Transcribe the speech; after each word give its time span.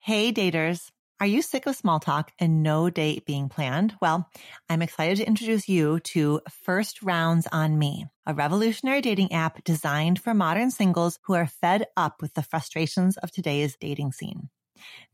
Hey, 0.00 0.32
daters. 0.32 0.90
Are 1.20 1.26
you 1.26 1.42
sick 1.42 1.66
of 1.66 1.74
small 1.74 1.98
talk 1.98 2.30
and 2.38 2.62
no 2.62 2.90
date 2.90 3.26
being 3.26 3.48
planned? 3.48 3.96
Well, 4.00 4.30
I'm 4.68 4.82
excited 4.82 5.16
to 5.18 5.26
introduce 5.26 5.68
you 5.68 5.98
to 6.00 6.40
First 6.48 7.02
Rounds 7.02 7.48
on 7.50 7.76
Me, 7.76 8.06
a 8.24 8.32
revolutionary 8.34 9.00
dating 9.00 9.32
app 9.32 9.64
designed 9.64 10.20
for 10.20 10.32
modern 10.32 10.70
singles 10.70 11.18
who 11.24 11.34
are 11.34 11.48
fed 11.48 11.86
up 11.96 12.22
with 12.22 12.34
the 12.34 12.42
frustrations 12.44 13.16
of 13.16 13.32
today's 13.32 13.76
dating 13.76 14.12
scene. 14.12 14.48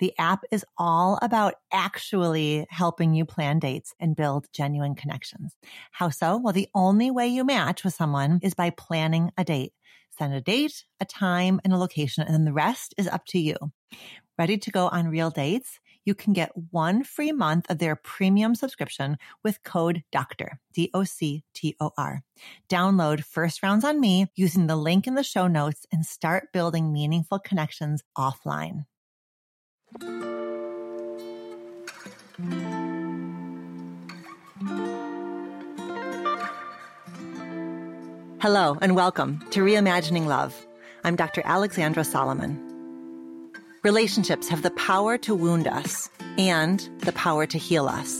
The 0.01 0.15
app 0.19 0.45
is 0.51 0.65
all 0.79 1.19
about 1.23 1.55
actually 1.73 2.67
helping 2.71 3.15
you 3.15 3.25
plan 3.27 3.61
dates 3.61 3.95
and 4.01 4.17
build 4.17 4.49
genuine 4.53 4.95
connections. 4.95 5.57
How 5.93 6.11
so? 6.11 6.39
Well, 6.39 6.55
the 6.55 6.69
only 6.75 7.11
way 7.11 7.29
you 7.29 7.45
match 7.45 7.85
with 7.85 7.95
someone 7.95 8.41
is 8.43 8.55
by 8.55 8.71
planning 8.71 9.33
a 9.39 9.45
date. 9.45 9.75
Send 10.11 10.35
a 10.35 10.41
date, 10.43 10.85
a 11.01 11.05
time, 11.07 11.61
and 11.65 11.73
a 11.73 11.79
location, 11.79 12.25
and 12.25 12.35
then 12.35 12.45
the 12.45 12.53
rest 12.53 12.95
is 12.99 13.09
up 13.09 13.25
to 13.27 13.39
you. 13.39 13.57
Ready 14.37 14.59
to 14.59 14.71
go 14.73 14.89
on 14.89 15.07
real 15.07 15.31
dates? 15.31 15.79
You 16.05 16.17
can 16.17 16.33
get 16.33 16.51
one 16.73 17.05
free 17.05 17.31
month 17.31 17.71
of 17.71 17.79
their 17.79 17.95
premium 17.95 18.57
subscription 18.57 19.17
with 19.45 19.63
code 19.63 20.03
DOCTOR, 20.11 20.59
D-O-C-T-O-R. 20.73 22.23
Download 22.69 23.25
First 23.25 23.63
Rounds 23.63 23.85
on 23.85 24.01
Me 24.01 24.27
using 24.35 24.67
the 24.67 24.75
link 24.75 25.07
in 25.07 25.15
the 25.15 25.23
show 25.23 25.47
notes 25.47 25.87
and 25.93 26.05
start 26.05 26.53
building 26.53 26.93
meaningful 26.93 27.39
connections 27.39 28.03
offline. 28.19 28.87
Hello 38.41 38.77
and 38.83 38.97
welcome 38.97 39.39
to 39.51 39.61
Reimagining 39.61 40.27
Love. 40.27 40.67
I'm 41.05 41.15
Dr. 41.15 41.43
Alexandra 41.45 42.03
Solomon. 42.03 42.74
Relationships 43.85 44.49
have 44.49 44.63
the 44.63 44.71
power 44.71 45.19
to 45.19 45.35
wound 45.35 45.69
us 45.69 46.09
and 46.39 46.89
the 47.01 47.13
power 47.13 47.45
to 47.45 47.59
heal 47.59 47.87
us. 47.87 48.19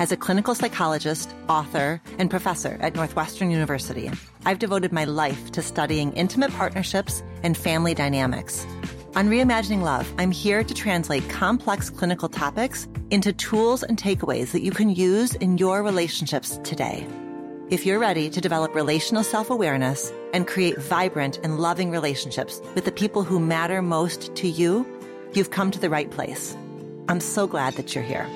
As 0.00 0.10
a 0.10 0.16
clinical 0.16 0.52
psychologist, 0.52 1.32
author, 1.48 2.02
and 2.18 2.28
professor 2.28 2.76
at 2.80 2.96
Northwestern 2.96 3.52
University, 3.52 4.10
I've 4.44 4.58
devoted 4.58 4.90
my 4.90 5.04
life 5.04 5.52
to 5.52 5.62
studying 5.62 6.12
intimate 6.14 6.50
partnerships 6.54 7.22
and 7.44 7.56
family 7.56 7.94
dynamics. 7.94 8.66
On 9.14 9.28
Reimagining 9.28 9.82
Love, 9.82 10.12
I'm 10.18 10.32
here 10.32 10.64
to 10.64 10.74
translate 10.74 11.30
complex 11.30 11.88
clinical 11.88 12.28
topics 12.28 12.88
into 13.10 13.32
tools 13.32 13.84
and 13.84 13.96
takeaways 13.96 14.50
that 14.50 14.62
you 14.62 14.72
can 14.72 14.90
use 14.90 15.36
in 15.36 15.56
your 15.56 15.84
relationships 15.84 16.58
today. 16.64 17.06
If 17.68 17.84
you're 17.84 17.98
ready 17.98 18.30
to 18.30 18.40
develop 18.40 18.76
relational 18.76 19.24
self 19.24 19.50
awareness 19.50 20.12
and 20.32 20.46
create 20.46 20.78
vibrant 20.78 21.40
and 21.42 21.58
loving 21.58 21.90
relationships 21.90 22.60
with 22.76 22.84
the 22.84 22.92
people 22.92 23.24
who 23.24 23.40
matter 23.40 23.82
most 23.82 24.32
to 24.36 24.48
you, 24.48 24.86
you've 25.36 25.50
come 25.50 25.70
to 25.70 25.78
the 25.78 25.90
right 25.90 26.10
place. 26.10 26.56
I'm 27.08 27.20
so 27.20 27.46
glad 27.46 27.74
that 27.74 27.94
you're 27.94 28.02
here. 28.02 28.26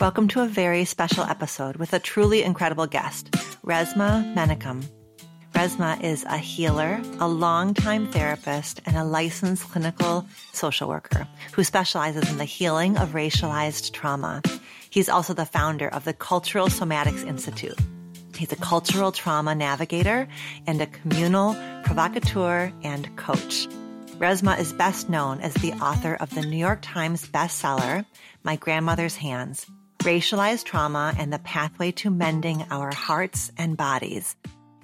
Welcome 0.00 0.28
to 0.28 0.40
a 0.40 0.48
very 0.48 0.84
special 0.84 1.24
episode 1.24 1.76
with 1.76 1.92
a 1.92 1.98
truly 1.98 2.42
incredible 2.42 2.86
guest, 2.86 3.30
Resmaa 3.64 4.34
Menakem. 4.34 4.97
Resmaa 5.58 6.00
is 6.04 6.22
a 6.22 6.38
healer, 6.38 7.02
a 7.18 7.26
longtime 7.26 8.12
therapist, 8.12 8.80
and 8.86 8.96
a 8.96 9.02
licensed 9.02 9.64
clinical 9.64 10.24
social 10.52 10.88
worker 10.88 11.26
who 11.52 11.64
specializes 11.64 12.30
in 12.30 12.38
the 12.38 12.44
healing 12.44 12.96
of 12.96 13.08
racialized 13.08 13.90
trauma. 13.90 14.40
He's 14.88 15.08
also 15.08 15.34
the 15.34 15.44
founder 15.44 15.88
of 15.88 16.04
the 16.04 16.12
Cultural 16.12 16.68
Somatics 16.68 17.26
Institute. 17.26 17.76
He's 18.36 18.52
a 18.52 18.56
cultural 18.56 19.10
trauma 19.10 19.56
navigator 19.56 20.28
and 20.68 20.80
a 20.80 20.86
communal 20.86 21.56
provocateur 21.82 22.72
and 22.84 23.16
coach. 23.16 23.66
Resmaa 24.20 24.60
is 24.60 24.72
best 24.72 25.08
known 25.08 25.40
as 25.40 25.54
the 25.54 25.72
author 25.72 26.14
of 26.14 26.32
the 26.36 26.42
New 26.42 26.56
York 26.56 26.82
Times 26.82 27.26
bestseller, 27.26 28.06
My 28.44 28.54
Grandmother's 28.54 29.16
Hands, 29.16 29.66
Racialized 30.04 30.66
Trauma 30.66 31.14
and 31.18 31.32
the 31.32 31.40
Pathway 31.40 31.90
to 31.90 32.10
Mending 32.10 32.64
Our 32.70 32.94
Hearts 32.94 33.50
and 33.58 33.76
Bodies, 33.76 34.36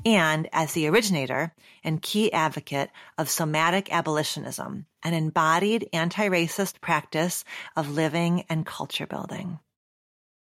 and 0.05 0.49
as 0.53 0.73
the 0.73 0.87
originator 0.89 1.53
and 1.83 2.03
key 2.03 2.33
advocate 2.33 2.91
of 3.17 3.29
somatic 3.29 3.93
abolitionism, 3.93 4.87
an 5.03 5.15
embodied 5.15 5.89
anti-racist 5.93 6.81
practice 6.81 7.45
of 7.77 7.91
living 7.91 8.45
and 8.49 8.67
culture 8.67 9.07
building. 9.07 9.59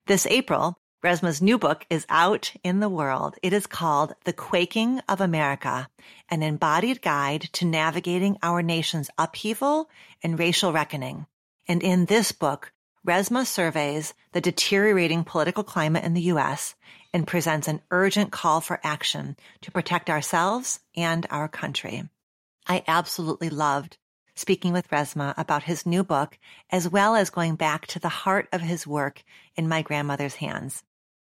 This 0.06 0.26
April, 0.26 0.76
Resmaa's 1.02 1.40
new 1.40 1.56
book 1.58 1.86
is 1.88 2.04
out 2.10 2.52
in 2.62 2.80
the 2.80 2.88
world. 2.88 3.36
It 3.42 3.52
is 3.54 3.66
called 3.66 4.14
The 4.24 4.34
Quaking 4.34 5.00
of 5.08 5.20
America, 5.20 5.88
an 6.28 6.42
embodied 6.42 7.00
guide 7.00 7.48
to 7.54 7.64
navigating 7.64 8.36
our 8.42 8.60
nation's 8.60 9.10
upheaval 9.16 9.88
and 10.22 10.38
racial 10.38 10.72
reckoning. 10.72 11.26
And 11.66 11.82
in 11.82 12.04
this 12.04 12.32
book, 12.32 12.72
Resmaa 13.06 13.46
surveys 13.46 14.12
the 14.32 14.42
deteriorating 14.42 15.24
political 15.24 15.64
climate 15.64 16.04
in 16.04 16.12
the 16.12 16.28
U.S. 16.32 16.74
and 17.14 17.26
presents 17.26 17.66
an 17.66 17.80
urgent 17.90 18.30
call 18.30 18.60
for 18.60 18.78
action 18.84 19.36
to 19.62 19.70
protect 19.70 20.10
ourselves 20.10 20.80
and 20.94 21.26
our 21.30 21.48
country. 21.48 22.08
I 22.66 22.84
absolutely 22.86 23.48
loved 23.48 23.96
speaking 24.34 24.72
with 24.72 24.88
Resmaa 24.90 25.34
about 25.38 25.62
his 25.62 25.86
new 25.86 26.04
book, 26.04 26.38
as 26.70 26.88
well 26.88 27.16
as 27.16 27.30
going 27.30 27.56
back 27.56 27.86
to 27.88 27.98
the 27.98 28.08
heart 28.08 28.48
of 28.52 28.60
his 28.60 28.86
work 28.86 29.22
in 29.56 29.68
My 29.68 29.82
Grandmother's 29.82 30.36
Hands. 30.36 30.82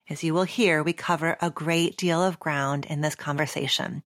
As 0.10 0.24
you 0.24 0.34
will 0.34 0.44
hear, 0.44 0.82
we 0.84 0.94
cover 0.94 1.38
a 1.42 1.50
great 1.50 1.96
deal 1.96 2.24
of 2.24 2.40
ground 2.40 2.86
in 2.86 3.02
this 3.02 3.16
conversation. 3.16 4.04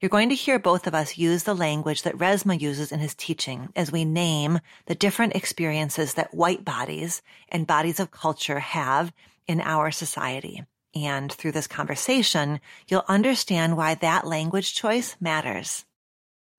You're 0.00 0.08
going 0.08 0.30
to 0.30 0.34
hear 0.34 0.58
both 0.58 0.86
of 0.86 0.94
us 0.94 1.18
use 1.18 1.42
the 1.42 1.54
language 1.54 2.02
that 2.02 2.16
Resmaa 2.16 2.58
uses 2.58 2.90
in 2.90 3.00
his 3.00 3.14
teaching 3.14 3.68
as 3.76 3.92
we 3.92 4.06
name 4.06 4.60
the 4.86 4.94
different 4.94 5.36
experiences 5.36 6.14
that 6.14 6.32
white 6.32 6.64
bodies 6.64 7.20
and 7.50 7.66
bodies 7.66 8.00
of 8.00 8.10
culture 8.10 8.60
have 8.60 9.12
in 9.46 9.60
our 9.60 9.90
society. 9.90 10.64
And 10.94 11.30
through 11.30 11.52
this 11.52 11.66
conversation, 11.66 12.60
you'll 12.88 13.04
understand 13.08 13.76
why 13.76 13.94
that 13.96 14.26
language 14.26 14.74
choice 14.74 15.16
matters. 15.20 15.84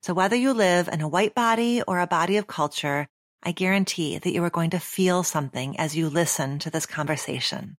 So 0.03 0.13
whether 0.13 0.35
you 0.35 0.53
live 0.53 0.87
in 0.87 1.01
a 1.01 1.07
white 1.07 1.33
body 1.33 1.81
or 1.87 1.99
a 1.99 2.05
body 2.05 2.37
of 2.37 2.45
culture, 2.45 3.07
I 3.41 3.53
guarantee 3.53 4.19
that 4.19 4.31
you 4.31 4.43
are 4.43 4.51
going 4.51 4.69
to 4.69 4.79
feel 4.79 5.23
something 5.23 5.79
as 5.79 5.97
you 5.97 6.09
listen 6.09 6.59
to 6.59 6.69
this 6.69 6.85
conversation. 6.85 7.75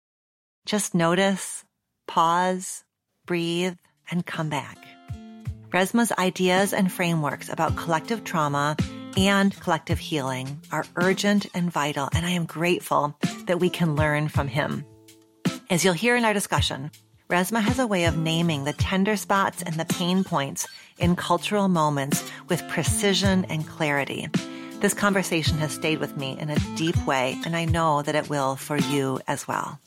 Just 0.67 0.93
notice, 0.93 1.65
pause, 2.09 2.83
breathe, 3.27 3.77
and 4.11 4.27
come 4.27 4.49
back. 4.49 4.92
Resmaa's 5.73 6.13
ideas 6.19 6.75
and 6.75 6.93
frameworks 6.93 7.49
about 7.49 7.77
collective 7.77 8.25
trauma 8.25 8.77
and 9.17 9.59
collective 9.59 9.99
healing 9.99 10.61
are 10.71 10.85
urgent 10.97 11.47
and 11.55 11.73
vital, 11.73 12.11
and 12.13 12.27
I 12.27 12.31
am 12.31 12.45
grateful 12.45 13.17
that 13.47 13.59
we 13.59 13.71
can 13.71 13.97
learn 13.97 14.29
from 14.29 14.49
him. 14.49 14.85
As 15.71 15.83
you'll 15.83 15.95
hear 15.95 16.15
in 16.15 16.27
our 16.27 16.35
discussion, 16.35 16.91
Resmaa 17.31 17.63
has 17.63 17.79
a 17.79 17.87
way 17.87 18.05
of 18.05 18.19
naming 18.19 18.65
the 18.65 18.75
tender 18.75 19.17
spots 19.17 19.63
and 19.63 19.77
the 19.77 19.87
pain 19.87 20.25
points 20.25 20.69
in 20.99 21.17
cultural 21.17 21.69
moments 21.69 22.23
with 22.51 22.69
precision 22.69 23.47
and 23.47 23.67
clarity. 23.67 24.29
This 24.81 24.93
conversation 24.93 25.57
has 25.57 25.73
stayed 25.73 26.01
with 26.01 26.19
me 26.19 26.39
in 26.39 26.51
a 26.51 26.59
deep 26.77 27.07
way, 27.07 27.41
and 27.47 27.57
I 27.57 27.65
know 27.65 28.03
that 28.03 28.15
it 28.15 28.29
will 28.29 28.57
for 28.57 28.77
you 28.77 29.21
as 29.27 29.49
well. 29.49 29.81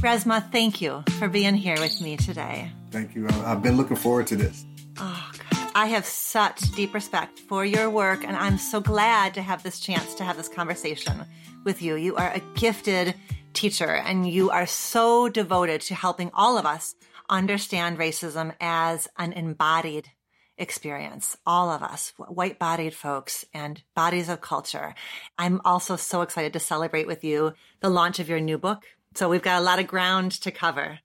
Resmaa, 0.00 0.52
thank 0.52 0.82
you 0.82 1.02
for 1.18 1.28
being 1.28 1.54
here 1.54 1.80
with 1.80 2.02
me 2.02 2.18
today. 2.18 2.70
Thank 2.90 3.14
you. 3.14 3.28
I've 3.28 3.62
been 3.62 3.76
looking 3.76 3.96
forward 3.96 4.26
to 4.28 4.36
this. 4.36 4.64
Oh, 4.98 5.30
God. 5.50 5.70
I 5.74 5.86
have 5.86 6.06
such 6.06 6.60
deep 6.72 6.94
respect 6.94 7.38
for 7.38 7.64
your 7.64 7.90
work, 7.90 8.24
and 8.24 8.34
I'm 8.34 8.56
so 8.56 8.80
glad 8.80 9.34
to 9.34 9.42
have 9.42 9.62
this 9.62 9.78
chance 9.78 10.14
to 10.14 10.24
have 10.24 10.38
this 10.38 10.48
conversation 10.48 11.24
with 11.64 11.82
you. 11.82 11.96
You 11.96 12.16
are 12.16 12.32
a 12.32 12.40
gifted 12.54 13.14
teacher, 13.52 13.90
and 13.90 14.30
you 14.30 14.50
are 14.50 14.66
so 14.66 15.28
devoted 15.28 15.82
to 15.82 15.94
helping 15.94 16.30
all 16.32 16.56
of 16.56 16.64
us 16.64 16.94
understand 17.28 17.98
racism 17.98 18.54
as 18.60 19.08
an 19.18 19.32
embodied 19.34 20.08
experience, 20.56 21.36
all 21.44 21.70
of 21.70 21.82
us, 21.82 22.14
white 22.16 22.58
bodied 22.58 22.94
folks 22.94 23.44
and 23.52 23.82
bodies 23.94 24.30
of 24.30 24.40
culture. 24.40 24.94
I'm 25.36 25.60
also 25.64 25.96
so 25.96 26.22
excited 26.22 26.54
to 26.54 26.60
celebrate 26.60 27.06
with 27.06 27.22
you 27.24 27.52
the 27.80 27.90
launch 27.90 28.18
of 28.18 28.28
your 28.28 28.40
new 28.40 28.56
book. 28.56 28.84
So 29.14 29.28
we've 29.28 29.42
got 29.42 29.60
a 29.60 29.64
lot 29.64 29.78
of 29.78 29.86
ground 29.86 30.32
to 30.32 30.50
cover. 30.50 31.00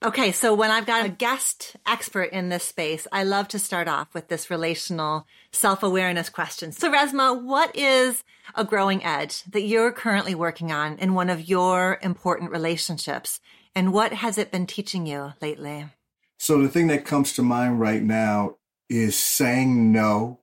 Okay, 0.00 0.30
so 0.30 0.54
when 0.54 0.70
I've 0.70 0.86
got 0.86 1.04
a 1.04 1.08
guest 1.08 1.74
expert 1.84 2.30
in 2.30 2.50
this 2.50 2.62
space, 2.62 3.08
I 3.10 3.24
love 3.24 3.48
to 3.48 3.58
start 3.58 3.88
off 3.88 4.14
with 4.14 4.28
this 4.28 4.48
relational 4.48 5.26
self 5.50 5.82
awareness 5.82 6.28
question. 6.28 6.70
So, 6.70 6.88
Resmaa, 6.92 7.42
what 7.42 7.74
is 7.74 8.22
a 8.54 8.64
growing 8.64 9.04
edge 9.04 9.42
that 9.42 9.62
you're 9.62 9.90
currently 9.90 10.36
working 10.36 10.70
on 10.70 10.98
in 10.98 11.14
one 11.14 11.28
of 11.28 11.48
your 11.48 11.98
important 12.00 12.52
relationships? 12.52 13.40
And 13.74 13.92
what 13.92 14.12
has 14.12 14.38
it 14.38 14.52
been 14.52 14.68
teaching 14.68 15.04
you 15.04 15.32
lately? 15.42 15.86
So, 16.38 16.62
the 16.62 16.68
thing 16.68 16.86
that 16.86 17.04
comes 17.04 17.32
to 17.32 17.42
mind 17.42 17.80
right 17.80 18.02
now 18.02 18.54
is 18.88 19.18
saying 19.18 19.90
no 19.90 20.38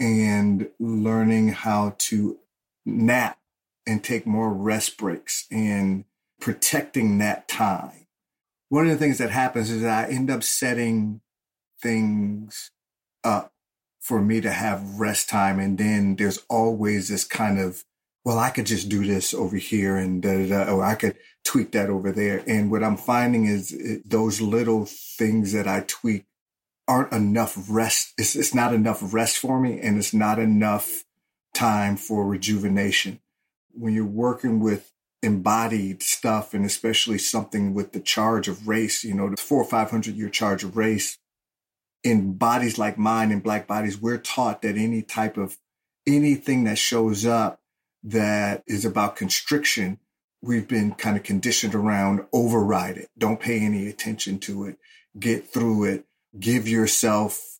and 0.00 0.70
learning 0.80 1.48
how 1.48 1.96
to 1.98 2.38
nap 2.86 3.38
and 3.86 4.02
take 4.02 4.26
more 4.26 4.50
rest 4.50 4.96
breaks 4.96 5.46
and 5.50 6.06
protecting 6.40 7.18
that 7.18 7.46
time. 7.46 8.05
One 8.68 8.86
of 8.86 8.92
the 8.92 8.98
things 8.98 9.18
that 9.18 9.30
happens 9.30 9.70
is 9.70 9.84
I 9.84 10.06
end 10.06 10.30
up 10.30 10.42
setting 10.42 11.20
things 11.80 12.70
up 13.22 13.52
for 14.00 14.20
me 14.20 14.40
to 14.40 14.50
have 14.50 14.98
rest 14.98 15.28
time. 15.28 15.58
And 15.58 15.78
then 15.78 16.16
there's 16.16 16.44
always 16.48 17.08
this 17.08 17.24
kind 17.24 17.58
of, 17.58 17.84
well, 18.24 18.38
I 18.38 18.50
could 18.50 18.66
just 18.66 18.88
do 18.88 19.04
this 19.04 19.34
over 19.34 19.56
here 19.56 19.96
and 19.96 20.22
da, 20.22 20.46
da, 20.46 20.64
da, 20.64 20.72
or 20.72 20.84
I 20.84 20.94
could 20.94 21.16
tweak 21.44 21.72
that 21.72 21.90
over 21.90 22.12
there. 22.12 22.42
And 22.46 22.70
what 22.70 22.84
I'm 22.84 22.96
finding 22.96 23.46
is 23.46 23.72
it, 23.72 24.08
those 24.08 24.40
little 24.40 24.84
things 24.86 25.52
that 25.52 25.68
I 25.68 25.84
tweak 25.86 26.24
aren't 26.88 27.12
enough 27.12 27.56
rest. 27.68 28.14
It's, 28.18 28.36
it's 28.36 28.54
not 28.54 28.72
enough 28.72 29.12
rest 29.12 29.38
for 29.38 29.60
me 29.60 29.80
and 29.80 29.98
it's 29.98 30.14
not 30.14 30.38
enough 30.38 31.04
time 31.54 31.96
for 31.96 32.26
rejuvenation. 32.26 33.20
When 33.72 33.92
you're 33.92 34.04
working 34.04 34.60
with 34.60 34.92
embodied 35.22 36.02
stuff 36.02 36.54
and 36.54 36.64
especially 36.64 37.18
something 37.18 37.74
with 37.74 37.92
the 37.92 38.00
charge 38.00 38.48
of 38.48 38.68
race, 38.68 39.02
you 39.04 39.14
know, 39.14 39.30
the 39.30 39.36
four 39.36 39.62
or 39.62 39.68
500 39.68 40.14
year 40.14 40.28
charge 40.28 40.62
of 40.64 40.76
race 40.76 41.18
in 42.04 42.34
bodies 42.34 42.78
like 42.78 42.96
mine 42.96 43.32
and 43.32 43.42
black 43.42 43.66
bodies, 43.66 44.00
we're 44.00 44.18
taught 44.18 44.62
that 44.62 44.76
any 44.76 45.02
type 45.02 45.36
of 45.36 45.58
anything 46.06 46.64
that 46.64 46.78
shows 46.78 47.26
up 47.26 47.60
that 48.04 48.62
is 48.66 48.84
about 48.84 49.16
constriction, 49.16 49.98
we've 50.40 50.68
been 50.68 50.92
kind 50.92 51.16
of 51.16 51.24
conditioned 51.24 51.74
around 51.74 52.24
override 52.32 52.96
it. 52.96 53.08
Don't 53.18 53.40
pay 53.40 53.58
any 53.58 53.88
attention 53.88 54.38
to 54.40 54.66
it. 54.66 54.78
Get 55.18 55.48
through 55.48 55.84
it. 55.84 56.04
Give 56.38 56.68
yourself 56.68 57.58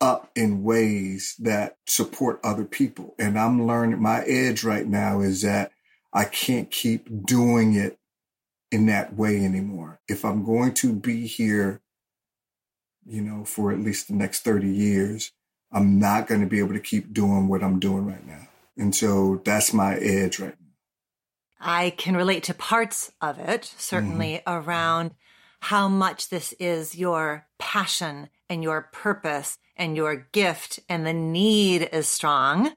up 0.00 0.30
in 0.34 0.64
ways 0.64 1.36
that 1.38 1.76
support 1.86 2.40
other 2.42 2.64
people. 2.64 3.14
And 3.18 3.38
I'm 3.38 3.66
learning 3.66 4.02
my 4.02 4.24
edge 4.24 4.64
right 4.64 4.86
now 4.86 5.20
is 5.20 5.42
that 5.42 5.70
I 6.12 6.24
can't 6.24 6.70
keep 6.70 7.26
doing 7.26 7.74
it 7.74 7.98
in 8.70 8.86
that 8.86 9.14
way 9.14 9.44
anymore. 9.44 10.00
If 10.08 10.24
I'm 10.24 10.44
going 10.44 10.74
to 10.74 10.92
be 10.92 11.26
here, 11.26 11.80
you 13.06 13.22
know, 13.22 13.44
for 13.44 13.72
at 13.72 13.80
least 13.80 14.08
the 14.08 14.14
next 14.14 14.40
30 14.40 14.68
years, 14.68 15.32
I'm 15.72 15.98
not 15.98 16.26
going 16.26 16.40
to 16.40 16.46
be 16.46 16.58
able 16.58 16.74
to 16.74 16.80
keep 16.80 17.12
doing 17.12 17.48
what 17.48 17.62
I'm 17.62 17.78
doing 17.78 18.06
right 18.06 18.26
now. 18.26 18.48
And 18.76 18.94
so 18.94 19.40
that's 19.44 19.72
my 19.72 19.96
edge 19.96 20.40
right 20.40 20.54
now. 20.60 20.66
I 21.60 21.90
can 21.90 22.16
relate 22.16 22.44
to 22.44 22.54
parts 22.54 23.12
of 23.20 23.38
it, 23.38 23.72
certainly 23.76 24.42
mm-hmm. 24.46 24.68
around 24.68 25.12
how 25.60 25.88
much 25.88 26.30
this 26.30 26.54
is 26.54 26.96
your 26.96 27.46
passion 27.58 28.30
and 28.48 28.62
your 28.62 28.88
purpose 28.92 29.58
and 29.76 29.96
your 29.96 30.28
gift 30.32 30.80
and 30.88 31.06
the 31.06 31.12
need 31.12 31.88
is 31.92 32.08
strong. 32.08 32.72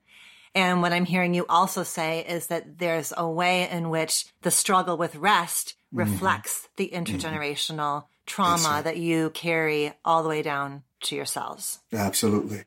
And 0.55 0.81
what 0.81 0.93
I'm 0.93 1.05
hearing 1.05 1.33
you 1.33 1.45
also 1.49 1.83
say 1.83 2.25
is 2.27 2.47
that 2.47 2.77
there's 2.77 3.11
a 3.17 3.27
way 3.27 3.69
in 3.69 3.89
which 3.89 4.25
the 4.41 4.51
struggle 4.51 4.97
with 4.97 5.15
rest 5.15 5.75
mm-hmm. 5.87 5.99
reflects 5.99 6.67
the 6.77 6.91
mm-hmm. 6.93 7.03
intergenerational 7.03 8.03
mm-hmm. 8.03 8.07
trauma 8.25 8.81
that 8.83 8.97
you 8.97 9.31
carry 9.31 9.93
all 10.05 10.23
the 10.23 10.29
way 10.29 10.41
down 10.41 10.83
to 11.03 11.15
yourselves. 11.15 11.79
Absolutely. 11.91 12.63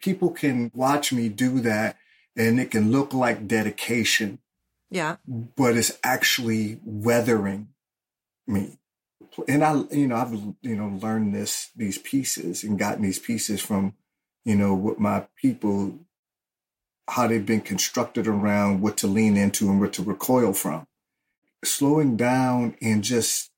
People 0.00 0.30
can 0.30 0.70
watch 0.74 1.12
me 1.12 1.28
do 1.28 1.60
that 1.60 1.96
and 2.36 2.60
it 2.60 2.70
can 2.70 2.92
look 2.92 3.12
like 3.12 3.48
dedication. 3.48 4.38
Yeah. 4.90 5.16
But 5.26 5.76
it's 5.76 5.98
actually 6.04 6.80
weathering 6.84 7.68
me 8.46 8.78
and 9.48 9.64
I, 9.64 9.82
you 9.90 10.06
know, 10.06 10.16
I've, 10.16 10.32
you 10.62 10.76
know, 10.76 10.98
learned 11.00 11.34
this, 11.34 11.70
these 11.76 11.98
pieces 11.98 12.64
and 12.64 12.78
gotten 12.78 13.02
these 13.02 13.18
pieces 13.18 13.60
from, 13.60 13.94
you 14.44 14.56
know, 14.56 14.74
what 14.74 14.98
my 14.98 15.26
people, 15.40 15.98
how 17.08 17.26
they've 17.26 17.46
been 17.46 17.60
constructed 17.60 18.26
around 18.26 18.80
what 18.80 18.96
to 18.98 19.06
lean 19.06 19.36
into 19.36 19.68
and 19.70 19.80
what 19.80 19.92
to 19.94 20.02
recoil 20.02 20.52
from. 20.52 20.86
Slowing 21.64 22.16
down 22.16 22.76
and 22.82 23.02
just 23.02 23.50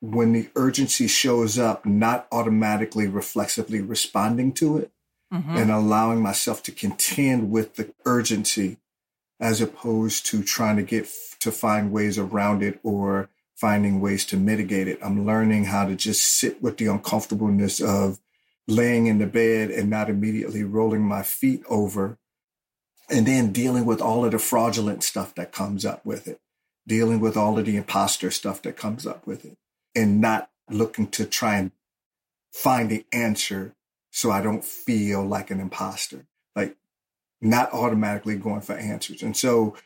when 0.00 0.32
the 0.32 0.48
urgency 0.54 1.08
shows 1.08 1.58
up, 1.58 1.84
not 1.84 2.26
automatically 2.30 3.06
reflexively 3.06 3.80
responding 3.80 4.52
to 4.52 4.78
it 4.78 4.92
mm-hmm. 5.32 5.56
and 5.56 5.70
allowing 5.70 6.20
myself 6.20 6.62
to 6.64 6.72
contend 6.72 7.50
with 7.50 7.74
the 7.76 7.92
urgency 8.04 8.78
as 9.40 9.60
opposed 9.60 10.26
to 10.26 10.42
trying 10.42 10.76
to 10.76 10.82
get 10.82 11.08
to 11.40 11.52
find 11.52 11.92
ways 11.92 12.18
around 12.18 12.62
it 12.62 12.80
or 12.82 13.28
finding 13.54 14.00
ways 14.00 14.24
to 14.26 14.36
mitigate 14.36 14.88
it. 14.88 14.98
I'm 15.02 15.26
learning 15.26 15.64
how 15.64 15.86
to 15.86 15.96
just 15.96 16.24
sit 16.24 16.62
with 16.62 16.76
the 16.76 16.86
uncomfortableness 16.86 17.80
of 17.80 18.18
laying 18.66 19.06
in 19.06 19.18
the 19.18 19.26
bed 19.26 19.70
and 19.70 19.88
not 19.88 20.10
immediately 20.10 20.62
rolling 20.62 21.02
my 21.02 21.22
feet 21.22 21.62
over 21.68 22.18
and 23.10 23.26
then 23.26 23.52
dealing 23.52 23.84
with 23.84 24.00
all 24.00 24.24
of 24.24 24.32
the 24.32 24.38
fraudulent 24.38 25.02
stuff 25.02 25.34
that 25.34 25.52
comes 25.52 25.84
up 25.84 26.04
with 26.04 26.28
it, 26.28 26.40
dealing 26.86 27.20
with 27.20 27.36
all 27.36 27.58
of 27.58 27.64
the 27.64 27.76
imposter 27.76 28.30
stuff 28.30 28.62
that 28.62 28.76
comes 28.76 29.06
up 29.06 29.26
with 29.26 29.44
it 29.44 29.56
and 29.94 30.20
not 30.20 30.50
looking 30.70 31.06
to 31.08 31.24
try 31.24 31.56
and 31.56 31.72
find 32.52 32.90
the 32.90 33.04
answer 33.12 33.74
so 34.10 34.30
I 34.30 34.42
don't 34.42 34.64
feel 34.64 35.24
like 35.24 35.50
an 35.50 35.60
imposter, 35.60 36.26
like 36.56 36.76
not 37.40 37.72
automatically 37.72 38.36
going 38.36 38.60
for 38.60 38.74
answers. 38.74 39.22
And 39.22 39.36
so 39.36 39.76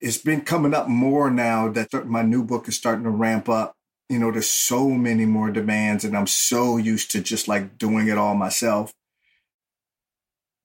it's 0.00 0.18
been 0.18 0.40
coming 0.40 0.74
up 0.74 0.88
more 0.88 1.30
now 1.30 1.68
that 1.68 1.92
my 2.06 2.22
new 2.22 2.44
book 2.44 2.66
is 2.66 2.76
starting 2.76 3.04
to 3.04 3.10
ramp 3.10 3.48
up. 3.48 3.76
You 4.08 4.18
know, 4.18 4.30
there's 4.30 4.48
so 4.48 4.90
many 4.90 5.26
more 5.26 5.50
demands, 5.50 6.04
and 6.04 6.16
I'm 6.16 6.26
so 6.26 6.76
used 6.76 7.12
to 7.12 7.22
just 7.22 7.46
like 7.46 7.78
doing 7.78 8.08
it 8.08 8.18
all 8.18 8.34
myself. 8.34 8.92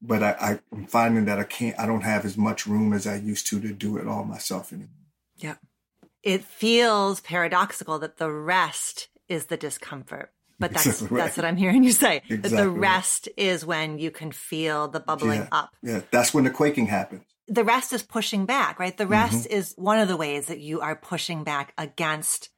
But 0.01 0.21
I, 0.21 0.59
I'm 0.71 0.85
finding 0.85 1.25
that 1.25 1.39
I 1.39 1.43
can't, 1.43 1.77
I 1.79 1.85
don't 1.85 2.01
have 2.01 2.23
as 2.23 2.37
much 2.37 2.67
room 2.67 2.93
as 2.93 3.07
I 3.07 3.15
used 3.15 3.47
to 3.47 3.59
to 3.61 3.73
do 3.73 3.97
it 3.97 4.07
all 4.07 4.23
myself 4.23 4.71
anymore. 4.71 4.89
Yeah. 5.37 5.55
It 6.23 6.43
feels 6.43 7.19
paradoxical 7.21 7.99
that 7.99 8.17
the 8.17 8.31
rest 8.31 9.09
is 9.27 9.47
the 9.47 9.57
discomfort. 9.57 10.31
But 10.59 10.73
that's 10.73 10.85
exactly 10.87 11.07
right. 11.17 11.23
that's 11.25 11.37
what 11.37 11.45
I'm 11.45 11.57
hearing 11.57 11.83
you 11.83 11.91
say. 11.91 12.17
Exactly 12.17 12.37
that 12.37 12.49
the 12.49 12.69
rest 12.69 13.27
right. 13.27 13.45
is 13.45 13.65
when 13.65 13.99
you 13.99 14.11
can 14.11 14.31
feel 14.31 14.87
the 14.87 14.99
bubbling 14.99 15.41
yeah. 15.41 15.47
up. 15.51 15.75
Yeah, 15.81 16.01
that's 16.11 16.33
when 16.33 16.43
the 16.43 16.49
quaking 16.49 16.87
happens 16.87 17.23
the 17.47 17.63
rest 17.63 17.93
is 17.93 18.03
pushing 18.03 18.45
back, 18.45 18.79
right? 18.79 18.95
The 18.95 19.07
rest 19.07 19.45
mm-hmm. 19.45 19.57
is 19.57 19.73
one 19.77 19.99
of 19.99 20.07
the 20.07 20.17
ways 20.17 20.47
that 20.47 20.59
you 20.59 20.81
are 20.81 20.95
pushing 20.95 21.43
back 21.43 21.73
against 21.77 22.49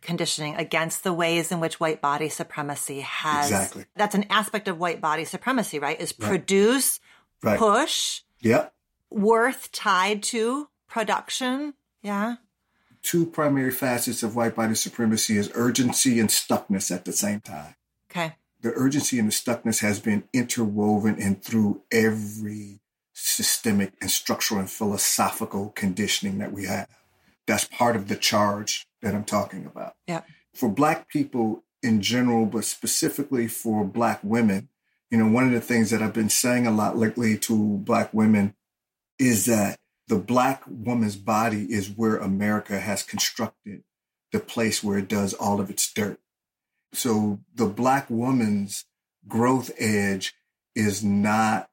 conditioning, 0.00 0.56
against 0.56 1.04
the 1.04 1.12
ways 1.12 1.52
in 1.52 1.60
which 1.60 1.80
white 1.80 2.00
body 2.00 2.28
supremacy 2.28 3.00
has. 3.00 3.50
Exactly. 3.50 3.84
That's 3.96 4.14
an 4.14 4.26
aspect 4.30 4.68
of 4.68 4.78
white 4.78 5.00
body 5.00 5.24
supremacy, 5.24 5.78
right? 5.78 6.00
Is 6.00 6.12
produce, 6.12 7.00
right. 7.42 7.58
push. 7.58 8.22
Yep. 8.40 8.72
Worth 9.10 9.72
tied 9.72 10.22
to 10.24 10.68
production. 10.88 11.74
Yeah. 12.02 12.36
Two 13.02 13.26
primary 13.26 13.70
facets 13.70 14.22
of 14.22 14.34
white 14.34 14.56
body 14.56 14.74
supremacy 14.74 15.36
is 15.36 15.50
urgency 15.54 16.18
and 16.18 16.28
stuckness 16.28 16.90
at 16.94 17.04
the 17.04 17.12
same 17.12 17.40
time. 17.40 17.74
Okay. 18.10 18.34
The 18.60 18.72
urgency 18.74 19.18
and 19.18 19.28
the 19.28 19.32
stuckness 19.32 19.80
has 19.80 20.00
been 20.00 20.24
interwoven 20.32 21.20
and 21.20 21.42
through 21.42 21.82
every 21.92 22.80
systemic 23.12 23.92
and 24.00 24.10
structural 24.10 24.58
and 24.60 24.70
philosophical 24.70 25.70
conditioning 25.70 26.38
that 26.38 26.52
we 26.52 26.66
have. 26.66 26.88
That's 27.46 27.64
part 27.64 27.94
of 27.94 28.08
the 28.08 28.16
charge 28.16 28.87
that 29.02 29.14
I'm 29.14 29.24
talking 29.24 29.66
about. 29.66 29.94
Yeah. 30.06 30.22
For 30.54 30.68
Black 30.68 31.08
people 31.08 31.64
in 31.82 32.00
general, 32.02 32.46
but 32.46 32.64
specifically 32.64 33.46
for 33.46 33.84
Black 33.84 34.20
women, 34.22 34.68
you 35.10 35.18
know, 35.18 35.28
one 35.28 35.44
of 35.44 35.52
the 35.52 35.60
things 35.60 35.90
that 35.90 36.02
I've 36.02 36.12
been 36.12 36.28
saying 36.28 36.66
a 36.66 36.70
lot 36.70 36.98
lately 36.98 37.38
to 37.38 37.78
Black 37.78 38.12
women 38.12 38.54
is 39.18 39.46
that 39.46 39.78
the 40.08 40.18
Black 40.18 40.62
woman's 40.66 41.16
body 41.16 41.64
is 41.64 41.90
where 41.90 42.16
America 42.16 42.78
has 42.80 43.02
constructed 43.02 43.84
the 44.32 44.40
place 44.40 44.82
where 44.82 44.98
it 44.98 45.08
does 45.08 45.34
all 45.34 45.60
of 45.60 45.70
its 45.70 45.90
dirt. 45.92 46.18
So 46.92 47.40
the 47.54 47.66
Black 47.66 48.08
woman's 48.10 48.84
growth 49.26 49.70
edge 49.78 50.34
is 50.74 51.04
not 51.04 51.70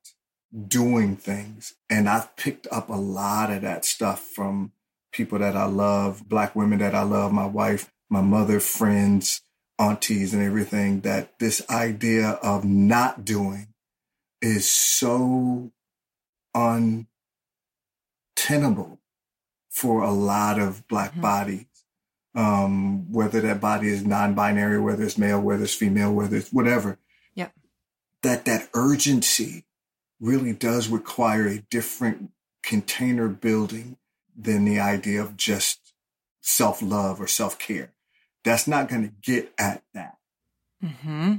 doing 0.67 1.15
things. 1.15 1.75
And 1.89 2.07
I've 2.07 2.35
picked 2.35 2.67
up 2.71 2.89
a 2.89 2.93
lot 2.93 3.51
of 3.51 3.61
that 3.61 3.85
stuff 3.85 4.21
from 4.21 4.71
people 5.15 5.39
that 5.39 5.55
I 5.55 5.65
love, 5.65 6.27
black 6.27 6.55
women 6.55 6.79
that 6.79 6.93
I 6.93 7.03
love, 7.03 7.31
my 7.31 7.45
wife, 7.45 7.91
my 8.09 8.21
mother, 8.21 8.59
friends, 8.59 9.41
aunties, 9.79 10.33
and 10.33 10.43
everything. 10.43 11.01
That 11.01 11.39
this 11.39 11.61
idea 11.69 12.31
of 12.43 12.65
not 12.65 13.23
doing 13.23 13.67
is 14.41 14.69
so 14.69 15.71
untenable 16.53 17.07
for 19.69 20.03
a 20.03 20.11
lot 20.11 20.59
of 20.59 20.87
black 20.87 21.11
mm-hmm. 21.11 21.21
bodies. 21.21 21.65
Um, 22.35 23.11
whether 23.13 23.39
that 23.41 23.61
body 23.61 23.87
is 23.87 24.05
non-binary, 24.05 24.81
whether 24.81 25.05
it's 25.05 25.17
male, 25.17 25.39
whether 25.39 25.63
it's 25.63 25.73
female, 25.73 26.13
whether 26.13 26.35
it's 26.35 26.51
whatever. 26.51 26.99
Yep. 27.35 27.53
That 28.23 28.43
that 28.43 28.67
urgency 28.73 29.63
really 30.19 30.51
does 30.51 30.89
require 30.89 31.47
a 31.47 31.59
different 31.59 32.31
container 32.61 33.29
building 33.29 33.95
than 34.37 34.65
the 34.65 34.79
idea 34.79 35.21
of 35.21 35.37
just 35.37 35.93
self 36.41 36.81
love 36.81 37.21
or 37.21 37.27
self 37.27 37.57
care. 37.59 37.91
That's 38.43 38.67
not 38.67 38.89
going 38.89 39.03
to 39.03 39.13
get 39.21 39.51
at 39.57 39.83
that. 39.93 40.17
Mm-hmm. 40.83 41.35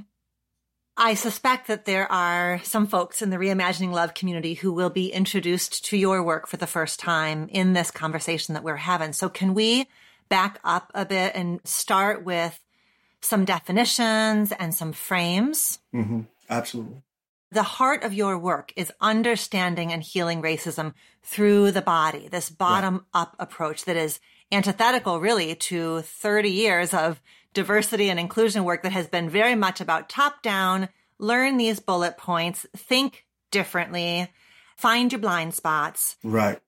I 0.99 1.15
suspect 1.15 1.67
that 1.67 1.85
there 1.85 2.11
are 2.11 2.61
some 2.65 2.87
folks 2.87 3.21
in 3.21 3.29
the 3.29 3.37
Reimagining 3.37 3.93
Love 3.93 4.15
community 4.15 4.55
who 4.55 4.73
will 4.73 4.89
be 4.89 5.13
introduced 5.13 5.85
to 5.87 5.97
your 5.97 6.23
work 6.23 6.49
for 6.49 6.57
the 6.57 6.67
first 6.67 6.99
time 6.99 7.49
in 7.51 7.75
this 7.75 7.91
conversation 7.91 8.55
that 8.55 8.65
we're 8.65 8.77
having. 8.77 9.13
So 9.13 9.29
can 9.29 9.53
we 9.53 9.87
back 10.31 10.59
up 10.65 10.91
a 10.95 11.05
bit 11.05 11.33
and 11.35 11.61
start 11.65 12.25
with 12.25 12.59
some 13.21 13.45
definitions 13.45 14.53
and 14.59 14.75
some 14.75 14.93
frames? 14.93 15.81
Mm-hmm. 15.95 16.23
Absolutely. 16.49 17.03
The 17.57 17.63
heart 17.63 18.05
of 18.05 18.13
your 18.13 18.37
work 18.37 18.71
is 18.77 18.93
understanding 19.01 19.91
and 19.91 20.03
healing 20.03 20.43
racism 20.43 20.93
through 21.23 21.71
the 21.71 21.81
body, 21.81 22.29
this 22.29 22.51
bottom 22.51 23.07
up 23.15 23.35
approach 23.39 23.87
that 23.87 23.97
is 23.97 24.21
antithetical 24.53 25.21
really 25.21 25.55
to 25.55 26.03
30 26.03 26.51
years 26.51 26.93
of 26.93 27.19
diversity 27.55 28.11
and 28.11 28.21
inclusion 28.21 28.65
work 28.65 28.83
that 28.83 28.93
has 28.93 29.07
been 29.07 29.31
very 29.31 29.55
much 29.55 29.81
about 29.81 30.11
top 30.11 30.43
down, 30.43 30.91
learn 31.19 31.57
these 31.57 31.81
bullet 31.81 32.19
points, 32.19 32.67
think 32.77 33.25
differently, 33.51 34.31
find 34.77 35.11
your 35.11 35.23
blind 35.23 35.55
spots. 35.55 36.17
Right. 36.23 36.61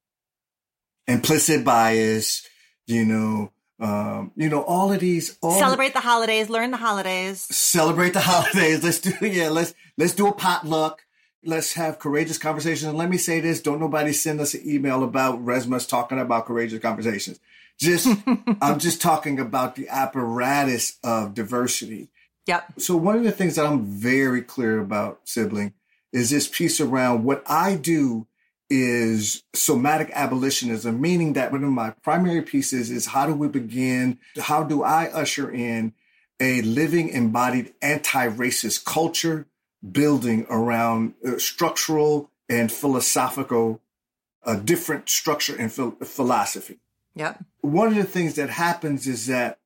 Implicit 1.07 1.67
bias, 1.67 2.49
you 2.87 3.05
know, 3.05 3.53
um, 3.81 4.33
you 4.35 4.49
know, 4.49 4.63
all 4.63 4.93
of 4.93 5.01
these 5.01 5.39
all 5.41 5.59
celebrate 5.59 5.95
the 5.95 6.01
holidays, 6.01 6.51
learn 6.51 6.71
the 6.71 6.77
holidays. 6.77 7.41
Celebrate 7.41 8.13
the 8.13 8.21
holidays. 8.33 8.83
Let's 8.83 9.01
do 9.01 9.13
yeah, 9.27 9.51
let's 9.51 9.75
let's 9.97 10.15
do 10.15 10.27
a 10.27 10.33
potluck. 10.33 11.05
Let's 11.45 11.75
have 11.75 12.01
courageous 12.01 12.39
conversations. 12.39 12.89
And 12.89 12.99
let 12.99 13.09
me 13.09 13.17
say 13.17 13.41
this, 13.41 13.63
don't 13.63 13.79
nobody 13.79 14.13
send 14.13 14.41
us 14.41 14.55
an 14.55 14.63
email 14.67 15.05
about 15.05 15.45
Resmaa's 15.45 15.87
talking 15.87 16.19
about 16.19 16.47
courageous 16.47 16.83
conversations. 16.83 17.39
Just, 17.79 18.09
I'm 18.61 18.81
just 18.81 19.01
talking 19.01 19.39
about 19.39 19.77
the 19.77 19.89
apparatus 19.89 20.99
of 21.05 21.35
diversity. 21.35 22.11
Yep. 22.47 22.73
So 22.79 22.97
one 22.97 23.17
of 23.17 23.25
the 23.25 23.33
things 23.33 23.57
that 23.57 23.67
I'm 23.67 23.85
very 23.85 24.43
clear 24.43 24.81
about, 24.81 25.21
sibling, 25.25 25.75
is 26.13 26.31
this 26.31 26.49
piece 26.49 26.81
around 26.81 27.25
what 27.25 27.43
I 27.47 27.77
do 27.77 28.27
is 28.71 29.43
somatic 29.55 30.11
abolitionism, 30.13 31.01
meaning 31.01 31.33
that 31.35 31.53
one 31.53 31.65
of 31.65 31.71
my 31.71 31.91
primary 32.03 32.43
pieces 32.43 32.91
is 32.91 33.07
how 33.07 33.27
do 33.27 33.35
we 33.35 33.49
begin, 33.49 34.19
how 34.39 34.63
do 34.63 34.83
I 34.83 35.07
usher 35.07 35.51
in 35.51 35.95
a 36.41 36.63
living 36.63 37.09
embodied 37.09 37.75
anti-racist 37.83 38.85
culture 38.85 39.47
building 39.91 40.47
around 40.51 41.15
uh, 41.27 41.39
structural 41.39 42.31
and 42.49 42.71
philosophical, 42.71 43.81
a 44.45 44.51
uh, 44.51 44.57
different 44.57 45.09
structure 45.09 45.57
and 45.57 45.73
philosophy. 45.73 46.79
Yep. 47.15 47.45
One 47.61 47.89
of 47.89 47.95
the 47.97 48.05
things 48.05 48.35
that 48.35 48.51
happens 48.51 49.07
is 49.07 49.27
that 49.27 49.59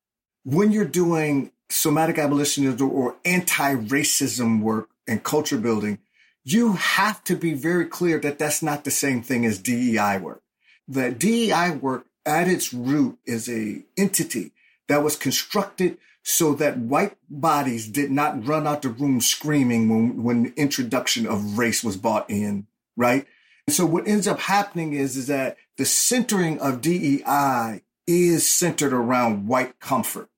when 0.45 0.73
you're 0.73 0.85
doing 0.85 1.53
somatic 1.69 2.19
abolitionism 2.19 2.91
or 2.91 3.17
anti-racism 3.25 4.61
work 4.61 4.89
and 5.07 5.23
culture 5.23 5.59
building, 5.59 5.99
you 6.45 6.73
have 6.75 7.23
to 7.25 7.37
be 7.37 7.55
very 7.55 7.87
clear 7.87 8.19
that 8.21 8.39
that's 8.39 8.63
not 8.63 8.85
the 8.85 8.91
same 8.91 9.23
thing 9.23 9.47
as 9.47 9.59
DEI 9.59 10.19
work. 10.19 10.43
That 10.89 11.19
DEI 11.19 11.71
work 11.71 12.07
at 12.27 12.49
its 12.49 12.73
root 12.73 13.19
is 13.25 13.49
a 13.49 13.85
entity 13.97 14.53
that 14.89 15.03
was 15.03 15.17
constructed 15.17 15.99
so 16.25 16.55
that 16.55 16.79
white 16.79 17.17
bodies 17.29 17.89
did 17.89 18.11
not 18.11 18.47
run 18.47 18.67
out 18.67 18.83
the 18.83 18.89
room 18.89 19.21
screaming 19.21 19.89
when, 19.89 20.23
when 20.23 20.43
the 20.45 20.53
introduction 20.57 21.27
of 21.27 21.59
race 21.59 21.83
was 21.83 21.97
brought 21.97 22.29
in, 22.31 22.67
right? 22.97 23.27
And 23.67 23.75
so 23.75 23.87
what 23.87 24.07
ends 24.07 24.29
up 24.29 24.41
happening 24.41 24.93
is, 24.93 25.17
is 25.17 25.27
that 25.29 25.57
the 25.79 25.85
centering 25.85 26.61
of 26.61 26.81
DEI 26.81 27.83
is 28.07 28.49
centered 28.49 28.93
around 28.93 29.47
white 29.47 29.81
comfort, 29.81 30.29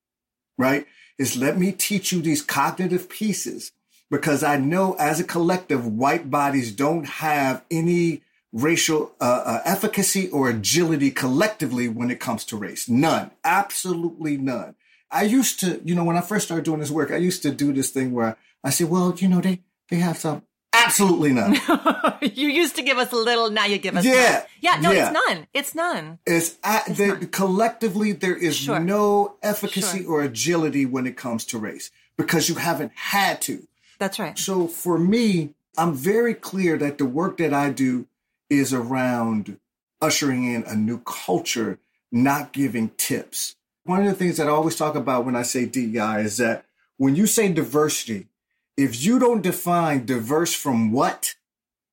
right? 0.56 0.86
Is 1.18 1.36
let 1.36 1.58
me 1.58 1.72
teach 1.72 2.12
you 2.12 2.20
these 2.20 2.42
cognitive 2.42 3.08
pieces 3.08 3.72
because 4.14 4.44
I 4.44 4.58
know 4.58 4.94
as 4.94 5.18
a 5.18 5.24
collective, 5.24 5.84
white 5.84 6.30
bodies 6.30 6.70
don't 6.70 7.04
have 7.04 7.64
any 7.68 8.22
racial 8.52 9.10
uh, 9.20 9.42
uh, 9.44 9.62
efficacy 9.64 10.28
or 10.28 10.48
agility 10.48 11.10
collectively 11.10 11.88
when 11.88 12.12
it 12.12 12.20
comes 12.20 12.44
to 12.44 12.56
race. 12.56 12.88
None, 12.88 13.32
absolutely 13.42 14.36
none. 14.36 14.76
I 15.10 15.24
used 15.24 15.58
to, 15.60 15.82
you 15.84 15.96
know, 15.96 16.04
when 16.04 16.16
I 16.16 16.20
first 16.20 16.46
started 16.46 16.64
doing 16.64 16.78
this 16.78 16.92
work, 16.92 17.10
I 17.10 17.16
used 17.16 17.42
to 17.42 17.50
do 17.50 17.72
this 17.72 17.90
thing 17.90 18.12
where 18.12 18.36
I 18.62 18.70
said, 18.70 18.88
well, 18.88 19.12
you 19.16 19.26
know, 19.26 19.40
they, 19.40 19.62
they 19.88 19.96
have 19.96 20.16
some, 20.16 20.44
absolutely 20.72 21.32
none. 21.32 21.56
you 22.22 22.50
used 22.50 22.76
to 22.76 22.82
give 22.82 22.98
us 22.98 23.10
a 23.10 23.16
little, 23.16 23.50
now 23.50 23.64
you 23.64 23.78
give 23.78 23.96
us 23.96 24.04
yeah, 24.04 24.12
none. 24.12 24.42
Yeah, 24.60 24.76
no, 24.80 24.90
yeah. 24.92 25.06
it's 25.06 25.12
none. 25.12 25.46
It's 25.52 25.74
none. 25.74 26.18
It's, 26.24 26.56
at, 26.62 26.88
it's 26.88 27.00
none. 27.00 27.26
collectively, 27.30 28.12
there 28.12 28.36
is 28.36 28.54
sure. 28.54 28.78
no 28.78 29.34
efficacy 29.42 30.04
sure. 30.04 30.12
or 30.12 30.22
agility 30.22 30.86
when 30.86 31.04
it 31.04 31.16
comes 31.16 31.44
to 31.46 31.58
race 31.58 31.90
because 32.16 32.48
you 32.48 32.54
haven't 32.54 32.92
had 32.94 33.42
to. 33.42 33.66
That's 33.98 34.18
right. 34.18 34.38
So 34.38 34.66
for 34.66 34.98
me, 34.98 35.54
I'm 35.76 35.94
very 35.94 36.34
clear 36.34 36.76
that 36.78 36.98
the 36.98 37.04
work 37.04 37.38
that 37.38 37.52
I 37.52 37.70
do 37.70 38.06
is 38.50 38.72
around 38.72 39.58
ushering 40.00 40.44
in 40.44 40.64
a 40.64 40.74
new 40.74 41.00
culture, 41.00 41.78
not 42.12 42.52
giving 42.52 42.90
tips. 42.96 43.56
One 43.84 44.00
of 44.00 44.06
the 44.06 44.14
things 44.14 44.36
that 44.36 44.46
I 44.46 44.50
always 44.50 44.76
talk 44.76 44.94
about 44.94 45.24
when 45.24 45.36
I 45.36 45.42
say 45.42 45.66
DEI 45.66 46.20
is 46.20 46.36
that 46.38 46.64
when 46.96 47.16
you 47.16 47.26
say 47.26 47.52
diversity, 47.52 48.28
if 48.76 49.02
you 49.04 49.18
don't 49.18 49.42
define 49.42 50.06
diverse 50.06 50.54
from 50.54 50.92
what, 50.92 51.34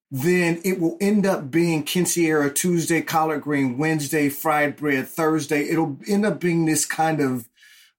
then 0.10 0.60
it 0.66 0.80
will 0.80 0.98
end 1.00 1.26
up 1.26 1.50
being 1.50 1.84
quinceañera 1.84 2.54
Tuesday, 2.54 3.02
collard 3.02 3.42
green 3.42 3.78
Wednesday, 3.78 4.30
fried 4.30 4.76
bread 4.76 5.08
Thursday. 5.08 5.70
It'll 5.70 5.98
end 6.08 6.26
up 6.26 6.40
being 6.40 6.66
this 6.66 6.86
kind 6.86 7.22
of 7.22 7.48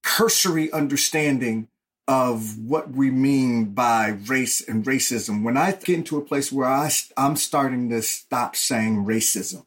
cursory 0.02 0.71
understanding 0.73 1.68
of 2.09 2.59
what 2.59 2.90
we 2.90 3.11
mean 3.11 3.66
by 3.66 4.18
race 4.26 4.66
and 4.66 4.85
racism. 4.85 5.42
When 5.42 5.56
I 5.56 5.73
get 5.73 5.90
into 5.90 6.18
a 6.18 6.25
place 6.25 6.50
where 6.50 6.68
I, 6.68 6.90
I'm 7.16 7.37
starting 7.37 7.88
to 7.90 8.02
stop 8.02 8.56
saying 8.56 9.04
racism. 9.04 9.64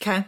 Okay 0.00 0.26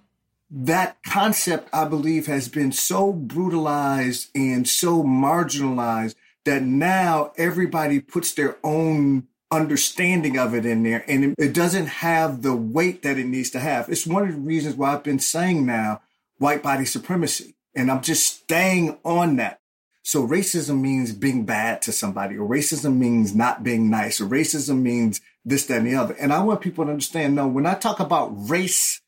that 0.55 1.03
concept, 1.03 1.71
I 1.73 1.87
believe, 1.87 2.27
has 2.27 2.49
been 2.49 2.73
so 2.73 3.11
brutalized 3.13 4.29
and 4.35 4.69
so 4.69 5.03
marginalized 5.03 6.15
that 6.45 6.63
now 6.63 7.33
everybody 7.39 8.01
puts 8.01 8.35
their 8.35 8.59
own 8.63 9.29
understanding 9.51 10.39
of 10.39 10.55
it 10.55 10.67
in 10.67 10.83
there 10.83 11.05
and 11.09 11.35
it 11.39 11.55
doesn't 11.55 11.87
have 11.87 12.43
the 12.43 12.55
weight 12.55 13.03
that 13.03 13.19
it 13.19 13.27
needs 13.27 13.51
to 13.51 13.61
have. 13.61 13.89
It's 13.89 14.07
one 14.07 14.29
of 14.29 14.35
the 14.35 14.41
reasons 14.41 14.77
why 14.77 14.93
I've 14.93 15.03
been 15.03 15.19
saying 15.19 15.65
now 15.65 16.03
white 16.39 16.63
body 16.63 16.85
supremacy. 16.85 17.55
And 17.75 17.91
I'm 17.91 18.03
just 18.03 18.27
staying 18.27 18.99
on 19.05 19.37
that. 19.37 19.61
So 20.03 20.27
racism 20.27 20.81
means 20.81 21.13
being 21.13 21.45
bad 21.45 21.81
to 21.83 21.93
somebody, 21.93 22.37
or 22.37 22.49
racism 22.49 22.97
means 22.97 23.35
not 23.35 23.63
being 23.63 23.89
nice, 23.89 24.21
or 24.21 24.27
racism 24.27 24.83
means 24.83 25.21
this, 25.45 25.67
that, 25.67 25.79
and 25.79 25.87
the 25.87 25.95
other. 25.95 26.15
And 26.15 26.33
I 26.33 26.43
want 26.43 26.61
people 26.61 26.85
to 26.85 26.91
understand, 26.91 27.37
no, 27.37 27.47
when 27.47 27.67
I 27.67 27.75
talk 27.75 28.01
about 28.01 28.37
racism, 28.37 29.01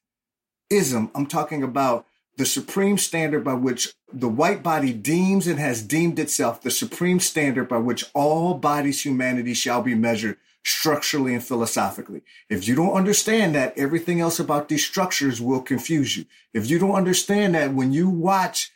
I'm 1.15 1.27
talking 1.27 1.63
about 1.63 2.07
the 2.37 2.47
supreme 2.47 2.99
standard 2.99 3.45
by 3.45 3.55
which 3.55 3.93
the 4.13 4.29
white 4.29 4.63
body 4.63 4.93
deems 4.93 5.47
and 5.47 5.59
has 5.59 5.83
deemed 5.83 6.19
itself 6.19 6.63
the 6.63 6.71
supreme 6.71 7.21
standard 7.21 7.69
by 7.69 7.79
which 7.79 8.05
all 8.13 8.55
bodies 8.55 9.05
humanity 9.05 9.55
shall 9.55 9.83
be 9.83 9.95
measured 9.95 10.37
structurally 10.65 11.35
and 11.35 11.45
philosophically. 11.45 12.23
If 12.49 12.67
you 12.67 12.75
don't 12.75 12.95
understand 12.95 13.55
that, 13.55 13.77
everything 13.77 14.21
else 14.21 14.41
about 14.41 14.69
these 14.69 14.85
structures 14.85 15.41
will 15.41 15.61
confuse 15.61 16.17
you. 16.17 16.25
If 16.53 16.69
you 16.71 16.79
don't 16.79 16.95
understand 16.95 17.55
that 17.55 17.75
when 17.75 17.93
you 17.93 18.09
watch 18.09 18.73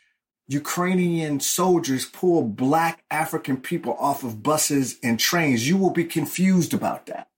Ukrainian 0.49 1.39
soldiers 1.39 2.05
pull 2.05 2.43
black 2.43 3.03
African 3.11 3.57
people 3.57 3.95
off 3.99 4.23
of 4.23 4.41
buses 4.41 4.97
and 5.03 5.19
trains, 5.19 5.69
you 5.69 5.77
will 5.77 5.91
be 5.91 6.03
confused 6.03 6.73
about 6.73 7.05
that. 7.05 7.29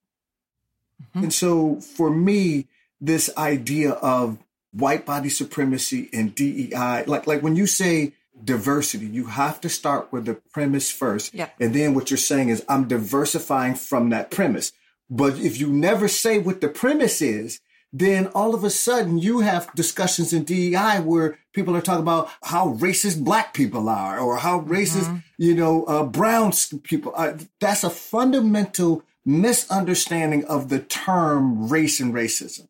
Mm-hmm. 1.10 1.24
And 1.24 1.34
so 1.34 1.82
for 1.82 2.10
me, 2.10 2.68
this 3.01 3.30
idea 3.38 3.91
of 3.91 4.38
white 4.72 5.06
body 5.06 5.27
supremacy 5.27 6.10
and 6.13 6.34
DEI. 6.34 7.03
Like 7.06 7.27
like 7.27 7.44
when 7.44 7.58
you 7.58 7.68
say 7.68 8.13
diversity, 8.41 9.08
you 9.08 9.25
have 9.25 9.60
to 9.62 9.70
start 9.70 10.12
with 10.13 10.25
the 10.25 10.36
premise 10.36 10.89
first. 10.89 11.34
Yeah. 11.34 11.50
And 11.60 11.75
then 11.75 11.94
what 11.94 12.10
you're 12.10 12.18
saying 12.18 12.48
is 12.48 12.63
I'm 12.70 12.88
diversifying 12.88 13.75
from 13.75 14.10
that 14.10 14.32
premise. 14.32 14.72
But 15.10 15.38
if 15.38 15.60
you 15.60 15.68
never 15.68 16.08
say 16.08 16.39
what 16.39 16.62
the 16.62 16.70
premise 16.70 17.22
is, 17.22 17.60
then 17.91 18.27
all 18.27 18.56
of 18.56 18.63
a 18.63 18.70
sudden 18.70 19.18
you 19.18 19.41
have 19.41 19.74
discussions 19.75 20.32
in 20.32 20.46
DEI 20.46 21.01
where 21.01 21.38
people 21.53 21.75
are 21.75 21.81
talking 21.81 22.01
about 22.01 22.29
how 22.43 22.74
racist 22.75 23.24
black 23.24 23.53
people 23.53 23.89
are 23.89 24.20
or 24.20 24.38
how 24.38 24.62
racist, 24.62 25.05
mm-hmm. 25.05 25.17
you 25.38 25.55
know, 25.55 25.84
uh, 25.86 26.03
brown 26.03 26.51
people 26.84 27.13
are. 27.15 27.38
That's 27.60 27.84
a 27.84 27.89
fundamental 27.89 29.03
misunderstanding 29.25 30.46
of 30.46 30.70
the 30.70 30.79
term 30.79 31.70
race 31.70 32.00
and 32.00 32.13
racism. 32.13 32.67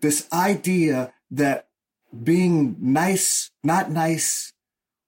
This 0.00 0.28
idea 0.32 1.12
that 1.30 1.68
being 2.22 2.76
nice, 2.80 3.50
not 3.62 3.90
nice, 3.90 4.52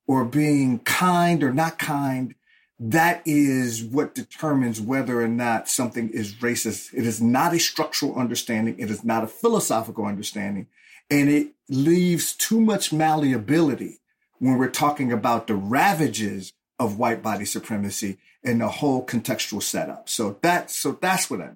or 0.07 0.25
being 0.25 0.79
kind 0.81 1.43
or 1.43 1.53
not 1.53 1.79
kind, 1.79 2.35
that 2.79 3.23
is 3.25 3.83
what 3.83 4.15
determines 4.15 4.81
whether 4.81 5.21
or 5.21 5.29
not 5.29 5.69
something 5.69 6.11
is 6.11 6.35
racist. 6.35 6.93
It 6.93 7.07
is 7.07 7.21
not 7.21 7.55
a 7.55 7.59
structural 7.59 8.15
understanding. 8.17 8.79
It 8.79 8.91
is 8.91 9.03
not 9.03 9.25
a 9.25 9.29
philosophical 9.29 10.05
understanding. 10.05 10.67
And 11.11 11.29
it 11.29 11.53
leaves 11.69 12.35
too 12.35 12.61
much 12.61 12.93
malleability 12.93 14.01
when 14.39 14.59
we're 14.59 14.71
talking 14.71 15.13
about 15.13 15.47
the 15.47 15.55
ravages 15.55 16.53
of 16.79 16.99
white 16.99 17.23
body 17.23 17.45
supremacy 17.45 18.19
and 18.45 18.61
the 18.61 18.69
whole 18.69 19.05
contextual 19.05 19.63
setup. 19.63 20.09
So 20.09 20.39
that 20.43 20.71
so 20.71 20.93
that's 20.93 21.31
what 21.31 21.41
I 21.41 21.51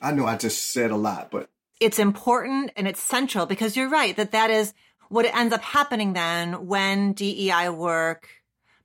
I 0.00 0.12
know 0.12 0.26
I 0.26 0.36
just 0.36 0.72
said 0.72 0.90
a 0.90 0.96
lot, 0.96 1.30
but 1.30 1.50
it's 1.80 1.98
important 1.98 2.72
and 2.76 2.86
it's 2.86 3.00
central 3.00 3.46
because 3.46 3.76
you're 3.76 3.88
right 3.88 4.16
that 4.16 4.32
that 4.32 4.50
is 4.50 4.74
what 5.08 5.24
ends 5.26 5.54
up 5.54 5.62
happening 5.62 6.12
then 6.12 6.66
when 6.66 7.12
DEI 7.12 7.70
work 7.70 8.28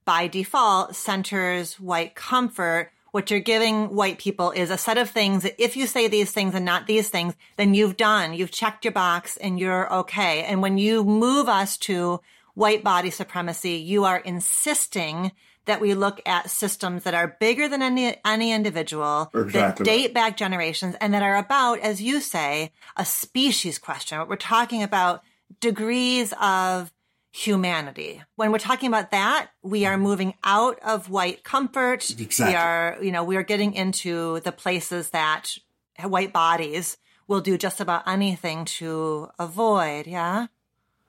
by 0.06 0.28
default 0.28 0.96
centers 0.96 1.80
white 1.80 2.16
comfort. 2.16 2.92
What 3.14 3.30
you're 3.30 3.42
giving 3.42 3.94
white 3.94 4.18
people 4.18 4.50
is 4.50 4.72
a 4.72 4.78
set 4.78 4.98
of 4.98 5.08
things 5.08 5.44
that 5.44 5.62
if 5.64 5.78
you 5.78 5.86
say 5.86 6.08
these 6.08 6.32
things 6.32 6.56
and 6.56 6.66
not 6.66 6.88
these 6.88 7.10
things, 7.10 7.36
then 7.58 7.76
you've 7.76 7.96
done, 7.96 8.34
you've 8.34 8.50
checked 8.50 8.84
your 8.84 8.92
box 8.92 9.38
and 9.38 9.60
you're 9.60 9.94
okay. 9.98 10.44
And 10.46 10.64
when 10.64 10.80
you 10.80 11.04
move 11.04 11.48
us 11.48 11.78
to 11.78 12.22
white 12.56 12.84
body 12.84 13.12
supremacy, 13.12 13.76
you 13.76 14.06
are 14.06 14.18
insisting 14.18 15.32
that 15.66 15.80
we 15.80 15.94
look 15.94 16.22
at 16.26 16.50
systems 16.50 17.04
that 17.04 17.14
are 17.14 17.38
bigger 17.40 17.68
than 17.68 17.84
any, 17.84 18.16
any 18.26 18.52
individual, 18.52 19.30
exactly. 19.36 19.84
that 19.84 19.92
date 19.92 20.14
back 20.16 20.36
generations, 20.36 20.96
and 21.00 21.14
that 21.14 21.22
are 21.22 21.38
about, 21.38 21.78
as 21.82 22.02
you 22.02 22.20
say, 22.20 22.72
a 22.98 23.06
species 23.06 23.78
question. 23.78 24.28
We're 24.28 24.38
talking 24.38 24.82
about 24.82 25.22
degrees 25.60 26.34
of 26.42 26.92
humanity. 27.34 28.22
When 28.36 28.52
we're 28.52 28.60
talking 28.60 28.88
about 28.88 29.10
that, 29.10 29.50
we 29.64 29.86
are 29.86 29.96
mm-hmm. 29.96 30.04
moving 30.04 30.34
out 30.44 30.80
of 30.86 31.10
white 31.10 31.44
comfort. 31.44 32.10
Exactly. 32.12 32.54
We 32.54 32.56
are, 32.56 32.98
you 33.02 33.12
know, 33.12 33.24
we 33.24 33.36
are 33.36 33.44
getting 33.44 33.74
into 33.74 34.40
the 34.42 34.52
places 34.52 35.10
that 35.10 35.58
white 36.02 36.32
bodies 36.32 36.98
will 37.28 37.42
do 37.42 37.58
just 37.58 37.82
about 37.82 38.08
anything 38.08 38.66
to 38.66 39.30
avoid. 39.40 40.06
Yeah. 40.06 40.48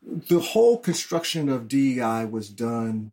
The 0.03 0.41
whole 0.41 0.79
construction 0.79 1.51
of 1.51 1.69
DEI 1.69 2.25
was 2.25 2.49
done 2.49 3.13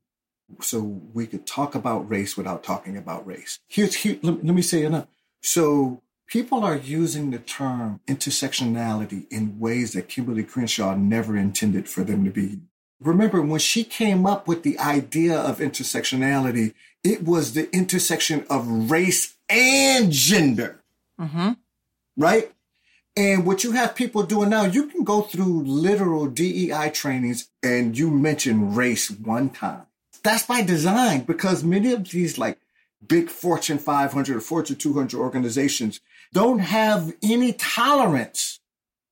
so 0.62 0.80
we 1.14 1.28
could 1.28 1.46
talk 1.46 1.76
about 1.76 2.10
race 2.10 2.38
without 2.38 2.64
talking 2.64 2.96
about 2.96 3.28
race. 3.28 3.60
Here's 3.68 3.96
here, 3.96 4.20
let, 4.22 4.46
let 4.46 4.56
me 4.56 4.62
say 4.62 4.84
enough. 4.84 5.08
So 5.42 6.02
people 6.28 6.64
are 6.64 6.78
using 6.78 7.32
the 7.32 7.40
term 7.40 8.00
intersectionality 8.08 9.30
in 9.30 9.60
ways 9.60 9.94
that 9.94 10.08
Kimberlé 10.08 10.48
Crenshaw 10.48 10.96
never 10.96 11.36
intended 11.36 11.90
for 11.90 12.04
them 12.06 12.24
to 12.24 12.32
be. 12.32 12.62
Remember, 13.02 13.42
when 13.42 13.60
she 13.60 13.84
came 13.84 14.26
up 14.26 14.48
with 14.48 14.64
the 14.64 14.78
idea 14.80 15.38
of 15.38 15.60
intersectionality, 15.60 16.74
it 17.04 17.24
was 17.24 17.54
the 17.54 17.74
intersection 17.76 18.46
of 18.50 18.92
race 18.92 19.36
and 19.50 20.12
gender. 20.12 20.80
Mm-hmm. 21.20 21.54
Right? 22.16 22.52
And 23.18 23.46
what 23.46 23.64
you 23.64 23.72
have 23.72 23.96
people 23.96 24.24
doing 24.24 24.50
now, 24.50 24.64
you 24.64 24.88
can 24.88 25.04
go 25.04 25.22
through 25.22 25.64
literal 25.64 26.28
DEI 26.28 26.92
trainings 26.92 27.50
and 27.62 27.98
you 27.98 28.10
mention 28.10 28.74
race 28.74 29.12
one 29.12 29.50
time 29.50 29.88
that's 30.24 30.46
by 30.46 30.62
design 30.62 31.22
because 31.22 31.64
many 31.64 31.94
of 31.94 32.10
these 32.10 32.38
like 32.38 32.60
big 33.06 33.30
Fortune 33.30 33.78
500 33.78 34.36
or 34.36 34.42
Fortune 34.42 34.76
200 34.76 35.18
organizations 35.18 36.00
don't 36.34 36.60
have 36.60 37.14
any 37.24 37.54
tolerance 37.54 38.60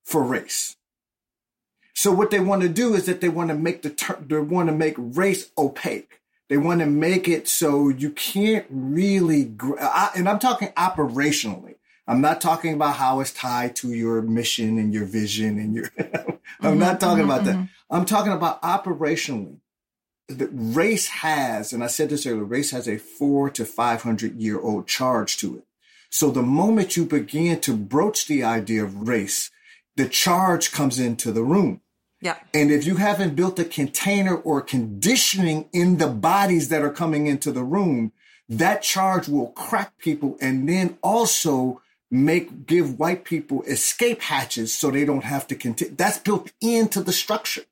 for 0.03 0.23
race. 0.23 0.75
So 1.99 2.13
what 2.13 2.31
they 2.31 2.39
want 2.39 2.61
to 2.61 2.69
do 2.69 2.95
is 2.95 3.07
that 3.07 3.19
they 3.19 3.27
want 3.27 3.49
to 3.49 3.55
make 3.55 3.81
the 3.81 3.89
ter- 3.89 4.23
they 4.25 4.39
want 4.39 4.69
to 4.69 4.73
make 4.73 4.95
race 4.97 5.51
opaque. 5.57 6.21
They 6.47 6.55
want 6.55 6.79
to 6.79 6.85
make 6.85 7.27
it 7.27 7.49
so 7.49 7.89
you 7.89 8.11
can't 8.11 8.65
really, 8.69 9.43
gr- 9.43 9.77
I, 9.81 10.11
and 10.15 10.29
I'm 10.29 10.39
talking 10.39 10.69
operationally. 10.69 11.75
I'm 12.07 12.21
not 12.21 12.39
talking 12.39 12.73
about 12.73 12.95
how 12.95 13.19
it's 13.19 13.33
tied 13.33 13.75
to 13.77 13.89
your 13.89 14.21
mission 14.21 14.79
and 14.79 14.93
your 14.93 15.03
vision 15.03 15.59
and 15.59 15.75
your, 15.75 15.91
I'm 15.97 16.05
mm-hmm, 16.61 16.79
not 16.79 17.01
talking 17.01 17.23
mm-hmm, 17.23 17.31
about 17.31 17.43
that. 17.43 17.55
Mm-hmm. 17.57 17.93
I'm 17.93 18.05
talking 18.05 18.31
about 18.31 18.61
operationally 18.61 19.57
the 20.29 20.47
race 20.53 21.07
has, 21.07 21.73
and 21.73 21.83
I 21.83 21.87
said 21.87 22.09
this 22.09 22.25
earlier, 22.25 22.45
race 22.45 22.71
has 22.71 22.87
a 22.87 22.97
four 22.97 23.49
to 23.49 23.65
500 23.65 24.39
year 24.39 24.57
old 24.57 24.87
charge 24.87 25.35
to 25.39 25.57
it. 25.57 25.65
So 26.09 26.31
the 26.31 26.43
moment 26.43 26.95
you 26.95 27.03
begin 27.03 27.59
to 27.59 27.75
broach 27.75 28.25
the 28.27 28.45
idea 28.45 28.85
of 28.85 29.09
race, 29.09 29.51
the 29.97 30.07
charge 30.07 30.71
comes 30.71 30.97
into 30.97 31.33
the 31.33 31.43
room. 31.43 31.81
Yeah. 32.21 32.37
And 32.53 32.69
if 32.71 32.85
you 32.85 32.95
haven't 32.95 33.35
built 33.35 33.59
a 33.59 33.65
container 33.65 34.35
or 34.35 34.61
conditioning 34.61 35.69
in 35.71 35.97
the 35.97 36.07
bodies 36.07 36.69
that 36.69 36.81
are 36.81 36.91
coming 36.91 37.27
into 37.27 37.51
the 37.51 37.63
room, 37.63 38.11
that 38.49 38.81
charge 38.81 39.27
will 39.29 39.51
crack 39.51 39.97
people 39.97 40.37
and 40.41 40.67
then 40.67 40.97
also 41.01 41.81
make, 42.11 42.65
give 42.65 42.99
white 42.99 43.23
people 43.23 43.61
escape 43.63 44.21
hatches 44.21 44.73
so 44.73 44.91
they 44.91 45.05
don't 45.05 45.23
have 45.23 45.47
to 45.47 45.55
continue. 45.55 45.95
That's 45.95 46.17
built 46.17 46.51
into 46.59 47.01
the 47.01 47.13
structure. 47.13 47.63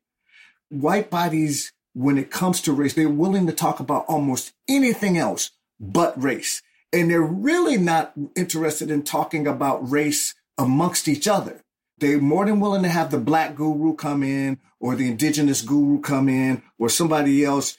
White 0.70 1.10
bodies 1.10 1.72
when 1.94 2.16
it 2.16 2.30
comes 2.30 2.60
to 2.62 2.72
race, 2.72 2.94
they're 2.94 3.08
willing 3.08 3.46
to 3.48 3.52
talk 3.52 3.80
about 3.80 4.04
almost 4.06 4.52
anything 4.68 5.18
else 5.18 5.50
but 5.80 6.20
race. 6.22 6.62
And 6.92 7.10
they're 7.10 7.20
really 7.20 7.76
not 7.76 8.12
interested 8.36 8.90
in 8.90 9.02
talking 9.02 9.46
about 9.46 9.90
race 9.90 10.34
amongst 10.56 11.08
each 11.08 11.26
other. 11.26 11.62
They're 11.98 12.20
more 12.20 12.46
than 12.46 12.60
willing 12.60 12.82
to 12.82 12.88
have 12.88 13.10
the 13.10 13.18
black 13.18 13.54
guru 13.54 13.94
come 13.94 14.22
in 14.22 14.58
or 14.80 14.94
the 14.94 15.08
indigenous 15.08 15.62
guru 15.62 16.00
come 16.00 16.28
in 16.28 16.62
or 16.78 16.88
somebody 16.88 17.44
else 17.44 17.76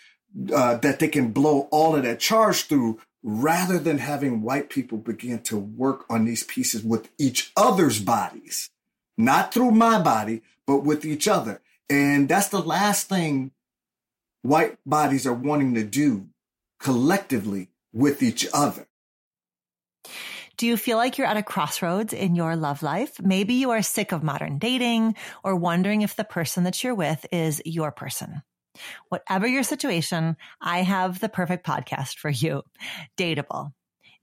uh, 0.54 0.76
that 0.78 1.00
they 1.00 1.08
can 1.08 1.32
blow 1.32 1.68
all 1.72 1.96
of 1.96 2.04
that 2.04 2.20
charge 2.20 2.64
through 2.66 3.00
rather 3.24 3.78
than 3.78 3.98
having 3.98 4.42
white 4.42 4.70
people 4.70 4.98
begin 4.98 5.40
to 5.40 5.58
work 5.58 6.06
on 6.10 6.26
these 6.26 6.44
pieces 6.44 6.84
with 6.84 7.10
each 7.18 7.52
other's 7.56 8.00
bodies, 8.00 8.70
not 9.18 9.54
through 9.54 9.72
my 9.72 10.02
body, 10.02 10.42
but 10.66 10.84
with 10.84 11.06
each 11.06 11.28
other. 11.28 11.62
And 11.90 12.30
that's 12.30 12.50
the 12.50 12.62
last 12.62 13.10
thing 13.10 13.52
white 14.42 14.78
bodies 14.86 15.26
are 15.26 15.34
wanting 15.34 15.74
to 15.74 15.84
do 15.84 16.28
collectively 16.80 17.70
with 17.92 18.24
each 18.24 18.48
other. 18.54 18.88
Do 20.60 20.68
you 20.68 20.76
feel 20.76 20.98
like 20.98 21.18
you're 21.18 21.26
at 21.26 21.38
a 21.38 21.42
crossroads 21.42 22.12
in 22.12 22.36
your 22.36 22.58
love 22.58 22.84
life? 22.84 23.18
Maybe 23.22 23.54
you 23.54 23.70
are 23.70 23.82
sick 23.82 24.12
of 24.12 24.24
modern 24.24 24.60
dating 24.60 25.16
or 25.42 25.56
wondering 25.56 26.02
if 26.02 26.18
the 26.18 26.26
person 26.26 26.66
that 26.66 26.84
you're 26.84 26.94
with 26.94 27.26
is 27.32 27.62
your 27.64 27.94
person. 27.94 28.42
Whatever 29.08 29.48
your 29.48 29.64
situation, 29.64 30.36
I 30.60 30.80
have 30.80 31.22
the 31.22 31.30
perfect 31.30 31.66
podcast 31.66 32.18
for 32.18 32.30
you. 32.30 32.64
Dateable. 33.18 33.72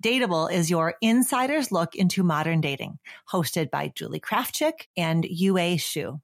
Dateable 0.05 0.53
is 0.53 0.69
your 0.69 0.97
insider's 1.01 1.73
look 1.73 1.95
into 1.95 2.23
modern 2.23 2.61
dating, 2.61 2.99
hosted 3.33 3.71
by 3.71 3.91
Julie 3.97 4.21
Krafchick 4.21 4.89
and 4.95 5.25
Yue 5.25 5.55
Xu. 5.55 6.21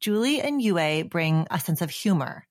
Julie 0.00 0.40
and 0.40 0.60
Yue 0.60 1.04
bring 1.04 1.46
a 1.48 1.60
sense 1.60 1.80
of 1.80 1.90
humor 1.90 2.47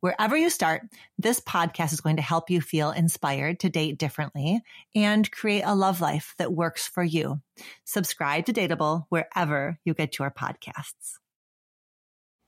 Wherever 0.00 0.36
you 0.36 0.50
start, 0.50 0.82
this 1.18 1.40
podcast 1.40 1.92
is 1.92 2.00
going 2.00 2.16
to 2.16 2.22
help 2.22 2.50
you 2.50 2.60
feel 2.60 2.90
inspired 2.90 3.60
to 3.60 3.68
date 3.68 3.98
differently 3.98 4.60
and 4.94 5.30
create 5.30 5.62
a 5.62 5.74
love 5.74 6.00
life 6.00 6.34
that 6.38 6.52
works 6.52 6.86
for 6.86 7.02
you. 7.02 7.40
Subscribe 7.84 8.46
to 8.46 8.52
Dateable 8.52 9.06
wherever 9.08 9.78
you 9.84 9.94
get 9.94 10.18
your 10.18 10.30
podcasts. 10.30 11.18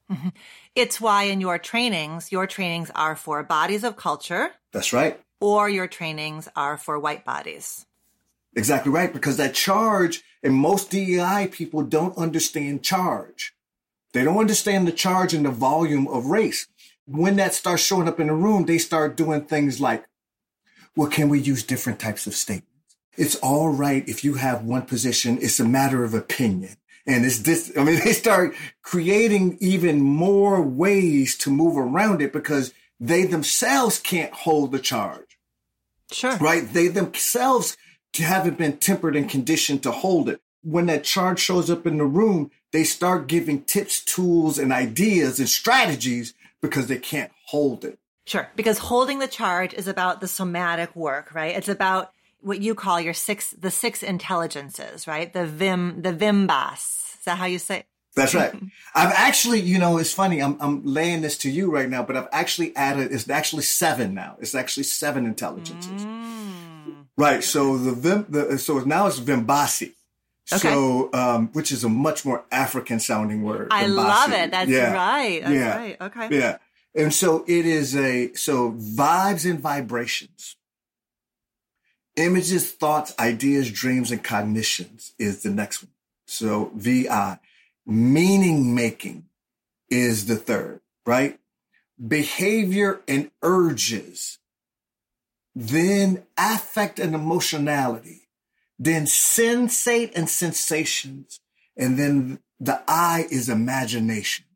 It's 0.75 1.01
why 1.01 1.25
in 1.25 1.41
your 1.41 1.59
trainings, 1.59 2.31
your 2.31 2.47
trainings 2.47 2.91
are 2.95 3.17
for 3.17 3.43
bodies 3.43 3.83
of 3.83 3.97
culture. 3.97 4.51
That's 4.73 4.93
right. 4.93 5.19
Or 5.41 5.69
your 5.69 5.89
trainings 5.89 6.49
are 6.55 6.77
for 6.77 6.99
white 6.99 7.25
bodies. 7.25 7.87
Exactly 8.55 8.93
right. 8.93 9.12
Because 9.12 9.37
that 9.39 9.55
charge, 9.55 10.23
and 10.43 10.55
most 10.55 10.91
DEI 10.91 11.49
people 11.51 11.83
don't 11.83 12.17
understand 12.17 12.83
charge. 12.83 13.55
They 14.12 14.25
don't 14.25 14.39
understand 14.39 14.87
the 14.87 14.93
charge 14.93 15.35
and 15.35 15.45
the 15.45 15.51
volume 15.51 16.09
of 16.09 16.27
race 16.27 16.69
when 17.07 17.37
that 17.37 17.55
starts 17.55 17.83
showing 17.83 18.09
up 18.09 18.21
in 18.21 18.27
the 18.27 18.35
room, 18.35 18.66
they 18.66 18.79
start 18.79 19.16
doing 19.16 19.42
things 19.45 19.81
like, 19.81 20.05
well, 20.97 21.09
can 21.09 21.29
we 21.29 21.38
use 21.38 21.62
different 21.62 22.01
types 22.01 22.27
of 22.27 22.35
statements? 22.35 22.97
It's 23.16 23.37
all 23.37 23.71
right 23.71 24.07
if 24.09 24.25
you 24.25 24.35
have 24.35 24.64
one 24.64 24.83
position. 24.83 25.38
It's 25.40 25.61
a 25.61 25.64
matter 25.64 26.05
of 26.05 26.14
opinion. 26.14 26.77
And 27.07 27.25
it's 27.25 27.38
this, 27.38 27.73
I 27.77 27.85
mean, 27.85 28.01
they 28.05 28.12
start 28.12 28.55
creating 28.83 29.59
even 29.61 30.01
more 30.01 30.61
ways 30.61 31.37
to 31.38 31.51
move 31.51 31.77
around 31.77 32.21
it 32.21 32.33
because 32.33 32.75
they 32.99 33.25
themselves 33.25 33.99
can't 33.99 34.33
hold 34.33 34.73
the 34.73 34.79
charge. 34.79 35.38
Sure. 36.11 36.37
Right? 36.37 36.73
They 36.73 36.88
themselves 36.88 37.77
haven't 38.16 38.59
been 38.59 38.79
tempered 38.79 39.16
and 39.16 39.29
conditioned 39.29 39.83
to 39.83 39.92
hold 39.92 40.29
it. 40.29 40.40
When 40.62 40.87
that 40.87 41.05
charge 41.05 41.38
shows 41.38 41.71
up 41.71 41.87
in 41.87 41.99
the 41.99 42.05
room, 42.05 42.51
they 42.73 42.85
start 42.85 43.29
giving 43.29 43.62
tips, 43.62 44.03
tools, 44.03 44.59
and 44.59 44.73
ideas 44.73 45.38
and 45.38 45.49
strategies 45.49 46.35
because 46.67 46.87
they 46.87 46.99
can't 46.99 47.33
hold 47.47 47.85
it. 47.85 47.99
Sure. 48.27 48.49
Because 48.57 48.79
holding 48.79 49.21
the 49.21 49.29
charge 49.29 49.73
is 49.73 49.87
about 49.87 50.21
the 50.21 50.29
somatic 50.29 50.95
work, 50.97 51.35
right? 51.35 51.57
It's 51.57 51.69
about 51.69 52.13
what 52.41 52.61
you 52.61 52.75
call 52.75 53.01
your 53.01 53.15
six, 53.15 53.51
the 53.51 53.71
six 53.71 54.03
intelligences, 54.03 55.07
right? 55.07 55.33
The 55.33 55.47
Vim, 55.47 56.03
the 56.03 56.13
Vimbas. 56.13 57.19
Is 57.19 57.25
that 57.25 57.39
how 57.39 57.47
you 57.47 57.59
say? 57.59 57.79
It? 57.79 57.87
That's 58.17 58.35
right. 58.35 58.53
I've 58.95 59.13
actually, 59.13 59.61
you 59.61 59.79
know, 59.79 59.99
it's 59.99 60.13
funny. 60.13 60.43
I'm, 60.43 60.57
I'm 60.61 60.85
laying 60.85 61.23
this 61.23 61.39
to 61.39 61.51
you 61.51 61.71
right 61.71 61.89
now, 61.89 62.03
but 62.03 62.17
I've 62.17 62.29
actually 62.33 62.75
added, 62.75 63.13
it's 63.13 63.29
actually 63.29 63.63
seven 63.63 64.15
now. 64.15 64.37
It's 64.41 64.55
actually 64.55 64.85
seven 64.85 65.27
intelligences. 65.27 66.05
Mm. 66.05 67.07
Right. 67.17 67.45
So 67.45 67.77
the 67.77 67.93
Vim, 67.93 68.27
the, 68.29 68.59
so 68.59 68.79
now 68.81 69.07
it's 69.07 69.21
Vimbasi. 69.21 69.95
Okay. 70.53 70.69
So, 70.69 71.11
um, 71.13 71.49
which 71.49 71.73
is 71.73 71.83
a 71.83 71.89
much 71.89 72.25
more 72.25 72.45
African 72.53 73.01
sounding 73.01 73.43
word. 73.43 73.69
I 73.73 73.87
love 73.87 74.33
it. 74.33 74.53
That's 74.53 74.71
yeah. 74.71 74.93
right. 74.93 75.43
That's 75.43 75.55
yeah. 75.55 75.77
right. 75.77 75.97
Okay. 76.01 76.39
Yeah. 76.39 76.59
And 76.95 77.13
so 77.13 77.45
it 77.47 77.67
is 77.67 77.97
a, 77.97 78.33
so 78.35 78.73
vibes 78.73 79.49
and 79.49 79.61
vibrations, 79.61 80.57
images, 82.17 82.71
thoughts, 82.71 83.15
ideas, 83.19 83.71
dreams, 83.71 84.11
and 84.11 84.23
cognitions 84.23 85.13
is 85.19 85.43
the 85.43 85.51
next 85.51 85.83
one. 85.83 85.91
So 86.27 86.71
VI, 86.75 87.39
meaning 87.85 88.75
making 88.75 89.27
is 89.91 90.27
the 90.27 90.37
third, 90.37 90.81
right? 91.05 91.39
Behavior 92.05 93.01
and 93.07 93.31
urges, 93.43 94.39
then 95.55 96.25
affect 96.39 96.99
and 96.99 97.15
emotionality, 97.15 98.26
then 98.79 99.07
sensate 99.07 100.12
and 100.15 100.29
sensations, 100.29 101.41
and 101.77 101.99
then 101.99 102.41
the 102.61 102.83
I 102.87 103.27
is 103.31 103.49
imagination. 103.49 104.47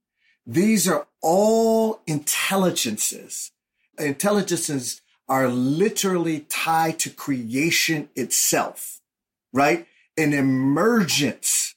These 0.47 0.89
are 0.89 1.07
all 1.23 2.01
intelligences. 2.07 3.53
Intelligences 3.99 5.03
are 5.29 5.49
literally 5.49 6.41
tied 6.49 6.99
to 6.99 7.11
creation 7.11 8.09
itself, 8.17 9.01
right? 9.53 9.87
An 10.17 10.33
emergence. 10.33 11.75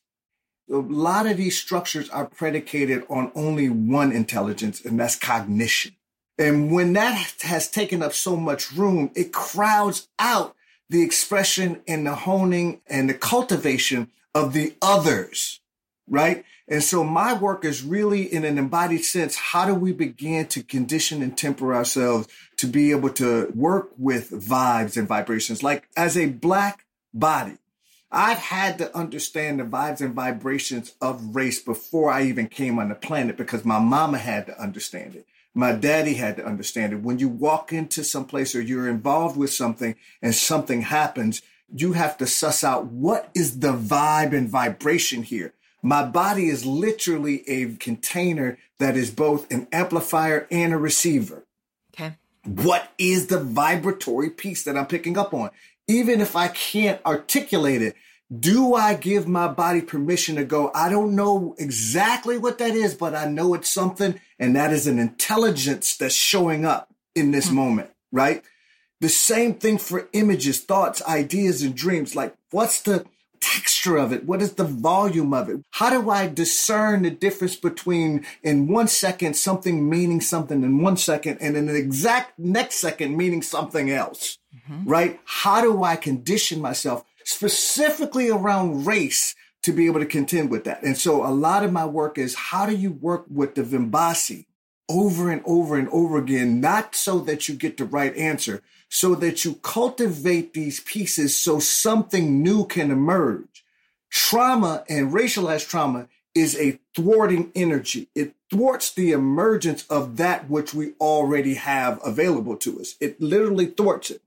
A 0.71 0.77
lot 0.77 1.27
of 1.27 1.37
these 1.37 1.57
structures 1.57 2.09
are 2.09 2.25
predicated 2.25 3.05
on 3.09 3.31
only 3.35 3.69
one 3.69 4.11
intelligence, 4.11 4.83
and 4.83 4.99
that's 4.99 5.15
cognition. 5.15 5.95
And 6.37 6.71
when 6.71 6.93
that 6.93 7.35
has 7.41 7.69
taken 7.69 8.01
up 8.01 8.13
so 8.13 8.35
much 8.35 8.71
room, 8.71 9.11
it 9.15 9.31
crowds 9.31 10.07
out 10.17 10.55
the 10.93 11.01
expression 11.01 11.81
and 11.87 12.05
the 12.05 12.13
honing 12.13 12.79
and 12.85 13.09
the 13.09 13.15
cultivation 13.15 14.11
of 14.35 14.53
the 14.53 14.75
others, 14.79 15.59
right? 16.07 16.45
And 16.67 16.83
so 16.83 17.03
my 17.03 17.33
work 17.33 17.65
is 17.65 17.81
really 17.81 18.31
in 18.31 18.45
an 18.45 18.59
embodied 18.59 19.03
sense. 19.03 19.35
How 19.35 19.65
do 19.65 19.73
we 19.73 19.91
begin 19.91 20.45
to 20.49 20.61
condition 20.61 21.23
and 21.23 21.35
temper 21.35 21.73
ourselves 21.73 22.27
to 22.57 22.67
be 22.67 22.91
able 22.91 23.09
to 23.13 23.51
work 23.55 23.89
with 23.97 24.29
vibes 24.29 24.95
and 24.95 25.07
vibrations? 25.07 25.63
Like 25.63 25.89
as 25.97 26.15
a 26.15 26.27
black 26.27 26.85
body, 27.11 27.57
I've 28.11 28.37
had 28.37 28.77
to 28.77 28.95
understand 28.95 29.59
the 29.59 29.63
vibes 29.63 29.99
and 29.99 30.13
vibrations 30.13 30.93
of 31.01 31.35
race 31.35 31.59
before 31.59 32.11
I 32.11 32.25
even 32.25 32.47
came 32.47 32.77
on 32.77 32.89
the 32.89 32.95
planet 32.95 33.35
because 33.35 33.65
my 33.65 33.79
mama 33.79 34.19
had 34.19 34.45
to 34.45 34.61
understand 34.61 35.15
it. 35.15 35.25
My 35.53 35.71
daddy 35.71 36.15
had 36.15 36.37
to 36.37 36.45
understand 36.45 36.93
it. 36.93 37.01
When 37.01 37.19
you 37.19 37.29
walk 37.29 37.71
into 37.71 38.03
some 38.03 38.25
place 38.25 38.55
or 38.55 38.61
you're 38.61 38.89
involved 38.89 39.37
with 39.37 39.53
something 39.53 39.95
and 40.21 40.33
something 40.33 40.81
happens, 40.81 41.41
you 41.75 41.93
have 41.93 42.17
to 42.17 42.27
suss 42.27 42.63
out 42.63 42.85
what 42.85 43.29
is 43.35 43.59
the 43.59 43.73
vibe 43.73 44.35
and 44.35 44.49
vibration 44.49 45.23
here 45.23 45.53
my 45.83 46.03
body 46.03 46.47
is 46.47 46.65
literally 46.65 47.47
a 47.47 47.75
container 47.75 48.57
that 48.79 48.95
is 48.95 49.11
both 49.11 49.51
an 49.51 49.67
amplifier 49.71 50.47
and 50.49 50.73
a 50.73 50.77
receiver. 50.77 51.45
Okay. 51.93 52.15
What 52.45 52.89
is 52.97 53.27
the 53.27 53.39
vibratory 53.39 54.29
piece 54.29 54.63
that 54.63 54.77
I'm 54.77 54.87
picking 54.87 55.17
up 55.17 55.33
on? 55.33 55.51
Even 55.87 56.21
if 56.21 56.37
I 56.37 56.47
can't 56.47 57.05
articulate 57.05 57.81
it, 57.81 57.95
do 58.39 58.73
I 58.73 58.93
give 58.95 59.27
my 59.27 59.47
body 59.47 59.81
permission 59.81 60.35
to 60.37 60.45
go? 60.45 60.71
I 60.73 60.89
don't 60.89 61.15
know 61.15 61.55
exactly 61.57 62.37
what 62.37 62.57
that 62.59 62.75
is, 62.75 62.93
but 62.93 63.13
I 63.13 63.25
know 63.25 63.53
it's 63.53 63.69
something, 63.69 64.19
and 64.39 64.55
that 64.55 64.71
is 64.71 64.87
an 64.87 64.99
intelligence 64.99 65.97
that's 65.97 66.15
showing 66.15 66.65
up 66.65 66.93
in 67.15 67.31
this 67.31 67.47
mm-hmm. 67.47 67.55
moment, 67.55 67.89
right? 68.11 68.43
The 69.01 69.09
same 69.09 69.55
thing 69.55 69.77
for 69.77 70.07
images, 70.13 70.61
thoughts, 70.61 71.01
ideas, 71.03 71.61
and 71.61 71.75
dreams. 71.75 72.15
Like, 72.15 72.35
what's 72.51 72.81
the 72.81 73.05
texture 73.41 73.97
of 73.97 74.13
it? 74.13 74.25
What 74.25 74.41
is 74.41 74.53
the 74.53 74.63
volume 74.63 75.33
of 75.33 75.49
it? 75.49 75.61
How 75.71 75.89
do 75.89 76.09
I 76.09 76.27
discern 76.27 77.03
the 77.03 77.11
difference 77.11 77.57
between 77.57 78.25
in 78.41 78.67
one 78.67 78.87
second 78.87 79.35
something 79.35 79.89
meaning 79.89 80.21
something 80.21 80.63
in 80.63 80.81
one 80.81 80.95
second 80.95 81.39
and 81.41 81.57
in 81.57 81.65
the 81.65 81.75
exact 81.75 82.39
next 82.39 82.75
second 82.75 83.17
meaning 83.17 83.41
something 83.41 83.91
else? 83.91 84.37
Mm-hmm. 84.55 84.89
Right? 84.89 85.19
How 85.25 85.61
do 85.61 85.83
I 85.83 85.97
condition 85.97 86.61
myself 86.61 87.03
specifically 87.25 88.29
around 88.29 88.85
race 88.85 89.35
to 89.63 89.71
be 89.71 89.85
able 89.85 89.99
to 89.99 90.05
contend 90.05 90.49
with 90.49 90.63
that? 90.65 90.83
And 90.83 90.97
so 90.97 91.25
a 91.25 91.31
lot 91.31 91.63
of 91.63 91.71
my 91.71 91.85
work 91.85 92.17
is 92.17 92.35
how 92.35 92.65
do 92.65 92.75
you 92.75 92.91
work 92.91 93.25
with 93.29 93.55
the 93.55 93.63
Vimbasi 93.63 94.45
over 94.89 95.31
and 95.31 95.41
over 95.45 95.77
and 95.77 95.89
over 95.89 96.17
again, 96.17 96.59
not 96.59 96.95
so 96.95 97.19
that 97.19 97.47
you 97.47 97.55
get 97.55 97.77
the 97.77 97.85
right 97.85 98.15
answer, 98.15 98.61
so 98.89 99.15
that 99.15 99.43
you 99.43 99.55
cultivate 99.55 100.53
these 100.53 100.79
pieces 100.81 101.35
so 101.35 101.59
something 101.59 102.43
new 102.43 102.65
can 102.65 102.91
emerge. 102.91 103.63
Trauma 104.09 104.83
and 104.87 105.11
racialized 105.11 105.67
trauma 105.67 106.07
is 106.35 106.55
a 106.57 106.79
thwarting 106.95 107.51
energy. 107.55 108.09
It 108.13 108.35
thwarts 108.49 108.93
the 108.93 109.11
emergence 109.11 109.85
of 109.87 110.17
that 110.17 110.49
which 110.49 110.73
we 110.73 110.93
already 110.99 111.55
have 111.55 111.99
available 112.05 112.55
to 112.57 112.79
us. 112.79 112.95
It 112.99 113.21
literally 113.21 113.67
thwarts 113.67 114.11
it. 114.11 114.21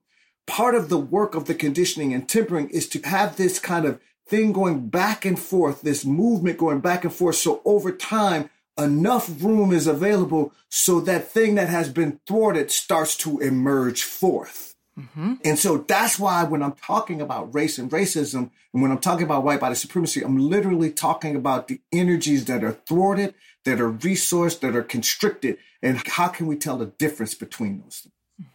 Part 0.47 0.75
of 0.75 0.89
the 0.89 0.99
work 0.99 1.35
of 1.35 1.47
the 1.47 1.55
conditioning 1.55 2.15
and 2.15 2.29
tempering 2.29 2.69
is 2.71 2.89
to 2.91 3.01
have 3.03 3.37
this 3.37 3.59
kind 3.59 3.85
of 3.85 4.01
thing 4.29 4.53
going 4.53 4.89
back 4.89 5.25
and 5.25 5.39
forth, 5.39 5.83
this 5.83 6.05
movement 6.05 6.59
going 6.59 6.81
back 6.81 7.05
and 7.05 7.13
forth. 7.13 7.37
So 7.37 7.63
over 7.65 7.93
time, 7.93 8.51
enough 8.79 9.31
room 9.43 9.73
is 9.73 9.87
available 9.87 10.53
so 10.69 11.01
that 11.01 11.29
thing 11.29 11.55
that 11.55 11.69
has 11.69 11.89
been 11.89 12.21
thwarted 12.27 12.71
starts 12.71 13.17
to 13.19 13.39
emerge 13.41 14.03
forth. 14.03 14.77
Mm-hmm. 14.99 15.35
And 15.45 15.59
so 15.59 15.79
that's 15.79 16.19
why 16.19 16.45
when 16.45 16.63
I'm 16.63 16.73
talking 16.73 17.21
about 17.21 17.55
race 17.55 17.79
and 17.79 17.91
racism, 17.91 18.51
and 18.73 18.83
when 18.83 18.91
I'm 18.91 18.99
talking 18.99 19.25
about 19.25 19.45
white 19.45 19.61
body 19.61 19.75
supremacy, 19.75 20.23
I'm 20.23 20.39
literally 20.39 20.91
talking 20.91 21.37
about 21.37 21.69
the 21.69 21.81
energies 21.93 22.47
that 22.47 22.65
are 22.65 22.73
thwarted, 22.73 23.35
that 23.65 23.81
are 23.81 23.93
resourced, 23.93 24.61
that 24.61 24.75
are 24.75 24.83
constricted, 24.83 25.59
and 25.83 25.99
how 26.07 26.29
can 26.29 26.47
we 26.47 26.57
tell 26.57 26.79
the 26.79 26.87
difference 26.87 27.35
between 27.35 27.81
those 27.81 28.07
things? 28.07 28.49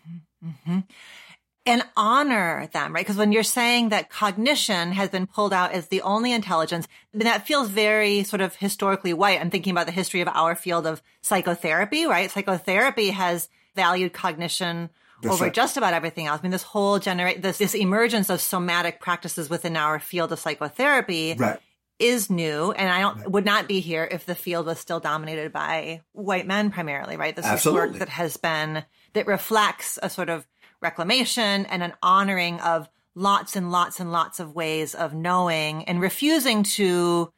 Mm-hmm. 0.43 0.49
Mm-hmm 0.49 0.79
and 1.65 1.83
honor 1.95 2.67
them, 2.73 2.93
right? 2.93 3.05
Because 3.05 3.17
when 3.17 3.31
you're 3.31 3.43
saying 3.43 3.89
that 3.89 4.09
cognition 4.09 4.93
has 4.93 5.09
been 5.09 5.27
pulled 5.27 5.53
out 5.53 5.71
as 5.71 5.87
the 5.87 6.01
only 6.01 6.31
intelligence, 6.31 6.87
that 7.13 7.45
feels 7.45 7.69
very 7.69 8.23
sort 8.23 8.41
of 8.41 8.55
historically 8.55 9.13
white. 9.13 9.39
I'm 9.39 9.51
thinking 9.51 9.71
about 9.71 9.85
the 9.85 9.91
history 9.91 10.21
of 10.21 10.27
our 10.27 10.55
field 10.55 10.87
of 10.87 11.03
psychotherapy, 11.21 12.05
right? 12.05 12.31
Psychotherapy 12.31 13.11
has 13.11 13.47
valued 13.75 14.11
cognition 14.11 14.89
That's 15.21 15.35
over 15.35 15.45
right. 15.45 15.53
just 15.53 15.77
about 15.77 15.93
everything 15.93 16.25
else. 16.25 16.39
I 16.39 16.43
mean, 16.43 16.51
this 16.51 16.63
whole 16.63 16.97
generate 16.97 17.43
this 17.43 17.59
this 17.59 17.75
emergence 17.75 18.29
of 18.29 18.41
somatic 18.41 18.99
practices 18.99 19.49
within 19.49 19.77
our 19.77 19.99
field 19.99 20.31
of 20.31 20.39
psychotherapy 20.39 21.35
right. 21.37 21.59
is 21.99 22.31
new, 22.31 22.71
and 22.71 22.89
I 22.89 23.01
don't 23.01 23.17
right. 23.17 23.31
would 23.31 23.45
not 23.45 23.67
be 23.67 23.81
here 23.81 24.07
if 24.09 24.25
the 24.25 24.35
field 24.35 24.65
was 24.65 24.79
still 24.79 24.99
dominated 24.99 25.53
by 25.53 26.01
white 26.13 26.47
men 26.47 26.71
primarily, 26.71 27.17
right? 27.17 27.35
This 27.35 27.45
Absolutely. 27.45 27.81
is 27.81 27.91
work 27.91 27.99
that 27.99 28.09
has 28.09 28.37
been 28.37 28.83
that 29.13 29.27
reflects 29.27 29.99
a 30.01 30.09
sort 30.09 30.29
of 30.29 30.47
reclamation 30.81 31.65
and 31.65 31.83
an 31.83 31.93
honoring 32.01 32.59
of 32.59 32.89
lots 33.15 33.55
and 33.55 33.71
lots 33.71 33.99
and 33.99 34.11
lots 34.11 34.39
of 34.39 34.55
ways 34.55 34.95
of 34.95 35.13
knowing 35.13 35.83
and 35.85 36.01
refusing 36.01 36.63
to 36.63 37.31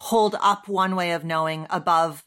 hold 0.00 0.36
up 0.40 0.68
one 0.68 0.96
way 0.96 1.12
of 1.12 1.24
knowing 1.24 1.66
above 1.70 2.24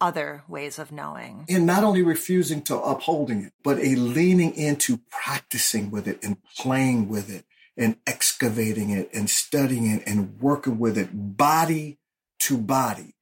other 0.00 0.44
ways 0.48 0.78
of 0.78 0.92
knowing. 0.92 1.46
And 1.48 1.66
not 1.66 1.84
only 1.84 2.02
refusing 2.02 2.62
to 2.62 2.76
upholding 2.76 3.44
it, 3.44 3.52
but 3.62 3.78
a 3.78 3.94
leaning 3.94 4.54
into 4.54 5.00
practicing 5.10 5.90
with 5.90 6.06
it 6.06 6.22
and 6.22 6.36
playing 6.56 7.08
with 7.08 7.30
it 7.30 7.46
and 7.76 7.96
excavating 8.06 8.90
it 8.90 9.08
and 9.14 9.30
studying 9.30 9.90
it 9.90 10.02
and 10.06 10.38
working 10.40 10.78
with 10.78 10.98
it 10.98 11.36
body 11.36 11.98
to 12.40 12.58
body. 12.58 13.14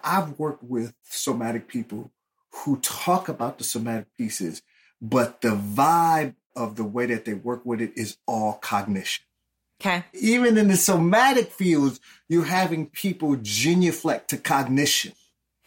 I've 0.00 0.38
worked 0.38 0.62
with 0.62 0.94
somatic 1.04 1.68
people 1.68 2.10
who 2.50 2.78
talk 2.80 3.28
about 3.28 3.58
the 3.58 3.64
somatic 3.64 4.14
pieces 4.16 4.62
but 5.02 5.40
the 5.40 5.48
vibe 5.48 6.36
of 6.54 6.76
the 6.76 6.84
way 6.84 7.06
that 7.06 7.24
they 7.24 7.34
work 7.34 7.66
with 7.66 7.80
it 7.80 7.92
is 7.96 8.16
all 8.26 8.54
cognition. 8.54 9.24
Okay. 9.80 10.04
Even 10.14 10.56
in 10.56 10.68
the 10.68 10.76
somatic 10.76 11.50
fields, 11.50 12.00
you're 12.28 12.44
having 12.44 12.86
people 12.86 13.36
genuflect 13.42 14.30
to 14.30 14.38
cognition, 14.38 15.12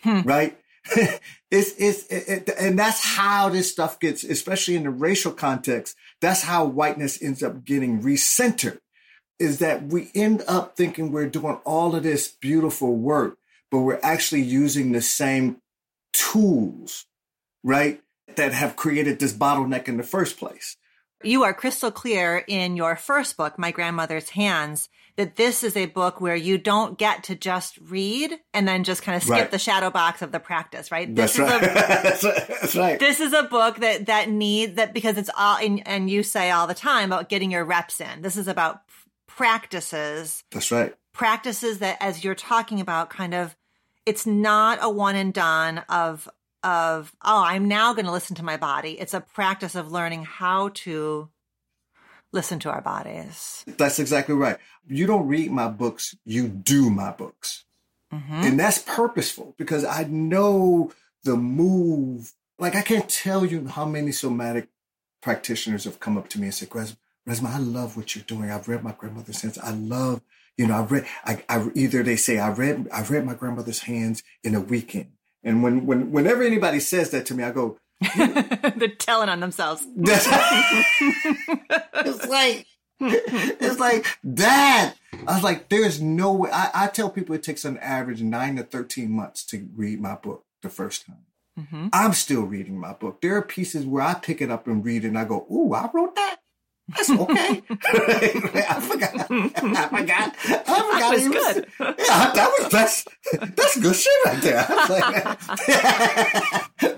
hmm. 0.02 0.21
right? 0.21 0.58
it's, 1.52 1.74
it's, 1.78 2.08
it, 2.08 2.48
it, 2.48 2.50
and 2.58 2.80
that's 2.80 3.04
how 3.04 3.50
this 3.50 3.69
stuff 3.69 4.00
gets, 4.00 4.24
especially 4.24 4.78
in 4.78 4.84
the 4.84 4.89
racial 4.89 5.34
context. 5.34 5.98
That's 6.21 6.43
how 6.43 6.65
whiteness 6.65 7.21
ends 7.21 7.43
up 7.43 7.65
getting 7.65 8.02
recentered 8.02 8.80
is 9.38 9.60
that 9.60 9.88
we 9.88 10.12
end 10.15 10.43
up 10.48 10.78
thinking 10.78 11.12
we're 11.12 11.28
doing 11.28 11.60
all 11.65 11.93
of 11.93 12.04
this 12.04 12.30
beautiful 12.30 12.95
work, 12.95 13.38
but 13.69 13.80
we're 13.80 14.00
actually 14.02 14.43
using 14.43 14.93
the 14.93 15.02
same 15.02 15.58
tools, 16.13 17.06
right? 17.63 18.02
That 18.36 18.54
have 18.54 18.76
created 18.76 19.20
this 19.20 19.34
bottleneck 19.34 19.88
in 19.88 19.98
the 19.98 20.04
first 20.04 20.38
place. 20.38 20.78
you 21.24 21.44
are 21.44 21.54
crystal 21.54 21.92
clear 21.92 22.44
in 22.48 22.76
your 22.76 22.96
first 22.96 23.38
book, 23.38 23.58
My 23.58 23.72
Grandmother's 23.72 24.30
Hands, 24.30 24.88
that 25.16 25.38
this 25.38 25.64
is 25.64 25.78
a 25.78 25.86
book 25.86 26.20
where 26.20 26.36
you 26.36 26.58
don't 26.58 26.98
get 26.98 27.24
to 27.24 27.36
just 27.36 27.78
read 27.78 28.38
and 28.54 28.68
then 28.68 28.84
just 28.84 29.02
kind 29.02 29.16
of 29.16 29.24
skip 29.24 29.32
Right. 29.34 29.52
the 29.52 29.58
shadow 29.58 29.90
box 29.90 30.22
of 30.22 30.32
the 30.34 30.40
practice, 30.42 30.92
right? 30.92 31.14
That's 31.16 31.38
this 31.38 31.40
right. 31.40 31.64
is 31.64 31.70
a 31.70 31.74
That's 32.04 32.24
right. 32.24 32.48
That's 32.48 32.76
right. 32.76 33.00
this 33.00 33.20
is 33.22 33.32
a 33.34 33.44
book 33.44 33.78
that 33.78 34.08
that 34.08 34.30
needs 34.30 34.76
that 34.76 34.94
because 34.94 35.18
it's 35.18 35.30
all 35.38 35.58
and, 35.58 35.88
and 35.88 36.10
you 36.10 36.22
say 36.22 36.52
all 36.52 36.68
the 36.68 36.74
time 36.74 37.12
about 37.12 37.30
getting 37.30 37.50
your 37.50 37.64
reps 37.64 38.02
in. 38.02 38.22
This 38.22 38.36
is 38.36 38.48
about 38.50 38.82
practices 39.28 40.44
That's 40.52 40.72
right. 40.72 40.94
practices 41.14 41.80
that 41.80 41.98
as 42.02 42.24
you're 42.24 42.36
talking 42.36 42.82
about 42.82 43.10
kind 43.10 43.34
of 43.34 43.56
it's 44.06 44.26
not 44.26 44.80
a 44.82 44.90
one 44.90 45.16
and 45.16 45.34
done 45.34 45.80
of 45.88 46.28
of 46.65 47.13
oh 47.23 47.43
i'm 47.45 47.67
now 47.67 47.93
going 47.93 48.06
to 48.06 48.12
listen 48.12 48.36
to 48.36 48.43
my 48.43 48.58
body 48.58 48.99
it's 48.99 49.13
a 49.13 49.21
practice 49.21 49.75
of 49.75 49.91
learning 49.91 50.25
how 50.25 50.69
to 50.73 51.30
listen 52.34 52.60
to 52.60 52.69
our 52.69 52.82
bodies 52.82 53.63
That's 53.78 53.97
exactly 53.97 54.36
right. 54.36 54.58
You 54.88 55.08
don't 55.08 55.28
read 55.28 55.51
my 55.51 55.67
books, 55.67 56.15
you 56.25 56.47
do 56.47 56.89
my 56.89 57.12
books. 57.12 57.63
Mm-hmm. 58.13 58.34
And 58.34 58.60
that's 58.60 58.80
purposeful 58.80 59.56
because 59.58 59.84
I 59.84 60.04
know 60.04 60.91
the 61.23 61.36
move. 61.36 62.34
Like, 62.60 62.75
I 62.75 62.82
can't 62.82 63.10
tell 63.10 63.45
you 63.45 63.67
how 63.67 63.86
many 63.86 64.12
somatic 64.12 64.69
practitioners 65.21 65.86
have 65.86 65.99
come 65.99 66.17
up 66.17 66.30
to 66.30 66.39
me 66.39 66.45
and 66.45 66.54
said, 66.54 66.73
Res- 66.73 66.95
Resmaa, 67.28 67.56
I 67.56 67.58
love 67.58 67.97
what 67.97 68.15
you're 68.15 68.23
doing. 68.23 68.51
I've 68.51 68.67
read 68.67 68.84
my 68.84 68.91
grandmother's 68.91 69.41
hands. 69.41 69.58
I 69.58 69.71
love, 69.71 70.21
you 70.58 70.67
know, 70.67 70.75
I've 70.75 70.91
read, 70.91 71.06
I, 71.25 71.43
I 71.49 71.69
either 71.73 72.04
they 72.04 72.15
say, 72.15 72.38
I 72.38 72.51
read, 72.51 72.88
I 72.93 73.01
read 73.01 73.25
my 73.25 73.34
grandmother's 73.34 73.80
hands 73.80 74.23
in 74.43 74.54
a 74.54 74.62
weekend. 74.62 75.14
And 75.45 75.63
when, 75.63 75.86
when, 75.86 76.12
whenever 76.12 76.43
anybody 76.43 76.79
says 76.81 77.12
that 77.12 77.27
to 77.27 77.36
me, 77.36 77.43
I 77.43 77.51
go, 77.51 77.77
they're 78.17 78.89
telling 78.89 79.29
on 79.29 79.39
themselves 79.39 79.88
it's 79.95 80.27
like 82.27 82.65
it's 82.99 83.79
like 83.79 84.05
dad. 84.34 84.95
I 85.27 85.34
was 85.36 85.43
like, 85.43 85.69
there's 85.69 86.01
no 86.01 86.34
way. 86.34 86.49
I, 86.51 86.71
I 86.73 86.88
tell 86.88 87.10
people 87.10 87.36
it 87.36 87.43
takes 87.43 87.63
an 87.63 87.77
average 87.77 88.21
nine 88.21 88.58
to 88.58 88.63
thirteen 88.63 89.12
months 89.12 89.45
to 89.45 89.69
read 89.75 90.01
my 90.01 90.15
book 90.15 90.43
the 90.62 90.69
first 90.69 91.05
time. 91.05 91.25
Mm-hmm. 91.60 91.88
I'm 91.93 92.13
still 92.13 92.43
reading 92.43 92.77
my 92.77 92.93
book. 92.93 93.21
There 93.21 93.38
are 93.38 93.41
pieces 93.41 93.86
where 93.86 94.03
I 94.03 94.15
pick 94.15 94.41
it 94.41 94.51
up 94.51 94.67
and 94.67 94.84
read 94.84 95.05
it 95.05 95.10
and 95.10 95.17
I 95.17 95.23
go, 95.25 95.47
"Ooh, 95.51 95.73
I 95.73 95.89
wrote 95.93 96.15
that." 96.15 96.38
That's 96.88 97.10
okay. 97.10 97.63
I 97.69 98.80
forgot. 98.80 99.15
I 99.15 99.30
forgot. 99.30 99.32
I 99.32 99.88
forgot. 99.89 100.36
That 100.65 101.10
was 101.13 101.24
he 101.24 101.30
good. 101.30 101.67
Yeah, 101.80 102.32
that 102.34 102.52
was 102.60 102.69
that's 102.71 103.06
that's 103.56 103.80
good 103.80 103.95
shit 103.95 104.13
right 104.26 104.41
there. 104.41 104.67
Like, 104.89 105.39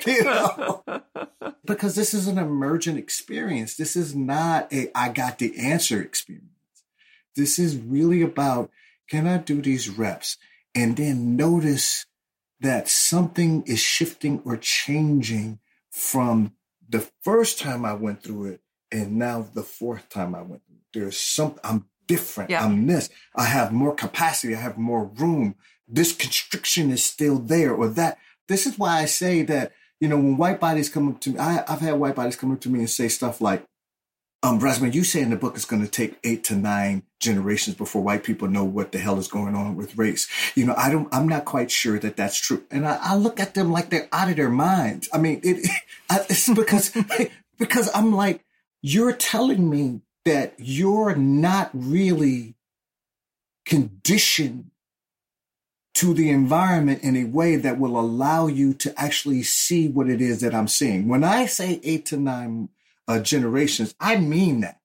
you 0.08 0.24
know, 0.26 0.84
because 1.64 1.96
this 1.96 2.14
is 2.14 2.28
an 2.28 2.38
emergent 2.38 3.00
experience. 3.00 3.78
This 3.78 3.96
is 3.96 4.14
not 4.14 4.72
a 4.74 4.90
I 4.94 5.08
got 5.10 5.40
the 5.40 5.58
answer 5.58 6.02
experience. 6.02 6.52
This 7.38 7.58
is 7.58 7.78
really 7.78 8.22
about 8.22 8.70
can 9.10 9.26
I 9.26 9.38
do 9.38 9.62
these 9.62 9.88
reps 9.88 10.38
and 10.76 10.98
then 10.98 11.38
notice 11.38 12.06
that 12.60 12.90
something 12.90 13.64
is 13.64 13.80
shifting 13.80 14.42
or 14.44 14.58
changing 14.58 15.60
from 15.90 16.54
the 16.90 17.08
first 17.24 17.60
time 17.60 17.86
I 17.86 17.94
went 17.94 18.22
through 18.22 18.48
it 18.48 18.62
and 18.92 19.18
now 19.18 19.48
the 19.54 19.64
fourth 19.64 20.10
time 20.10 20.36
I 20.36 20.42
went. 20.42 20.62
There's 20.94 21.18
something 21.18 21.60
I'm 21.64 21.86
different. 22.08 22.50
Yeah. 22.50 22.64
I'm 22.64 22.88
this. 22.88 23.10
I 23.36 23.46
have 23.46 23.72
more 23.72 23.94
capacity. 23.94 24.56
I 24.56 24.60
have 24.60 24.78
more 24.78 25.06
room. 25.06 25.56
This 25.88 26.16
constriction 26.16 26.90
is 26.90 27.04
still 27.04 27.40
there 27.40 27.74
or 27.74 27.88
that. 27.90 28.18
This 28.48 28.66
is 28.66 28.80
why 28.80 29.00
I 29.02 29.06
say 29.06 29.44
that, 29.44 29.74
you 30.00 30.08
know, 30.08 30.18
when 30.18 30.38
white 30.38 30.60
bodies 30.60 30.90
come 30.90 31.10
up 31.10 31.20
to 31.22 31.32
me, 31.32 31.40
I, 31.40 31.64
I've 31.68 31.82
had 31.82 31.96
white 31.96 32.16
bodies 32.16 32.36
come 32.36 32.52
up 32.52 32.62
to 32.62 32.70
me 32.70 32.80
and 32.80 32.90
say 32.90 33.08
stuff 33.08 33.42
like, 33.42 33.66
um, 34.44 34.60
Brasman, 34.60 34.94
you 34.94 35.04
say 35.04 35.22
in 35.22 35.32
the 35.32 35.36
book 35.36 35.56
it's 35.56 35.66
going 35.66 35.82
to 35.82 35.90
take 35.90 36.18
eight 36.24 36.44
to 36.46 36.56
nine 36.56 37.04
generations 37.20 37.76
before 37.76 38.04
white 38.04 38.24
people 38.24 38.48
know 38.48 38.64
what 38.64 38.92
the 38.92 39.00
hell 39.00 39.18
is 39.18 39.28
going 39.28 39.56
on 39.56 39.76
with 39.76 39.98
race. 39.98 40.30
You 40.56 40.66
know, 40.66 40.76
I 40.78 40.92
don't, 40.92 41.10
I'm 41.12 41.28
not 41.28 41.46
quite 41.46 41.72
sure 41.72 41.98
that 42.00 42.16
that's 42.16 42.40
true. 42.40 42.64
And 42.70 42.88
I, 42.88 43.00
I 43.02 43.16
look 43.16 43.40
at 43.40 43.56
them 43.56 43.72
like 43.72 43.90
they're 43.90 44.08
out 44.12 44.30
of 44.30 44.36
their 44.36 44.50
minds. 44.50 45.10
I 45.12 45.18
mean, 45.18 45.42
it, 45.44 45.68
I, 46.10 46.20
it's 46.30 46.48
because, 46.54 46.96
because 47.58 47.90
I'm 47.94 48.14
like, 48.14 48.44
you're 48.94 49.14
telling 49.14 49.70
me 49.70 50.02
that 50.24 50.54
you're 50.58 51.16
not 51.16 51.70
really 51.74 52.56
conditioned 53.66 54.72
to 55.94 56.14
the 56.14 56.30
environment 56.30 57.04
in 57.04 57.18
a 57.18 57.26
way 57.26 57.58
that 57.58 57.80
will 57.80 58.00
allow 58.00 58.48
you 58.48 58.74
to 58.74 58.98
actually 58.98 59.44
see 59.44 59.90
what 59.90 60.10
it 60.10 60.22
is 60.22 60.40
that 60.42 60.54
I'm 60.54 60.68
seeing. 60.68 61.08
When 61.08 61.24
I 61.24 61.48
say 61.48 61.82
eight 61.84 62.06
to 62.08 62.18
nine 62.18 62.70
uh, 63.08 63.20
generations, 63.20 63.94
I 64.00 64.18
mean 64.18 64.62
that. 64.62 64.80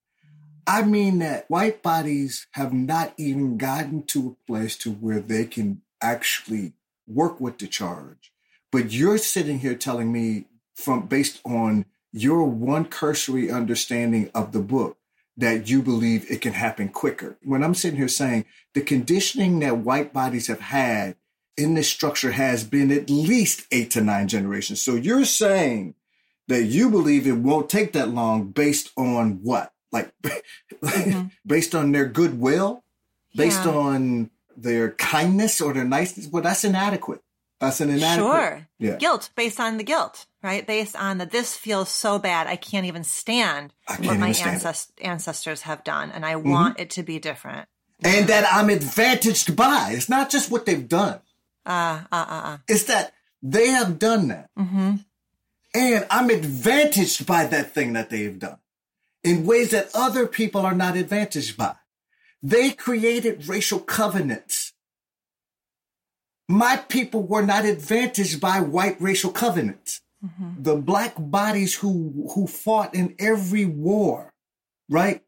I 0.67 0.83
mean 0.83 1.19
that 1.21 1.49
white 1.49 1.83
bodies 1.83 2.47
have 2.53 2.73
not 2.73 3.15
even 3.17 3.57
gotten 3.57 4.05
to 4.05 4.37
a 4.37 4.47
place 4.51 4.77
to 4.79 4.91
where 4.91 5.21
they 5.21 5.45
can 5.45 5.83
actually 6.01 6.73
work 7.07 7.41
with 7.41 7.59
the 7.59 7.67
charge. 7.69 8.33
But 8.71 8.91
you're 8.91 9.19
sitting 9.19 9.59
here 9.59 9.75
telling 9.75 10.11
me 10.11 10.47
from 10.75 11.07
based 11.07 11.41
on 11.45 11.85
your 12.13 12.45
one 12.45 12.85
cursory 12.85 13.51
understanding 13.51 14.31
of 14.35 14.53
the 14.53 14.61
book 14.61 14.99
that 15.37 15.69
you 15.69 15.83
believe 15.83 16.31
it 16.31 16.41
can 16.43 16.53
happen 16.53 16.89
quicker. 16.89 17.39
When 17.43 17.65
I'm 17.65 17.75
sitting 17.75 17.97
here 17.97 18.09
saying 18.09 18.45
the 18.75 18.83
conditioning 18.83 19.61
that 19.61 19.79
white 19.79 20.13
bodies 20.13 20.47
have 20.49 20.61
had 20.61 21.17
in 21.57 21.75
this 21.75 21.89
structure 21.89 22.33
has 22.33 22.65
been 22.65 22.91
at 22.91 23.11
least 23.11 23.67
eight 23.73 23.91
to 23.93 24.01
nine 24.03 24.29
generations. 24.29 24.83
So 24.83 24.95
you're 24.95 25.25
saying 25.25 25.95
that 26.49 26.65
you 26.65 26.91
believe 26.91 27.27
it 27.27 27.33
won't 27.33 27.71
take 27.71 27.93
that 27.93 28.09
long 28.09 28.49
based 28.49 28.91
on 28.97 29.43
what? 29.43 29.73
Like 29.91 30.13
mm-hmm. 30.23 31.29
based 31.47 31.75
on 31.75 31.93
their 31.93 32.07
goodwill, 32.07 32.85
based 33.35 33.65
Yeah. 33.65 33.73
on 33.73 34.31
their 34.57 34.93
kindness 34.93 35.61
or 35.61 35.73
their 35.73 35.85
niceness. 35.85 36.29
Well, 36.29 36.43
that's 36.43 36.65
inadequate. 36.65 37.23
That's 37.63 37.81
an 37.81 37.89
inadequate. 37.91 38.17
sure 38.19 38.69
Yeah. 38.79 38.97
guilt 38.97 39.31
based 39.37 39.59
on 39.61 39.77
the 39.79 39.85
guilt 39.85 40.27
right 40.43 40.67
based 40.67 40.97
on 40.97 41.19
that 41.19 41.31
this 41.31 41.57
feels 41.57 41.89
so 41.89 42.19
bad 42.19 42.47
i 42.47 42.57
can't 42.57 42.87
even 42.87 43.05
stand 43.05 43.73
what 43.87 44.01
can't 44.03 44.21
my 44.21 44.31
even 44.31 44.35
stand 44.35 44.57
ancest- 44.61 44.93
ancestors 45.01 45.63
have 45.63 45.83
done 45.85 46.11
and 46.11 46.27
i 46.27 46.37
want 46.37 46.79
it 46.81 46.91
to 46.91 47.03
be 47.03 47.19
different 47.19 47.69
And 48.05 48.27
that 48.29 48.45
I'm 48.53 48.69
advantaged 48.69 49.55
by. 49.55 49.93
It's 49.97 50.09
not 50.09 50.29
just 50.29 50.51
what 50.51 50.67
they've 50.67 50.89
done. 50.89 51.21
uh 51.65 52.01
uh 52.11 52.27
uh, 52.37 52.43
uh. 52.51 52.59
It's 52.67 52.85
that 52.91 53.13
they 53.55 53.69
have 53.69 53.99
done 54.01 54.27
that. 54.35 54.51
Mm-hmm. 54.59 54.97
And 55.75 56.07
I'm 56.11 56.29
advantaged 56.31 57.25
by 57.27 57.47
that 57.47 57.73
thing 57.75 57.93
that 57.95 58.11
they've 58.11 58.39
done 58.39 58.59
in 59.23 59.47
ways 59.47 59.71
that 59.71 59.89
other 59.95 60.27
people 60.27 60.63
are 60.67 60.75
not 60.75 60.97
advantaged 60.97 61.57
by. 61.57 61.77
They 62.43 62.73
created 62.73 63.47
racial 63.47 63.79
covenants. 63.79 64.72
My 66.49 66.77
people 66.77 67.23
were 67.23 67.43
not 67.43 67.65
advantaged 67.65 68.41
by 68.41 68.61
white 68.61 69.01
racial 69.01 69.31
covenants. 69.31 70.01
Mm-hmm. 70.25 70.63
The 70.63 70.77
black 70.77 71.15
bodies 71.19 71.75
who, 71.75 72.31
who 72.35 72.47
fought 72.47 72.95
in 72.95 73.15
every 73.19 73.65
war, 73.65 74.33
right, 74.89 75.23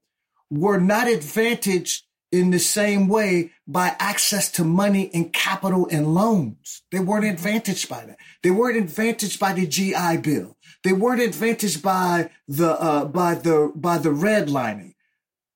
were 0.50 0.78
not 0.78 1.08
advantaged 1.08 2.04
in 2.30 2.50
the 2.50 2.58
same 2.58 3.06
way 3.06 3.52
by 3.66 3.94
access 3.98 4.50
to 4.50 4.64
money 4.64 5.10
and 5.14 5.32
capital 5.32 5.88
and 5.90 6.14
loans. 6.14 6.82
They 6.90 6.98
weren't 6.98 7.24
mm-hmm. 7.24 7.34
advantaged 7.34 7.88
by 7.88 8.06
that. 8.06 8.18
They 8.42 8.50
weren't 8.50 8.76
advantaged 8.76 9.38
by 9.38 9.52
the 9.52 9.66
GI 9.66 10.18
Bill. 10.18 10.56
They 10.82 10.92
weren't 10.92 11.22
advantaged 11.22 11.82
by 11.82 12.30
the 12.46 12.72
uh, 12.72 13.04
by 13.06 13.36
the 13.36 13.72
by 13.74 13.98
the 13.98 14.10
redlining. 14.10 14.94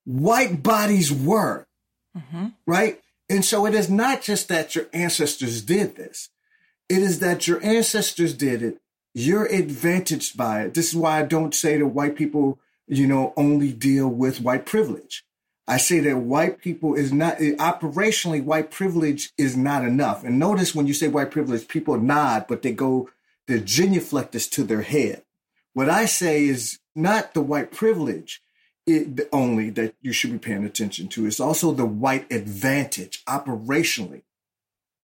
White 0.04 0.62
bodies 0.62 1.12
were 1.12 1.66
mm-hmm. 2.16 2.46
right, 2.66 3.00
and 3.28 3.44
so 3.44 3.66
it 3.66 3.74
is 3.74 3.90
not 3.90 4.22
just 4.22 4.48
that 4.48 4.74
your 4.74 4.86
ancestors 4.92 5.62
did 5.62 5.96
this. 5.96 6.30
It 6.88 7.02
is 7.02 7.18
that 7.20 7.46
your 7.46 7.62
ancestors 7.62 8.34
did 8.34 8.62
it. 8.62 8.80
You're 9.14 9.46
advantaged 9.46 10.36
by 10.36 10.62
it. 10.62 10.74
This 10.74 10.88
is 10.88 10.96
why 10.96 11.20
I 11.20 11.22
don't 11.22 11.54
say 11.54 11.76
that 11.76 11.86
white 11.86 12.16
people, 12.16 12.58
you 12.86 13.06
know, 13.06 13.34
only 13.36 13.72
deal 13.72 14.08
with 14.08 14.40
white 14.40 14.64
privilege. 14.64 15.24
I 15.66 15.76
say 15.76 16.00
that 16.00 16.16
white 16.16 16.60
people 16.60 16.94
is 16.94 17.12
not 17.12 17.38
operationally 17.38 18.42
white 18.42 18.70
privilege 18.70 19.32
is 19.36 19.54
not 19.54 19.84
enough. 19.84 20.24
And 20.24 20.38
notice 20.38 20.74
when 20.74 20.86
you 20.86 20.94
say 20.94 21.08
white 21.08 21.30
privilege, 21.30 21.68
people 21.68 21.98
nod, 21.98 22.46
but 22.48 22.62
they 22.62 22.72
go 22.72 23.10
the 23.46 23.60
genuflect 23.60 24.32
to 24.52 24.64
their 24.64 24.82
head. 24.82 25.24
What 25.74 25.90
I 25.90 26.06
say 26.06 26.46
is 26.46 26.78
not 26.96 27.34
the 27.34 27.42
white 27.42 27.70
privilege 27.70 28.40
it, 28.88 29.28
only 29.32 29.70
that 29.70 29.94
you 30.00 30.12
should 30.12 30.32
be 30.32 30.38
paying 30.38 30.64
attention 30.64 31.08
to. 31.08 31.26
It's 31.26 31.40
also 31.40 31.72
the 31.72 31.86
white 31.86 32.30
advantage 32.32 33.24
operationally 33.26 34.22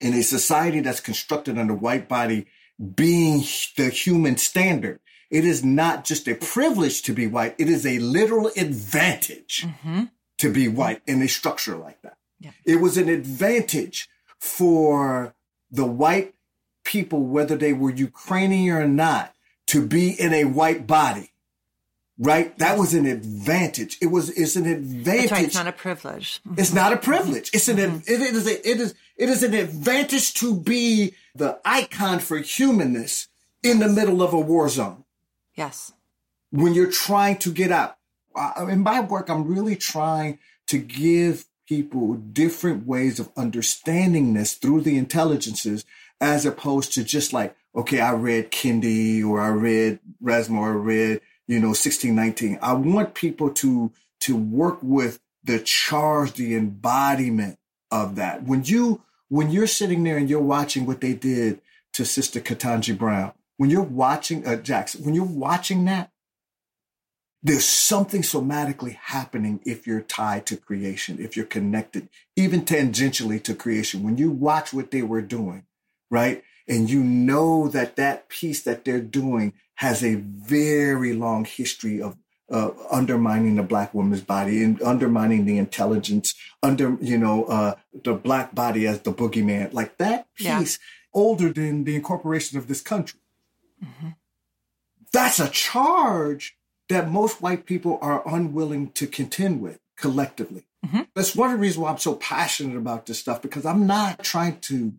in 0.00 0.14
a 0.14 0.22
society 0.22 0.80
that's 0.80 1.00
constructed 1.00 1.58
under 1.58 1.74
white 1.74 2.08
body 2.08 2.46
being 2.94 3.44
the 3.76 3.90
human 3.90 4.36
standard. 4.36 5.00
It 5.30 5.44
is 5.44 5.64
not 5.64 6.04
just 6.04 6.28
a 6.28 6.34
privilege 6.34 7.02
to 7.02 7.12
be 7.12 7.26
white. 7.26 7.54
It 7.58 7.68
is 7.68 7.86
a 7.86 7.98
literal 7.98 8.50
advantage 8.56 9.66
mm-hmm. 9.66 10.04
to 10.38 10.52
be 10.52 10.68
white 10.68 11.02
in 11.06 11.22
a 11.22 11.28
structure 11.28 11.76
like 11.76 12.00
that. 12.02 12.16
Yeah. 12.40 12.50
It 12.64 12.76
was 12.76 12.98
an 12.98 13.08
advantage 13.08 14.08
for 14.38 15.34
the 15.70 15.86
white 15.86 16.34
people, 16.84 17.24
whether 17.24 17.56
they 17.56 17.72
were 17.72 17.90
Ukrainian 17.90 18.76
or 18.76 18.86
not, 18.86 19.34
to 19.68 19.84
be 19.84 20.10
in 20.10 20.32
a 20.32 20.44
white 20.44 20.86
body. 20.86 21.30
Right? 22.18 22.56
That 22.58 22.78
was 22.78 22.94
an 22.94 23.06
advantage. 23.06 23.98
It 24.00 24.06
was, 24.06 24.30
it's 24.30 24.56
an 24.56 24.66
advantage. 24.66 25.30
Right. 25.30 25.44
It's 25.44 25.54
not 25.54 25.66
a 25.66 25.72
privilege. 25.72 26.40
It's 26.56 26.72
not 26.72 26.92
a 26.92 26.96
privilege. 26.96 27.50
It's 27.52 27.68
an, 27.68 27.76
mm-hmm. 27.76 27.98
it 28.06 28.20
is 28.20 28.46
a, 28.46 28.68
it 28.70 28.80
is, 28.80 28.94
it 29.16 29.28
is 29.28 29.42
an 29.42 29.54
advantage 29.54 30.34
to 30.34 30.54
be 30.54 31.14
the 31.34 31.60
icon 31.64 32.20
for 32.20 32.38
humanness 32.38 33.28
in 33.62 33.78
the 33.78 33.88
middle 33.88 34.22
of 34.22 34.32
a 34.32 34.38
war 34.38 34.68
zone. 34.68 35.04
Yes. 35.54 35.92
When 36.50 36.74
you're 36.74 36.90
trying 36.90 37.38
to 37.38 37.52
get 37.52 37.72
out. 37.72 37.96
In 38.68 38.80
my 38.80 39.00
work, 39.00 39.28
I'm 39.28 39.46
really 39.46 39.76
trying 39.76 40.40
to 40.66 40.78
give 40.78 41.46
people 41.68 42.14
different 42.14 42.86
ways 42.86 43.20
of 43.20 43.30
understanding 43.36 44.34
this 44.34 44.54
through 44.54 44.80
the 44.80 44.98
intelligences 44.98 45.84
as 46.20 46.44
opposed 46.44 46.92
to 46.94 47.04
just 47.04 47.32
like, 47.32 47.56
okay, 47.76 48.00
I 48.00 48.12
read 48.12 48.50
Kendi 48.50 49.24
or 49.24 49.40
I 49.40 49.48
read 49.48 50.00
Resmaa 50.22 50.58
or 50.58 50.72
I 50.72 50.76
read, 50.76 51.20
you 51.46 51.58
know, 51.58 51.68
1619. 51.68 52.58
I 52.62 52.72
want 52.72 53.14
people 53.14 53.50
to, 53.50 53.92
to 54.20 54.36
work 54.36 54.78
with 54.82 55.20
the 55.42 55.60
charge, 55.60 56.32
the 56.34 56.54
embodiment 56.54 57.58
of 57.90 58.16
that. 58.16 58.44
When 58.44 58.64
you, 58.64 59.02
when 59.28 59.50
you're 59.50 59.66
sitting 59.66 60.04
there 60.04 60.16
and 60.16 60.28
you're 60.28 60.40
watching 60.40 60.86
what 60.86 61.00
they 61.00 61.12
did 61.12 61.60
to 61.94 62.04
Sister 62.04 62.40
Ketanji 62.40 62.96
Brown, 62.96 63.32
when 63.56 63.70
you're 63.70 63.82
watching, 63.82 64.46
uh, 64.46 64.56
Jackson, 64.56 65.04
when 65.04 65.14
you're 65.14 65.24
watching 65.24 65.84
that, 65.84 66.10
there's 67.42 67.66
something 67.66 68.22
somatically 68.22 68.94
happening 68.94 69.60
if 69.66 69.86
you're 69.86 70.00
tied 70.00 70.46
to 70.46 70.56
creation, 70.56 71.18
if 71.20 71.36
you're 71.36 71.44
connected, 71.44 72.08
even 72.36 72.64
tangentially 72.64 73.42
to 73.42 73.54
creation. 73.54 74.02
When 74.02 74.16
you 74.16 74.30
watch 74.30 74.72
what 74.72 74.90
they 74.90 75.02
were 75.02 75.20
doing, 75.20 75.66
right? 76.10 76.42
And 76.66 76.88
you 76.88 77.02
know 77.02 77.68
that 77.68 77.96
that 77.96 78.28
piece 78.28 78.62
that 78.62 78.84
they're 78.84 79.00
doing 79.00 79.52
has 79.76 80.02
a 80.02 80.14
very 80.14 81.12
long 81.12 81.44
history 81.44 82.00
of 82.00 82.16
uh, 82.50 82.70
undermining 82.90 83.56
the 83.56 83.62
black 83.62 83.94
woman's 83.94 84.20
body 84.20 84.62
and 84.62 84.80
undermining 84.82 85.44
the 85.44 85.58
intelligence, 85.58 86.34
under 86.62 86.96
you 87.00 87.18
know 87.18 87.44
uh, 87.44 87.74
the 88.04 88.14
black 88.14 88.54
body 88.54 88.86
as 88.86 89.00
the 89.00 89.12
boogeyman, 89.12 89.72
like 89.72 89.96
that 89.98 90.26
piece 90.34 90.78
yeah. 90.78 91.20
older 91.20 91.52
than 91.52 91.84
the 91.84 91.96
incorporation 91.96 92.58
of 92.58 92.68
this 92.68 92.80
country. 92.80 93.20
Mm-hmm. 93.82 94.10
That's 95.12 95.40
a 95.40 95.48
charge 95.48 96.56
that 96.88 97.10
most 97.10 97.40
white 97.40 97.66
people 97.66 97.98
are 98.02 98.22
unwilling 98.26 98.90
to 98.92 99.06
contend 99.06 99.60
with 99.60 99.80
collectively. 99.96 100.66
Mm-hmm. 100.84 101.02
That's 101.14 101.34
one 101.34 101.50
of 101.50 101.56
the 101.56 101.62
reasons 101.62 101.78
why 101.78 101.90
I'm 101.90 101.98
so 101.98 102.14
passionate 102.14 102.76
about 102.76 103.06
this 103.06 103.18
stuff 103.18 103.40
because 103.40 103.64
I'm 103.64 103.86
not 103.86 104.22
trying 104.22 104.60
to, 104.62 104.92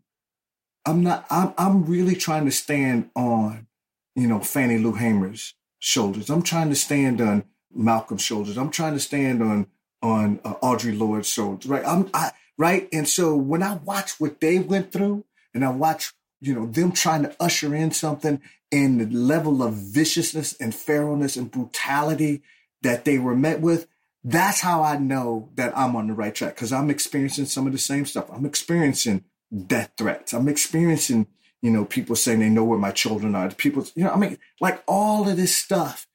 I'm 0.86 1.04
not, 1.04 1.26
I'm, 1.30 1.54
I'm 1.58 1.86
really 1.86 2.16
trying 2.16 2.46
to 2.46 2.52
stand 2.52 3.10
on, 3.16 3.68
you 4.16 4.28
know, 4.28 4.40
Fannie 4.40 4.78
Lou 4.78 4.94
Hamer's 4.94 5.56
shoulders. 5.80 6.30
I'm 6.30 6.44
trying 6.44 6.70
to 6.70 6.76
stand 6.76 7.22
on 7.22 7.46
Malcolm's 7.74 8.22
shoulders. 8.22 8.58
I'm 8.58 8.70
trying 8.70 8.94
to 8.94 9.00
stand 9.00 9.42
on, 9.42 9.68
on 10.02 10.40
uh, 10.44 10.56
Audre 10.56 11.26
shoulders, 11.26 11.70
right? 11.70 11.84
I'm, 11.86 12.10
I, 12.14 12.32
right. 12.58 12.88
And 12.94 13.08
so 13.08 13.36
when 13.36 13.64
I 13.64 13.76
watch 13.76 14.20
what 14.20 14.40
they 14.40 14.60
went 14.60 14.92
through 14.92 15.26
and 15.54 15.66
I 15.66 15.70
watch, 15.70 16.14
you 16.42 16.54
know, 16.54 16.68
them 16.68 16.92
trying 16.92 17.24
to 17.24 17.36
usher 17.40 17.74
in 17.74 17.92
something 17.92 18.42
and 18.72 19.02
the 19.02 19.18
level 19.18 19.64
of 19.64 19.74
viciousness 19.74 20.56
and 20.60 20.74
feralness 20.74 21.38
and 21.38 21.50
brutality 21.50 22.44
that 22.82 23.06
they 23.06 23.18
were 23.18 23.36
met 23.36 23.62
with, 23.62 23.88
that's 24.24 24.62
how 24.62 24.84
I 24.84 24.98
know 24.98 25.50
that 25.56 25.78
I'm 25.78 25.96
on 25.96 26.08
the 26.08 26.14
right 26.14 26.34
track 26.34 26.56
because 26.56 26.74
I'm 26.74 26.90
experiencing 26.90 27.46
some 27.46 27.68
of 27.68 27.74
the 27.74 27.80
same 27.80 28.06
stuff. 28.06 28.30
I'm 28.32 28.46
experiencing 28.46 29.24
death 29.66 29.92
threats. 29.98 30.34
I'm 30.34 30.48
experiencing, 30.48 31.28
you 31.62 31.72
know, 31.72 31.86
people 31.86 32.16
saying 32.16 32.40
they 32.40 32.50
know 32.50 32.64
where 32.64 32.80
my 32.80 32.92
children 32.92 33.36
are. 33.36 33.50
People, 33.52 33.86
you 33.96 34.04
know, 34.04 34.12
I 34.12 34.18
mean, 34.18 34.38
like 34.60 34.84
all 34.88 35.28
of 35.28 35.38
this 35.38 35.56
stuff 35.56 36.08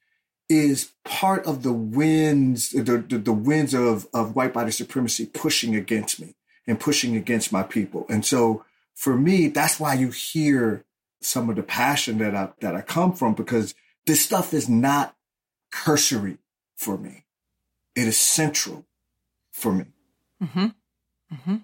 is 0.49 0.91
part 1.05 1.45
of 1.45 1.63
the 1.63 1.73
winds, 1.73 2.71
the, 2.71 3.03
the, 3.07 3.17
the 3.17 3.33
winds 3.33 3.73
of, 3.73 4.07
of 4.13 4.35
white 4.35 4.53
body 4.53 4.71
supremacy 4.71 5.25
pushing 5.25 5.75
against 5.75 6.19
me 6.19 6.35
and 6.67 6.79
pushing 6.79 7.15
against 7.15 7.51
my 7.51 7.63
people. 7.63 8.05
And 8.09 8.25
so 8.25 8.65
for 8.95 9.15
me, 9.17 9.47
that's 9.47 9.79
why 9.79 9.93
you 9.93 10.09
hear 10.09 10.85
some 11.21 11.49
of 11.49 11.55
the 11.55 11.63
passion 11.63 12.17
that 12.17 12.35
I 12.35 12.49
that 12.61 12.75
I 12.75 12.81
come 12.81 13.13
from 13.13 13.33
because 13.33 13.75
this 14.05 14.23
stuff 14.23 14.53
is 14.53 14.67
not 14.67 15.15
cursory 15.71 16.37
for 16.75 16.97
me. 16.97 17.25
It 17.95 18.07
is 18.07 18.17
central 18.17 18.85
for 19.51 19.71
me. 19.71 19.85
Mm-hmm. 20.41 20.65
Mm-hmm. 21.33 21.55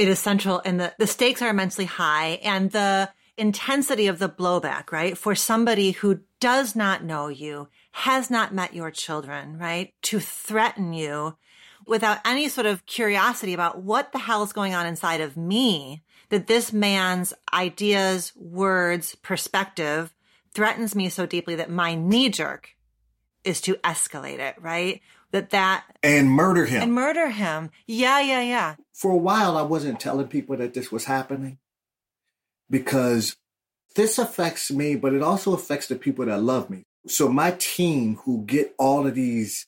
It 0.00 0.08
is 0.08 0.18
central, 0.18 0.62
and 0.64 0.80
the 0.80 0.94
the 0.96 1.06
stakes 1.06 1.42
are 1.42 1.50
immensely 1.50 1.84
high, 1.84 2.40
and 2.42 2.70
the 2.70 3.10
intensity 3.36 4.06
of 4.06 4.18
the 4.18 4.30
blowback, 4.30 4.92
right? 4.92 5.16
For 5.16 5.34
somebody 5.34 5.90
who 5.90 6.20
does 6.40 6.74
not 6.74 7.04
know 7.04 7.28
you, 7.28 7.68
has 7.92 8.30
not 8.30 8.54
met 8.54 8.72
your 8.72 8.90
children, 8.90 9.58
right? 9.58 9.92
To 10.04 10.18
threaten 10.18 10.94
you 10.94 11.36
without 11.86 12.16
any 12.24 12.48
sort 12.48 12.66
of 12.66 12.86
curiosity 12.86 13.52
about 13.52 13.82
what 13.82 14.12
the 14.12 14.20
hell 14.20 14.42
is 14.42 14.54
going 14.54 14.72
on 14.72 14.86
inside 14.86 15.20
of 15.20 15.36
me 15.36 16.02
that 16.30 16.46
this 16.46 16.72
man's 16.72 17.34
ideas, 17.52 18.32
words, 18.34 19.16
perspective 19.16 20.14
threatens 20.54 20.94
me 20.94 21.10
so 21.10 21.26
deeply 21.26 21.56
that 21.56 21.70
my 21.70 21.94
knee 21.94 22.30
jerk 22.30 22.70
is 23.44 23.60
to 23.60 23.74
escalate 23.84 24.38
it, 24.38 24.54
right? 24.62 25.02
That 25.32 25.50
that 25.50 25.84
and 26.02 26.30
murder 26.30 26.66
him 26.66 26.82
and 26.82 26.94
murder 26.94 27.30
him. 27.30 27.70
Yeah, 27.86 28.20
yeah, 28.20 28.42
yeah. 28.42 28.74
For 28.92 29.12
a 29.12 29.16
while, 29.16 29.56
I 29.56 29.62
wasn't 29.62 30.00
telling 30.00 30.28
people 30.28 30.56
that 30.56 30.74
this 30.74 30.90
was 30.90 31.04
happening 31.04 31.58
because 32.68 33.36
this 33.94 34.18
affects 34.18 34.70
me, 34.70 34.96
but 34.96 35.14
it 35.14 35.22
also 35.22 35.54
affects 35.54 35.86
the 35.86 35.96
people 35.96 36.26
that 36.26 36.42
love 36.42 36.68
me. 36.68 36.84
So 37.06 37.28
my 37.28 37.52
team 37.58 38.16
who 38.24 38.44
get 38.44 38.74
all 38.78 39.06
of 39.06 39.14
these 39.14 39.66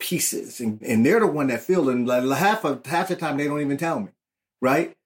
pieces 0.00 0.60
and, 0.60 0.82
and 0.82 1.06
they're 1.06 1.20
the 1.20 1.26
one 1.26 1.46
that 1.48 1.60
feel 1.60 1.88
and 1.88 2.08
half 2.32 2.64
of 2.64 2.84
half 2.86 3.08
the 3.08 3.16
time 3.16 3.36
they 3.36 3.46
don't 3.46 3.60
even 3.60 3.76
tell 3.76 4.00
me, 4.00 4.08
right? 4.60 4.96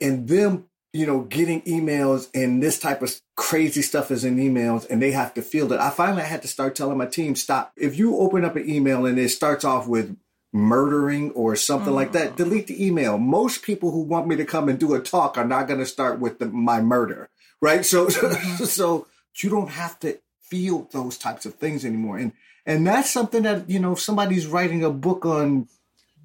and 0.00 0.28
them, 0.28 0.67
you 0.92 1.06
know, 1.06 1.20
getting 1.20 1.60
emails 1.62 2.28
and 2.34 2.62
this 2.62 2.78
type 2.78 3.02
of 3.02 3.14
crazy 3.36 3.82
stuff 3.82 4.10
is 4.10 4.24
in 4.24 4.36
emails 4.36 4.86
and 4.88 5.02
they 5.02 5.10
have 5.10 5.34
to 5.34 5.42
field 5.42 5.72
it. 5.72 5.80
I 5.80 5.90
finally 5.90 6.22
had 6.22 6.42
to 6.42 6.48
start 6.48 6.74
telling 6.74 6.96
my 6.96 7.06
team, 7.06 7.34
stop. 7.36 7.72
If 7.76 7.98
you 7.98 8.16
open 8.16 8.44
up 8.44 8.56
an 8.56 8.68
email 8.68 9.04
and 9.04 9.18
it 9.18 9.28
starts 9.28 9.64
off 9.64 9.86
with 9.86 10.16
murdering 10.52 11.30
or 11.32 11.56
something 11.56 11.92
mm. 11.92 11.96
like 11.96 12.12
that, 12.12 12.32
mm. 12.32 12.36
delete 12.36 12.68
the 12.68 12.86
email. 12.86 13.18
Most 13.18 13.62
people 13.62 13.90
who 13.90 14.00
want 14.00 14.26
me 14.26 14.36
to 14.36 14.46
come 14.46 14.68
and 14.68 14.78
do 14.78 14.94
a 14.94 15.00
talk 15.00 15.36
are 15.36 15.44
not 15.44 15.68
going 15.68 15.80
to 15.80 15.86
start 15.86 16.20
with 16.20 16.38
the, 16.38 16.46
my 16.46 16.80
murder, 16.80 17.28
right? 17.60 17.84
So, 17.84 18.06
mm-hmm. 18.08 18.64
so 18.64 19.06
you 19.36 19.50
don't 19.50 19.70
have 19.70 19.98
to 20.00 20.18
feel 20.40 20.88
those 20.92 21.18
types 21.18 21.44
of 21.44 21.54
things 21.56 21.84
anymore. 21.84 22.16
And, 22.16 22.32
and 22.64 22.86
that's 22.86 23.10
something 23.10 23.42
that, 23.42 23.68
you 23.68 23.78
know, 23.78 23.92
if 23.92 24.00
somebody's 24.00 24.46
writing 24.46 24.82
a 24.82 24.90
book 24.90 25.26
on 25.26 25.68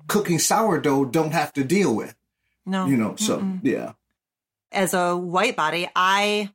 cooking 0.07 0.39
sourdough, 0.39 1.05
don't 1.05 1.31
have 1.31 1.51
to 1.53 1.65
deal 1.65 1.93
with. 1.93 2.15
No. 2.65 2.85
You 2.85 2.95
know, 2.95 3.15
so 3.17 3.39
Mm-mm. 3.39 3.59
yeah. 3.63 3.91
As 4.73 4.93
a 4.93 5.15
white 5.15 5.55
body, 5.55 5.87
I 5.95 6.49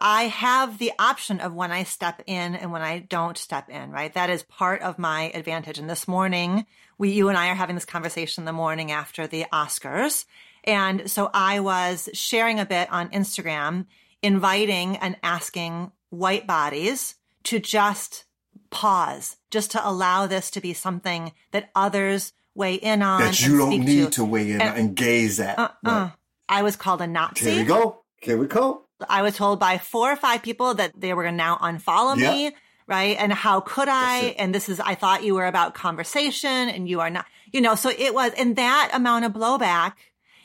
I 0.00 0.24
have 0.24 0.78
the 0.78 0.92
option 0.98 1.40
of 1.40 1.54
when 1.54 1.72
I 1.72 1.84
step 1.84 2.22
in 2.26 2.54
and 2.54 2.72
when 2.72 2.82
I 2.82 2.98
don't 2.98 3.38
step 3.38 3.70
in, 3.70 3.90
right? 3.90 4.12
That 4.12 4.30
is 4.30 4.42
part 4.42 4.82
of 4.82 4.98
my 4.98 5.30
advantage. 5.34 5.78
And 5.78 5.88
this 5.88 6.06
morning, 6.06 6.66
we, 6.98 7.10
you 7.10 7.28
and 7.28 7.38
I 7.38 7.48
are 7.48 7.54
having 7.54 7.74
this 7.74 7.86
conversation 7.86 8.44
the 8.44 8.52
morning 8.52 8.92
after 8.92 9.26
the 9.26 9.46
Oscars. 9.52 10.26
And 10.64 11.10
so 11.10 11.30
I 11.32 11.60
was 11.60 12.08
sharing 12.12 12.60
a 12.60 12.66
bit 12.66 12.92
on 12.92 13.08
Instagram, 13.10 13.86
inviting 14.22 14.96
and 14.96 15.16
asking 15.22 15.92
white 16.10 16.46
bodies 16.46 17.14
to 17.44 17.58
just 17.58 18.24
pause, 18.70 19.36
just 19.50 19.70
to 19.70 19.88
allow 19.88 20.26
this 20.26 20.50
to 20.50 20.60
be 20.60 20.74
something 20.74 21.32
that 21.52 21.70
others 21.74 22.34
weigh 22.54 22.74
in 22.74 23.00
on. 23.02 23.22
That 23.22 23.40
you 23.40 23.56
don't 23.56 23.80
need 23.80 24.04
to. 24.04 24.10
to. 24.10 24.24
weigh 24.24 24.52
in 24.52 24.60
and, 24.60 24.76
and 24.76 24.96
gaze 24.96 25.40
at. 25.40 25.58
Uh, 25.58 25.68
uh, 25.84 26.10
I 26.48 26.62
was 26.62 26.76
called 26.76 27.00
a 27.00 27.06
Nazi. 27.06 27.50
Here 27.50 27.60
we 27.60 27.64
go. 27.64 28.02
Here 28.20 28.36
we 28.36 28.46
go. 28.46 28.82
I 29.08 29.22
was 29.22 29.36
told 29.36 29.60
by 29.60 29.78
four 29.78 30.10
or 30.10 30.16
five 30.16 30.42
people 30.42 30.74
that 30.74 30.92
they 30.98 31.14
were 31.14 31.22
going 31.22 31.34
to 31.34 31.38
now 31.38 31.56
unfollow 31.56 32.16
yep. 32.18 32.34
me. 32.34 32.56
Right. 32.86 33.16
And 33.18 33.32
how 33.32 33.60
could 33.60 33.88
I? 33.88 34.34
And 34.38 34.54
this 34.54 34.68
is, 34.70 34.80
I 34.80 34.94
thought 34.94 35.22
you 35.22 35.34
were 35.34 35.46
about 35.46 35.74
conversation 35.74 36.70
and 36.70 36.88
you 36.88 37.00
are 37.00 37.10
not, 37.10 37.26
you 37.52 37.60
know, 37.60 37.74
so 37.74 37.90
it 37.90 38.14
was, 38.14 38.32
and 38.38 38.56
that 38.56 38.90
amount 38.94 39.26
of 39.26 39.32
blowback 39.32 39.92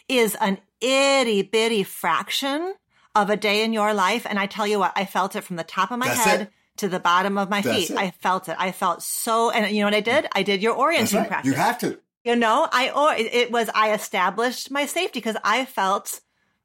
is 0.10 0.36
an 0.42 0.58
itty 0.82 1.42
bitty 1.44 1.84
fraction 1.84 2.76
of 3.16 3.30
a 3.30 3.38
day 3.38 3.64
in 3.64 3.72
your 3.72 3.94
life. 3.94 4.28
And 4.30 4.38
I 4.38 4.48
tell 4.48 4.68
you 4.68 4.78
what, 4.78 4.92
I 4.96 5.06
felt 5.06 5.38
it 5.38 5.46
from 5.46 5.56
the 5.56 5.64
top 5.64 5.92
of 5.92 6.00
my 6.00 6.08
That's 6.08 6.20
head. 6.26 6.42
It 6.42 6.50
to 6.78 6.90
the 6.90 7.00
bottom 7.00 7.38
of 7.38 7.50
my 7.50 7.62
That's 7.62 7.88
feet. 7.88 7.92
It. 7.92 7.98
I 7.98 8.12
felt 8.12 8.50
it. 8.50 8.56
I 8.60 8.72
felt 8.72 9.04
so, 9.04 9.52
and 9.52 9.74
you 9.74 9.82
know 9.82 9.88
what 9.88 9.94
I 9.94 10.02
did? 10.02 10.28
I 10.34 10.44
did 10.44 10.62
your 10.62 10.74
orienting 10.76 11.20
right. 11.20 11.28
practice. 11.28 11.52
You 11.52 11.56
have 11.56 11.78
to. 11.80 12.00
You 12.24 12.36
know, 12.38 12.68
I 12.72 12.90
or 12.90 13.14
it 13.14 13.52
was 13.52 13.70
I 13.76 13.94
established 13.94 14.72
my 14.72 14.86
safety 14.86 15.20
because 15.20 15.36
I 15.44 15.66
felt 15.66 16.22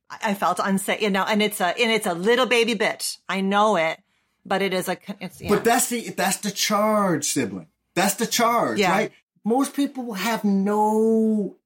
I 0.09 0.35
felt 0.35 0.61
unsafe. 0.63 1.03
You 1.03 1.11
know, 1.11 1.25
and 1.25 1.43
it's 1.43 1.61
a 1.61 1.67
and 1.67 1.91
it's 1.91 2.07
a 2.07 2.15
little 2.15 2.47
baby 2.47 2.75
bit. 2.75 3.19
I 3.29 3.41
know 3.41 3.77
it, 3.77 4.01
but 4.47 4.63
it 4.63 4.73
is 4.73 4.89
a. 4.89 4.97
It's. 5.21 5.43
But 5.43 5.65
that's 5.65 5.89
the 5.89 6.11
that's 6.11 6.39
the 6.39 6.53
charge, 6.53 7.25
sibling. 7.25 7.67
That's 7.95 8.15
the 8.15 8.27
charge, 8.27 8.79
yeah. 8.79 8.93
right? 8.93 9.13
Most 9.45 9.75
people 9.75 10.13
have 10.13 10.45
no, 10.45 11.57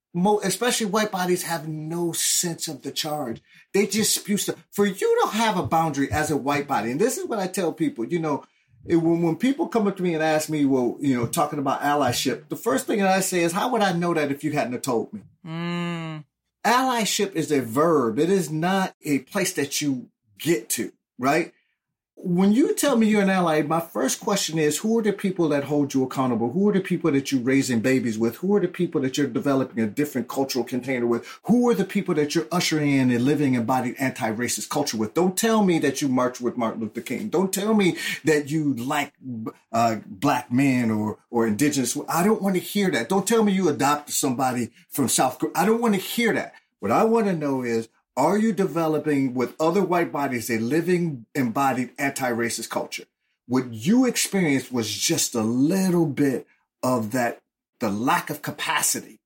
especially 0.42 0.86
white 0.86 1.10
bodies, 1.10 1.42
have 1.42 1.68
no 1.68 2.12
sense 2.12 2.68
of 2.68 2.80
the 2.82 2.90
charge. 2.90 3.42
They 3.74 3.86
just 3.86 4.14
spew 4.14 4.38
stuff. 4.38 4.64
For 4.70 4.86
you 4.86 5.20
to 5.22 5.28
have 5.36 5.58
a 5.58 5.62
boundary 5.62 6.10
as 6.10 6.30
a 6.30 6.36
white 6.36 6.66
body, 6.66 6.90
and 6.90 7.00
this 7.00 7.18
is 7.18 7.26
what 7.26 7.38
I 7.38 7.48
tell 7.48 7.72
people. 7.72 8.06
You 8.06 8.20
know, 8.20 8.44
it, 8.86 8.96
when, 8.96 9.22
when 9.22 9.36
people 9.36 9.68
come 9.68 9.86
up 9.86 9.96
to 9.96 10.02
me 10.02 10.14
and 10.14 10.22
ask 10.22 10.48
me, 10.48 10.64
well, 10.64 10.96
you 11.00 11.16
know, 11.16 11.26
talking 11.26 11.58
about 11.58 11.82
allyship, 11.82 12.48
the 12.48 12.56
first 12.56 12.86
thing 12.86 12.98
that 12.98 13.08
I 13.08 13.20
say 13.20 13.40
is, 13.40 13.52
how 13.52 13.70
would 13.70 13.82
I 13.82 13.92
know 13.92 14.14
that 14.14 14.30
if 14.30 14.42
you 14.42 14.52
hadn't 14.52 14.82
told 14.82 15.12
me? 15.12 15.22
Mm. 15.46 16.24
Allyship 16.64 17.34
is 17.34 17.50
a 17.50 17.60
verb. 17.60 18.18
It 18.18 18.30
is 18.30 18.50
not 18.50 18.94
a 19.04 19.20
place 19.20 19.52
that 19.54 19.80
you 19.80 20.08
get 20.38 20.68
to, 20.70 20.92
right? 21.18 21.52
When 22.24 22.52
you 22.52 22.72
tell 22.76 22.96
me 22.96 23.08
you're 23.08 23.22
an 23.22 23.30
ally, 23.30 23.62
my 23.62 23.80
first 23.80 24.20
question 24.20 24.56
is 24.56 24.78
who 24.78 24.96
are 24.96 25.02
the 25.02 25.12
people 25.12 25.48
that 25.48 25.64
hold 25.64 25.92
you 25.92 26.04
accountable? 26.04 26.52
Who 26.52 26.68
are 26.68 26.72
the 26.72 26.80
people 26.80 27.10
that 27.10 27.32
you're 27.32 27.40
raising 27.40 27.80
babies 27.80 28.16
with? 28.16 28.36
Who 28.36 28.54
are 28.54 28.60
the 28.60 28.68
people 28.68 29.00
that 29.00 29.18
you're 29.18 29.26
developing 29.26 29.82
a 29.82 29.88
different 29.88 30.28
cultural 30.28 30.64
container 30.64 31.04
with? 31.04 31.26
Who 31.46 31.68
are 31.68 31.74
the 31.74 31.84
people 31.84 32.14
that 32.14 32.32
you're 32.32 32.46
ushering 32.52 32.92
in 32.92 33.10
a 33.10 33.18
living 33.18 33.54
embodied 33.54 33.96
anti-racist 33.98 34.68
culture 34.68 34.96
with? 34.96 35.14
Don't 35.14 35.36
tell 35.36 35.64
me 35.64 35.80
that 35.80 36.00
you 36.00 36.06
march 36.06 36.40
with 36.40 36.56
Martin 36.56 36.82
Luther 36.82 37.00
King. 37.00 37.28
Don't 37.28 37.52
tell 37.52 37.74
me 37.74 37.96
that 38.22 38.48
you 38.48 38.72
like 38.74 39.14
uh, 39.72 39.96
black 40.06 40.52
men 40.52 40.92
or 40.92 41.18
or 41.28 41.48
indigenous. 41.48 41.98
I 42.08 42.22
don't 42.22 42.40
want 42.40 42.54
to 42.54 42.60
hear 42.60 42.88
that. 42.92 43.08
Don't 43.08 43.26
tell 43.26 43.42
me 43.42 43.50
you 43.50 43.68
adopted 43.68 44.14
somebody 44.14 44.70
from 44.88 45.08
South 45.08 45.40
Korea. 45.40 45.54
I 45.56 45.66
don't 45.66 45.80
want 45.80 45.94
to 45.94 46.00
hear 46.00 46.32
that. 46.34 46.54
What 46.78 46.92
I 46.92 47.02
want 47.02 47.26
to 47.26 47.32
know 47.32 47.62
is 47.62 47.88
are 48.16 48.38
you 48.38 48.52
developing 48.52 49.34
with 49.34 49.54
other 49.60 49.82
white 49.82 50.12
bodies 50.12 50.50
a 50.50 50.58
living 50.58 51.26
embodied 51.34 51.90
anti-racist 51.98 52.68
culture? 52.68 53.04
What 53.46 53.72
you 53.72 54.06
experienced 54.06 54.72
was 54.72 54.90
just 54.90 55.34
a 55.34 55.42
little 55.42 56.06
bit 56.06 56.46
of 56.82 57.12
that, 57.12 57.40
the 57.80 57.90
lack 57.90 58.30
of 58.30 58.42
capacity 58.42 59.20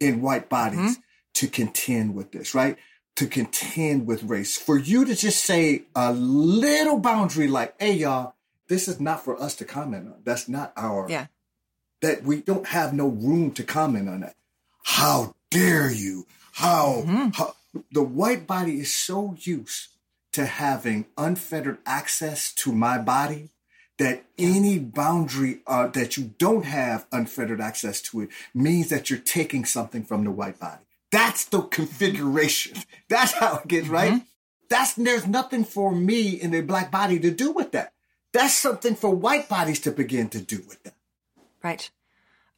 in 0.00 0.20
white 0.20 0.48
bodies 0.48 0.78
mm-hmm. 0.78 1.00
to 1.34 1.48
contend 1.48 2.14
with 2.14 2.32
this, 2.32 2.54
right? 2.54 2.76
To 3.16 3.26
contend 3.26 4.06
with 4.06 4.24
race. 4.24 4.56
For 4.56 4.78
you 4.78 5.04
to 5.04 5.14
just 5.14 5.44
say 5.44 5.84
a 5.94 6.12
little 6.12 6.98
boundary 6.98 7.48
like, 7.48 7.74
hey, 7.80 7.92
y'all, 7.92 8.34
this 8.68 8.88
is 8.88 8.98
not 8.98 9.24
for 9.24 9.40
us 9.40 9.54
to 9.56 9.64
comment 9.64 10.08
on. 10.08 10.22
That's 10.24 10.48
not 10.48 10.72
our, 10.76 11.06
yeah. 11.08 11.26
that 12.00 12.24
we 12.24 12.40
don't 12.40 12.66
have 12.68 12.92
no 12.92 13.08
room 13.08 13.52
to 13.52 13.62
comment 13.62 14.08
on 14.08 14.20
that. 14.20 14.34
How 14.82 15.34
dare 15.50 15.92
you? 15.92 16.26
How, 16.52 17.02
mm-hmm. 17.06 17.28
how 17.30 17.54
the 17.90 18.02
white 18.02 18.46
body 18.46 18.80
is 18.80 18.92
so 18.92 19.36
used 19.38 19.88
to 20.32 20.46
having 20.46 21.06
unfettered 21.16 21.78
access 21.86 22.52
to 22.54 22.72
my 22.72 22.98
body 22.98 23.50
that 23.98 24.24
any 24.36 24.78
boundary 24.78 25.60
uh, 25.66 25.86
that 25.88 26.16
you 26.16 26.34
don't 26.38 26.64
have 26.64 27.06
unfettered 27.12 27.60
access 27.60 28.00
to 28.00 28.22
it 28.22 28.30
means 28.52 28.88
that 28.88 29.08
you're 29.08 29.18
taking 29.18 29.64
something 29.64 30.02
from 30.02 30.24
the 30.24 30.30
white 30.30 30.58
body. 30.58 30.82
That's 31.12 31.44
the 31.44 31.62
configuration. 31.62 32.76
That's 33.08 33.32
how 33.32 33.58
it 33.58 33.68
gets, 33.68 33.88
right? 33.88 34.14
Mm-hmm. 34.14 34.24
That's 34.68 34.94
there's 34.94 35.26
nothing 35.26 35.64
for 35.64 35.94
me 35.94 36.30
in 36.30 36.54
a 36.54 36.62
black 36.62 36.90
body 36.90 37.20
to 37.20 37.30
do 37.30 37.52
with 37.52 37.72
that. 37.72 37.92
That's 38.32 38.54
something 38.54 38.96
for 38.96 39.10
white 39.14 39.48
bodies 39.48 39.78
to 39.80 39.92
begin 39.92 40.28
to 40.30 40.40
do 40.40 40.56
with 40.68 40.82
that. 40.82 40.94
Right. 41.62 41.88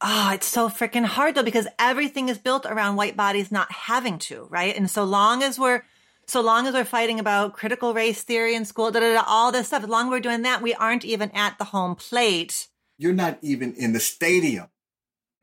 Oh, 0.00 0.30
it's 0.34 0.46
so 0.46 0.68
freaking 0.68 1.06
hard 1.06 1.34
though, 1.34 1.42
because 1.42 1.66
everything 1.78 2.28
is 2.28 2.38
built 2.38 2.66
around 2.66 2.96
white 2.96 3.16
bodies 3.16 3.50
not 3.50 3.72
having 3.72 4.18
to, 4.18 4.46
right? 4.50 4.76
And 4.76 4.90
so 4.90 5.04
long 5.04 5.42
as 5.42 5.58
we're, 5.58 5.82
so 6.26 6.40
long 6.40 6.66
as 6.66 6.74
we're 6.74 6.84
fighting 6.84 7.18
about 7.18 7.54
critical 7.54 7.94
race 7.94 8.22
theory 8.22 8.54
in 8.54 8.64
school, 8.64 8.90
da, 8.90 9.00
da, 9.00 9.14
da, 9.14 9.24
all 9.26 9.52
this 9.52 9.68
stuff, 9.68 9.84
as 9.84 9.88
long 9.88 10.06
as 10.06 10.10
we're 10.10 10.20
doing 10.20 10.42
that, 10.42 10.60
we 10.60 10.74
aren't 10.74 11.04
even 11.04 11.30
at 11.30 11.56
the 11.58 11.64
home 11.64 11.94
plate. 11.94 12.68
You're 12.98 13.14
not 13.14 13.38
even 13.42 13.74
in 13.74 13.92
the 13.92 14.00
stadium. 14.00 14.68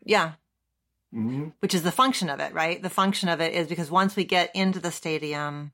Yeah. 0.05 0.33
Mm-hmm. 1.13 1.49
Which 1.59 1.73
is 1.73 1.83
the 1.83 1.91
function 1.91 2.29
of 2.29 2.39
it, 2.39 2.53
right? 2.53 2.81
The 2.81 2.89
function 2.89 3.29
of 3.29 3.41
it 3.41 3.53
is 3.53 3.67
because 3.67 3.89
once 3.89 4.15
we 4.15 4.23
get 4.23 4.51
into 4.55 4.79
the 4.79 4.91
stadium. 4.91 5.71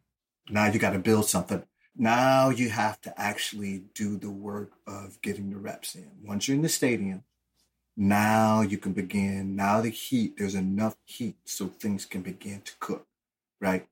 Now 0.49 0.67
you 0.67 0.79
got 0.79 0.91
to 0.91 0.99
build 0.99 1.27
something. 1.27 1.63
Now 1.95 2.49
you 2.49 2.69
have 2.69 3.01
to 3.01 3.19
actually 3.19 3.83
do 3.93 4.17
the 4.17 4.29
work 4.29 4.71
of 4.87 5.21
getting 5.21 5.49
the 5.49 5.57
reps 5.57 5.95
in. 5.95 6.11
Once 6.23 6.47
you're 6.47 6.55
in 6.55 6.61
the 6.61 6.69
stadium, 6.69 7.23
now 7.99 8.61
you 8.61 8.77
can 8.77 8.93
begin. 8.93 9.57
Now 9.57 9.81
the 9.81 9.89
heat, 9.89 10.37
there's 10.37 10.55
enough 10.55 10.95
heat 11.03 11.35
so 11.43 11.67
things 11.67 12.05
can 12.05 12.21
begin 12.21 12.61
to 12.61 12.71
cook, 12.79 13.05
right? 13.59 13.85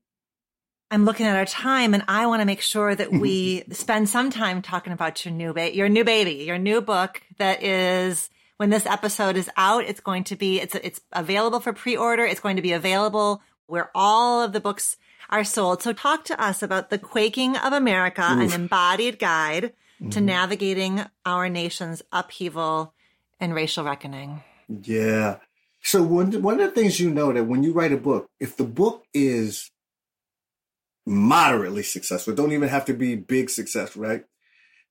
I'm 0.90 1.04
looking 1.04 1.26
at 1.26 1.36
our 1.36 1.44
time 1.44 1.92
and 1.92 2.02
I 2.08 2.26
want 2.26 2.40
to 2.40 2.46
make 2.46 2.62
sure 2.62 2.94
that 2.94 3.12
we 3.12 3.64
spend 3.70 4.08
some 4.08 4.30
time 4.30 4.62
talking 4.62 4.94
about 4.94 5.24
your 5.26 5.34
new 5.34 5.52
ba- 5.52 5.76
your 5.76 5.90
new 5.90 6.04
baby, 6.04 6.44
your 6.46 6.56
new 6.56 6.80
book 6.80 7.20
that 7.36 7.62
is 7.62 8.30
when 8.56 8.70
this 8.70 8.86
episode 8.86 9.36
is 9.36 9.50
out, 9.58 9.84
it's 9.84 10.00
going 10.00 10.24
to 10.24 10.36
be 10.36 10.58
it's 10.58 10.74
it's 10.76 11.02
available 11.12 11.60
for 11.60 11.74
pre-order. 11.74 12.24
It's 12.24 12.40
going 12.40 12.56
to 12.56 12.62
be 12.62 12.72
available 12.72 13.42
where 13.66 13.90
all 13.94 14.40
of 14.42 14.54
the 14.54 14.60
books 14.60 14.96
are 15.28 15.44
sold. 15.44 15.82
So 15.82 15.92
talk 15.92 16.24
to 16.24 16.42
us 16.42 16.62
about 16.62 16.88
The 16.88 16.98
Quaking 16.98 17.58
of 17.58 17.74
America, 17.74 18.22
Oof. 18.22 18.54
an 18.54 18.58
embodied 18.58 19.18
guide 19.18 19.74
mm-hmm. 20.00 20.08
to 20.08 20.20
navigating 20.22 21.04
our 21.26 21.50
nation's 21.50 22.00
upheaval 22.10 22.94
and 23.40 23.54
racial 23.54 23.84
reckoning. 23.84 24.42
Yeah. 24.68 25.36
So 25.82 26.02
one 26.02 26.42
one 26.42 26.60
of 26.60 26.74
the 26.74 26.80
things 26.80 27.00
you 27.00 27.10
know 27.10 27.32
that 27.32 27.44
when 27.44 27.62
you 27.62 27.72
write 27.72 27.92
a 27.92 27.96
book, 27.96 28.28
if 28.40 28.56
the 28.56 28.64
book 28.64 29.04
is 29.14 29.70
moderately 31.06 31.82
successful, 31.82 32.34
don't 32.34 32.52
even 32.52 32.68
have 32.68 32.84
to 32.86 32.92
be 32.92 33.14
big 33.14 33.48
success, 33.48 33.96
right? 33.96 34.24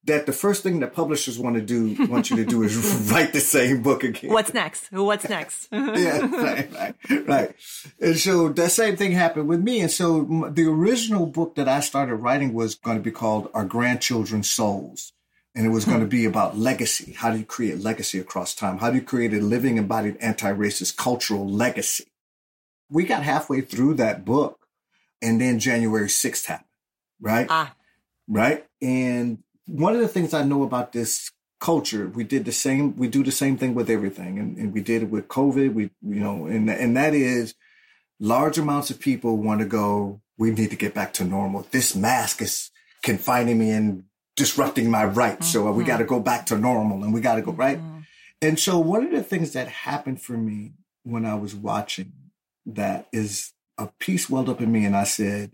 That 0.06 0.26
the 0.26 0.32
first 0.32 0.64
thing 0.64 0.80
that 0.80 0.94
publishers 0.94 1.38
want 1.38 1.58
to 1.58 1.62
do 1.62 2.08
want 2.08 2.30
you 2.30 2.38
to 2.38 2.46
do 2.46 2.64
is 2.64 3.10
write 3.12 3.34
the 3.34 3.42
same 3.42 3.84
book 3.84 4.04
again. 4.04 4.32
What's 4.32 4.54
next? 4.54 4.90
What's 4.92 5.28
next? 5.28 5.68
yeah, 5.72 6.20
right, 6.20 6.74
right, 6.74 7.28
right. 7.28 7.56
And 8.00 8.18
so 8.18 8.48
that 8.50 8.72
same 8.72 8.96
thing 8.96 9.12
happened 9.12 9.50
with 9.50 9.60
me. 9.60 9.82
And 9.82 9.92
so 9.92 10.50
the 10.52 10.68
original 10.68 11.26
book 11.26 11.56
that 11.56 11.68
I 11.68 11.82
started 11.82 12.16
writing 12.16 12.54
was 12.54 12.76
going 12.76 12.98
to 12.98 13.04
be 13.04 13.12
called 13.12 13.50
Our 13.54 13.66
Grandchildren's 13.66 14.50
Souls 14.50 15.12
and 15.58 15.66
it 15.66 15.70
was 15.70 15.86
going 15.86 16.02
to 16.02 16.06
be 16.06 16.26
about 16.26 16.56
legacy. 16.56 17.14
How 17.14 17.32
do 17.32 17.40
you 17.40 17.44
create 17.44 17.80
legacy 17.80 18.20
across 18.20 18.54
time? 18.54 18.78
How 18.78 18.92
do 18.92 18.98
you 18.98 19.02
create 19.02 19.34
a 19.34 19.42
living, 19.42 19.78
embodied 19.78 20.18
anti-racist 20.22 20.98
cultural 20.98 21.50
legacy? 21.50 22.06
We 22.92 23.06
got 23.06 23.24
halfway 23.24 23.62
through 23.62 23.96
that 23.96 24.24
book, 24.24 24.68
and 25.20 25.42
then 25.42 25.58
January 25.58 26.10
6th 26.10 26.46
happened, 26.46 26.68
right? 27.20 27.48
Ah. 27.50 27.74
Right? 28.28 28.68
And 28.84 29.40
one 29.66 29.96
of 29.96 30.02
the 30.02 30.08
things 30.08 30.32
I 30.36 30.44
know 30.44 30.62
about 30.62 30.92
this 30.92 31.32
culture, 31.60 32.08
we 32.08 32.24
did 32.24 32.46
the 32.46 32.52
same, 32.52 32.96
we 32.96 33.08
do 33.08 33.24
the 33.24 33.32
same 33.32 33.58
thing 33.58 33.74
with 33.74 33.90
everything. 33.90 34.38
And, 34.38 34.58
and 34.58 34.74
we 34.74 34.82
did 34.82 35.02
it 35.02 35.10
with 35.10 35.28
COVID. 35.28 35.74
We, 35.74 35.90
you 36.04 36.20
know, 36.20 36.46
and, 36.46 36.70
and 36.70 36.96
that 36.96 37.16
is 37.16 37.56
large 38.20 38.60
amounts 38.60 38.92
of 38.92 39.00
people 39.00 39.38
want 39.38 39.62
to 39.62 39.66
go, 39.66 40.22
we 40.38 40.52
need 40.52 40.70
to 40.70 40.76
get 40.76 40.94
back 40.94 41.14
to 41.14 41.24
normal. 41.24 41.66
This 41.72 41.96
mask 41.96 42.44
is 42.44 42.70
confining 43.02 43.58
me 43.58 43.72
in 43.72 44.04
disrupting 44.38 44.90
my 44.90 45.04
rights. 45.04 45.48
Mm-hmm. 45.48 45.66
So 45.66 45.72
we 45.74 45.84
got 45.84 45.98
to 45.98 46.06
go 46.06 46.22
back 46.22 46.46
to 46.46 46.58
normal 46.58 47.04
and 47.04 47.14
we 47.14 47.20
got 47.20 47.36
to 47.36 47.42
go, 47.42 47.52
right? 47.52 47.80
Mm-hmm. 47.80 48.00
And 48.42 48.60
so 48.60 48.80
one 48.80 49.04
of 49.04 49.12
the 49.12 49.24
things 49.24 49.52
that 49.54 49.68
happened 49.68 50.22
for 50.22 50.38
me 50.38 50.74
when 51.04 51.26
I 51.26 51.36
was 51.36 51.54
watching 51.54 52.14
that 52.66 53.08
is 53.12 53.52
a 53.78 53.88
piece 54.00 54.30
welled 54.30 54.50
up 54.50 54.62
in 54.62 54.72
me. 54.72 54.86
And 54.86 54.96
I 54.96 55.04
said, 55.04 55.52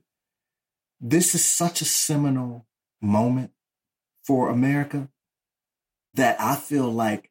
this 1.00 1.34
is 1.34 1.44
such 1.44 1.82
a 1.82 1.86
seminal 1.86 2.68
moment 3.02 3.52
for 4.24 4.50
America 4.50 5.10
that 6.14 6.40
I 6.40 6.56
feel 6.56 6.90
like 6.90 7.30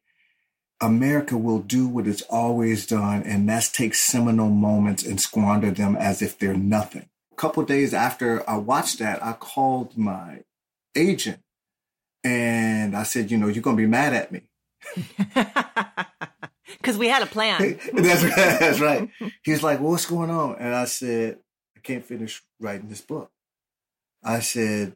America 0.81 1.37
will 1.37 1.59
do 1.59 1.87
what 1.87 2.07
it's 2.07 2.23
always 2.23 2.85
done, 2.85 3.23
and 3.23 3.47
that's 3.47 3.71
take 3.71 3.95
seminal 3.95 4.49
moments 4.49 5.03
and 5.03 5.19
squander 5.19 5.71
them 5.71 5.95
as 5.95 6.21
if 6.21 6.37
they're 6.37 6.53
nothing. 6.53 7.07
A 7.31 7.35
couple 7.35 7.63
days 7.63 7.93
after 7.93 8.47
I 8.49 8.57
watched 8.57 8.99
that, 8.99 9.23
I 9.23 9.33
called 9.33 9.97
my 9.97 10.43
agent 10.95 11.39
and 12.23 12.95
I 12.95 13.03
said, 13.03 13.31
you 13.31 13.37
know, 13.37 13.47
you're 13.47 13.63
going 13.63 13.77
to 13.77 13.81
be 13.81 13.87
mad 13.87 14.13
at 14.13 14.31
me. 14.31 14.41
Because 16.83 16.97
we 16.97 17.07
had 17.07 17.23
a 17.23 17.27
plan. 17.27 17.79
that's, 17.93 18.23
right, 18.23 18.35
that's 18.35 18.79
right. 18.79 19.09
He's 19.43 19.63
like, 19.63 19.79
well, 19.79 19.91
what's 19.91 20.05
going 20.05 20.29
on? 20.29 20.57
And 20.59 20.75
I 20.75 20.85
said, 20.85 21.39
I 21.77 21.79
can't 21.79 22.03
finish 22.03 22.43
writing 22.59 22.89
this 22.89 23.01
book. 23.01 23.31
I 24.23 24.39
said, 24.39 24.95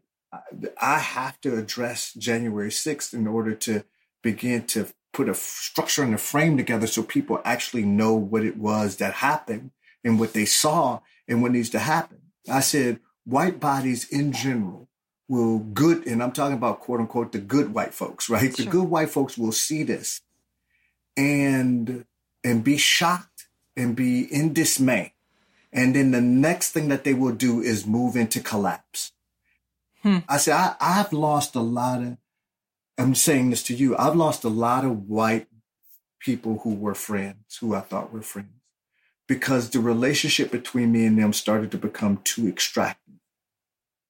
I 0.82 1.00
have 1.00 1.40
to 1.42 1.58
address 1.58 2.14
January 2.14 2.70
6th 2.70 3.14
in 3.14 3.28
order 3.28 3.54
to 3.56 3.84
begin 4.22 4.66
to 4.68 4.88
put 5.14 5.30
a 5.30 5.34
structure 5.34 6.04
and 6.04 6.14
a 6.14 6.18
frame 6.18 6.58
together 6.58 6.88
so 6.88 7.04
people 7.04 7.42
actually 7.46 7.84
know 7.84 8.14
what 8.14 8.44
it 8.44 8.58
was 8.58 8.98
that 8.98 9.14
happened 9.14 9.72
and 10.04 10.20
what 10.20 10.34
they 10.34 10.46
saw 10.46 11.00
and 11.28 11.42
what 11.42 11.52
needs 11.52 11.70
to 11.70 11.80
happen. 11.80 12.20
I 12.50 12.60
said, 12.60 13.00
white 13.24 13.60
bodies 13.60 14.08
in 14.10 14.34
general 14.34 14.90
will 15.28 15.60
good, 15.60 16.08
and 16.08 16.24
I'm 16.24 16.32
talking 16.32 16.58
about 16.58 16.80
quote 16.80 17.00
unquote 17.00 17.32
the 17.32 17.40
good 17.40 17.74
white 17.74 17.94
folks, 17.94 18.30
right? 18.30 18.56
Sure. 18.56 18.66
The 18.66 18.72
good 18.72 18.90
white 18.90 19.10
folks 19.10 19.38
will 19.38 19.52
see 19.52 19.84
this 19.84 20.22
and 21.16 22.06
and 22.44 22.64
be 22.64 22.78
shocked 22.78 23.48
and 23.76 23.96
be 23.96 24.22
in 24.22 24.54
dismay. 24.54 25.14
And 25.74 25.96
then 25.96 26.12
the 26.12 26.22
next 26.22 26.72
thing 26.72 26.88
that 26.90 27.04
they 27.04 27.14
will 27.14 27.34
do 27.34 27.62
is 27.62 27.86
move 27.86 28.16
into 28.16 28.40
collapse. 28.40 29.12
Hmm. 30.02 30.20
I 30.30 30.38
said, 30.38 30.56
I, 30.56 30.76
I've 30.80 31.12
lost 31.12 31.56
a 31.56 31.62
lot 31.62 32.02
of, 32.02 32.18
I'm 32.98 33.16
saying 33.16 33.50
this 33.50 33.64
to 33.64 33.76
you, 33.76 33.96
I've 33.98 34.16
lost 34.16 34.44
a 34.44 34.50
lot 34.50 34.86
of 34.86 35.10
white 35.10 35.48
people 36.20 36.60
who 36.64 36.74
were 36.74 36.96
friends, 36.96 37.58
who 37.60 37.76
I 37.76 37.82
thought 37.82 38.14
were 38.14 38.22
friends, 38.22 38.62
because 39.28 39.70
the 39.70 39.80
relationship 39.80 40.52
between 40.52 40.92
me 40.92 41.06
and 41.06 41.20
them 41.20 41.34
started 41.34 41.72
to 41.72 41.78
become 41.78 42.22
too 42.24 42.48
extractive 42.48 43.07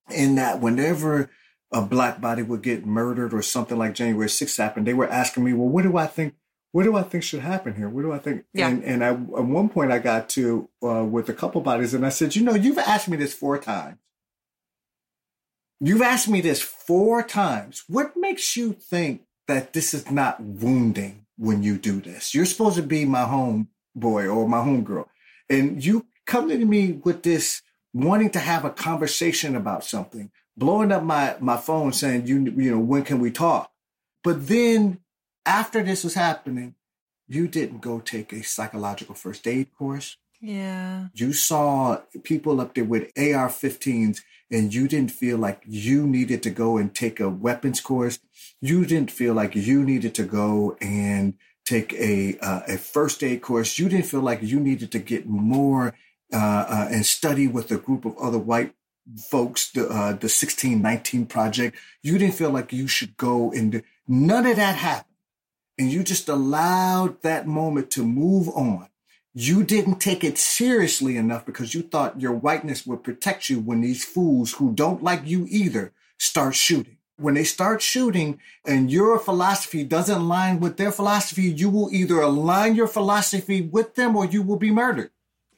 in 0.09 0.35
that 0.35 0.61
whenever 0.61 1.29
a 1.71 1.81
black 1.81 2.21
body 2.21 2.41
would 2.41 2.61
get 2.61 2.85
murdered 2.85 3.33
or 3.33 3.41
something 3.41 3.77
like 3.77 3.93
January 3.93 4.27
6th 4.27 4.57
happened, 4.57 4.87
they 4.87 4.93
were 4.93 5.09
asking 5.09 5.43
me, 5.43 5.53
well, 5.53 5.67
what 5.67 5.83
do 5.83 5.97
I 5.97 6.07
think? 6.07 6.35
What 6.71 6.83
do 6.83 6.95
I 6.95 7.03
think 7.03 7.23
should 7.23 7.39
happen 7.41 7.75
here? 7.75 7.89
What 7.89 8.03
do 8.03 8.11
I 8.11 8.19
think? 8.19 8.45
Yeah. 8.53 8.69
And, 8.69 8.83
and 8.83 9.03
I, 9.03 9.09
at 9.09 9.17
one 9.17 9.69
point 9.69 9.91
I 9.91 9.99
got 9.99 10.29
to 10.29 10.69
uh, 10.83 11.03
with 11.03 11.29
a 11.29 11.33
couple 11.33 11.61
bodies 11.61 11.93
and 11.93 12.05
I 12.05 12.09
said, 12.09 12.35
you 12.35 12.43
know, 12.43 12.55
you've 12.55 12.77
asked 12.77 13.07
me 13.07 13.17
this 13.17 13.33
four 13.33 13.57
times. 13.57 13.97
You've 15.79 16.01
asked 16.01 16.27
me 16.27 16.41
this 16.41 16.61
four 16.61 17.23
times. 17.23 17.83
What 17.87 18.17
makes 18.17 18.57
you 18.57 18.73
think 18.73 19.21
that 19.47 19.73
this 19.73 19.93
is 19.93 20.09
not 20.09 20.41
wounding 20.41 21.25
when 21.37 21.63
you 21.63 21.77
do 21.77 22.01
this? 22.01 22.33
You're 22.33 22.45
supposed 22.45 22.77
to 22.77 22.83
be 22.83 23.05
my 23.05 23.23
home 23.23 23.69
boy 23.95 24.27
or 24.27 24.47
my 24.47 24.61
home 24.61 24.83
girl. 24.83 25.09
And 25.49 25.83
you 25.83 26.07
come 26.25 26.49
to 26.49 26.65
me 26.65 26.93
with 26.93 27.23
this 27.23 27.61
wanting 27.93 28.29
to 28.31 28.39
have 28.39 28.65
a 28.65 28.69
conversation 28.69 29.55
about 29.55 29.83
something, 29.83 30.31
blowing 30.55 30.91
up 30.91 31.03
my, 31.03 31.35
my 31.39 31.57
phone 31.57 31.93
saying, 31.93 32.27
you, 32.27 32.43
you 32.57 32.71
know, 32.71 32.79
when 32.79 33.03
can 33.03 33.19
we 33.19 33.31
talk? 33.31 33.71
But 34.23 34.47
then 34.47 34.99
after 35.45 35.83
this 35.83 36.03
was 36.03 36.13
happening, 36.13 36.75
you 37.27 37.47
didn't 37.47 37.81
go 37.81 37.99
take 37.99 38.31
a 38.33 38.43
psychological 38.43 39.15
first 39.15 39.47
aid 39.47 39.73
course. 39.77 40.17
Yeah. 40.39 41.07
You 41.13 41.33
saw 41.33 42.01
people 42.23 42.61
up 42.61 42.75
there 42.75 42.83
with 42.83 43.11
AR 43.17 43.49
15s 43.49 44.21
and 44.51 44.73
you 44.73 44.87
didn't 44.87 45.11
feel 45.11 45.37
like 45.37 45.61
you 45.65 46.07
needed 46.07 46.43
to 46.43 46.49
go 46.49 46.77
and 46.77 46.93
take 46.93 47.19
a 47.19 47.29
weapons 47.29 47.81
course. 47.81 48.19
You 48.61 48.85
didn't 48.85 49.11
feel 49.11 49.33
like 49.33 49.55
you 49.55 49.83
needed 49.83 50.15
to 50.15 50.23
go 50.23 50.77
and 50.79 51.33
take 51.65 51.93
a, 51.93 52.37
uh, 52.39 52.61
a 52.67 52.77
first 52.77 53.23
aid 53.23 53.41
course. 53.41 53.77
You 53.77 53.89
didn't 53.89 54.05
feel 54.05 54.21
like 54.21 54.41
you 54.41 54.59
needed 54.59 54.91
to 54.93 54.99
get 54.99 55.27
more 55.27 55.95
uh, 56.33 56.65
uh, 56.69 56.87
and 56.91 57.05
study 57.05 57.47
with 57.47 57.71
a 57.71 57.77
group 57.77 58.05
of 58.05 58.17
other 58.17 58.37
white 58.37 58.73
folks, 59.17 59.71
the 59.71 59.83
uh, 59.83 60.11
the 60.11 60.27
1619 60.27 61.25
project. 61.25 61.77
You 62.01 62.17
didn't 62.17 62.35
feel 62.35 62.49
like 62.49 62.73
you 62.73 62.87
should 62.87 63.15
go 63.17 63.51
and 63.51 63.83
none 64.07 64.45
of 64.45 64.57
that 64.57 64.75
happened. 64.75 65.15
And 65.77 65.91
you 65.91 66.03
just 66.03 66.27
allowed 66.27 67.21
that 67.21 67.47
moment 67.47 67.91
to 67.91 68.03
move 68.03 68.49
on. 68.49 68.89
You 69.33 69.63
didn't 69.63 69.99
take 69.99 70.23
it 70.23 70.37
seriously 70.37 71.15
enough 71.15 71.45
because 71.45 71.75
you 71.75 71.83
thought 71.83 72.19
your 72.19 72.33
whiteness 72.33 72.87
would 72.87 73.03
protect 73.03 73.49
you 73.49 73.59
when 73.59 73.81
these 73.81 74.03
fools 74.03 74.53
who 74.53 74.73
don't 74.73 75.03
like 75.03 75.21
you 75.25 75.45
either 75.49 75.93
start 76.17 76.55
shooting. 76.55 76.97
When 77.17 77.35
they 77.35 77.43
start 77.43 77.81
shooting 77.81 78.39
and 78.65 78.91
your 78.91 79.19
philosophy 79.19 79.83
doesn't 79.83 80.21
align 80.21 80.59
with 80.59 80.77
their 80.77 80.91
philosophy, 80.91 81.43
you 81.43 81.69
will 81.69 81.89
either 81.93 82.19
align 82.19 82.75
your 82.75 82.87
philosophy 82.87 83.61
with 83.61 83.95
them 83.95 84.15
or 84.15 84.25
you 84.25 84.41
will 84.41 84.57
be 84.57 84.71
murdered. 84.71 85.11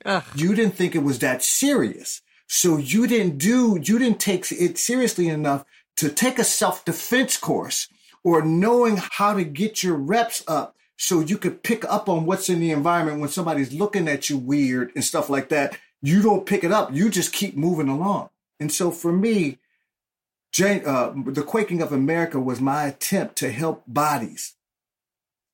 Ugh. 0.05 0.23
You 0.35 0.55
didn't 0.55 0.75
think 0.75 0.95
it 0.95 1.03
was 1.03 1.19
that 1.19 1.43
serious. 1.43 2.21
So 2.47 2.77
you 2.77 3.05
didn't 3.05 3.37
do, 3.37 3.79
you 3.81 3.99
didn't 3.99 4.19
take 4.19 4.51
it 4.51 4.77
seriously 4.77 5.27
enough 5.27 5.65
to 5.97 6.09
take 6.09 6.39
a 6.39 6.43
self 6.43 6.83
defense 6.85 7.37
course 7.37 7.87
or 8.23 8.41
knowing 8.41 8.97
how 8.97 9.33
to 9.33 9.43
get 9.43 9.83
your 9.83 9.95
reps 9.95 10.43
up 10.47 10.75
so 10.97 11.19
you 11.19 11.37
could 11.37 11.63
pick 11.63 11.85
up 11.85 12.09
on 12.09 12.25
what's 12.25 12.49
in 12.49 12.59
the 12.59 12.71
environment 12.71 13.19
when 13.19 13.29
somebody's 13.29 13.73
looking 13.73 14.07
at 14.07 14.29
you 14.29 14.37
weird 14.37 14.91
and 14.95 15.03
stuff 15.03 15.29
like 15.29 15.49
that. 15.49 15.77
You 16.01 16.21
don't 16.21 16.45
pick 16.45 16.63
it 16.63 16.71
up. 16.71 16.93
You 16.93 17.09
just 17.09 17.33
keep 17.33 17.55
moving 17.55 17.87
along. 17.87 18.29
And 18.59 18.71
so 18.71 18.91
for 18.91 19.11
me, 19.11 19.59
Jane, 20.51 20.83
uh, 20.85 21.13
the 21.27 21.43
quaking 21.43 21.81
of 21.81 21.91
America 21.91 22.39
was 22.39 22.59
my 22.59 22.85
attempt 22.85 23.35
to 23.37 23.51
help 23.51 23.83
bodies 23.85 24.55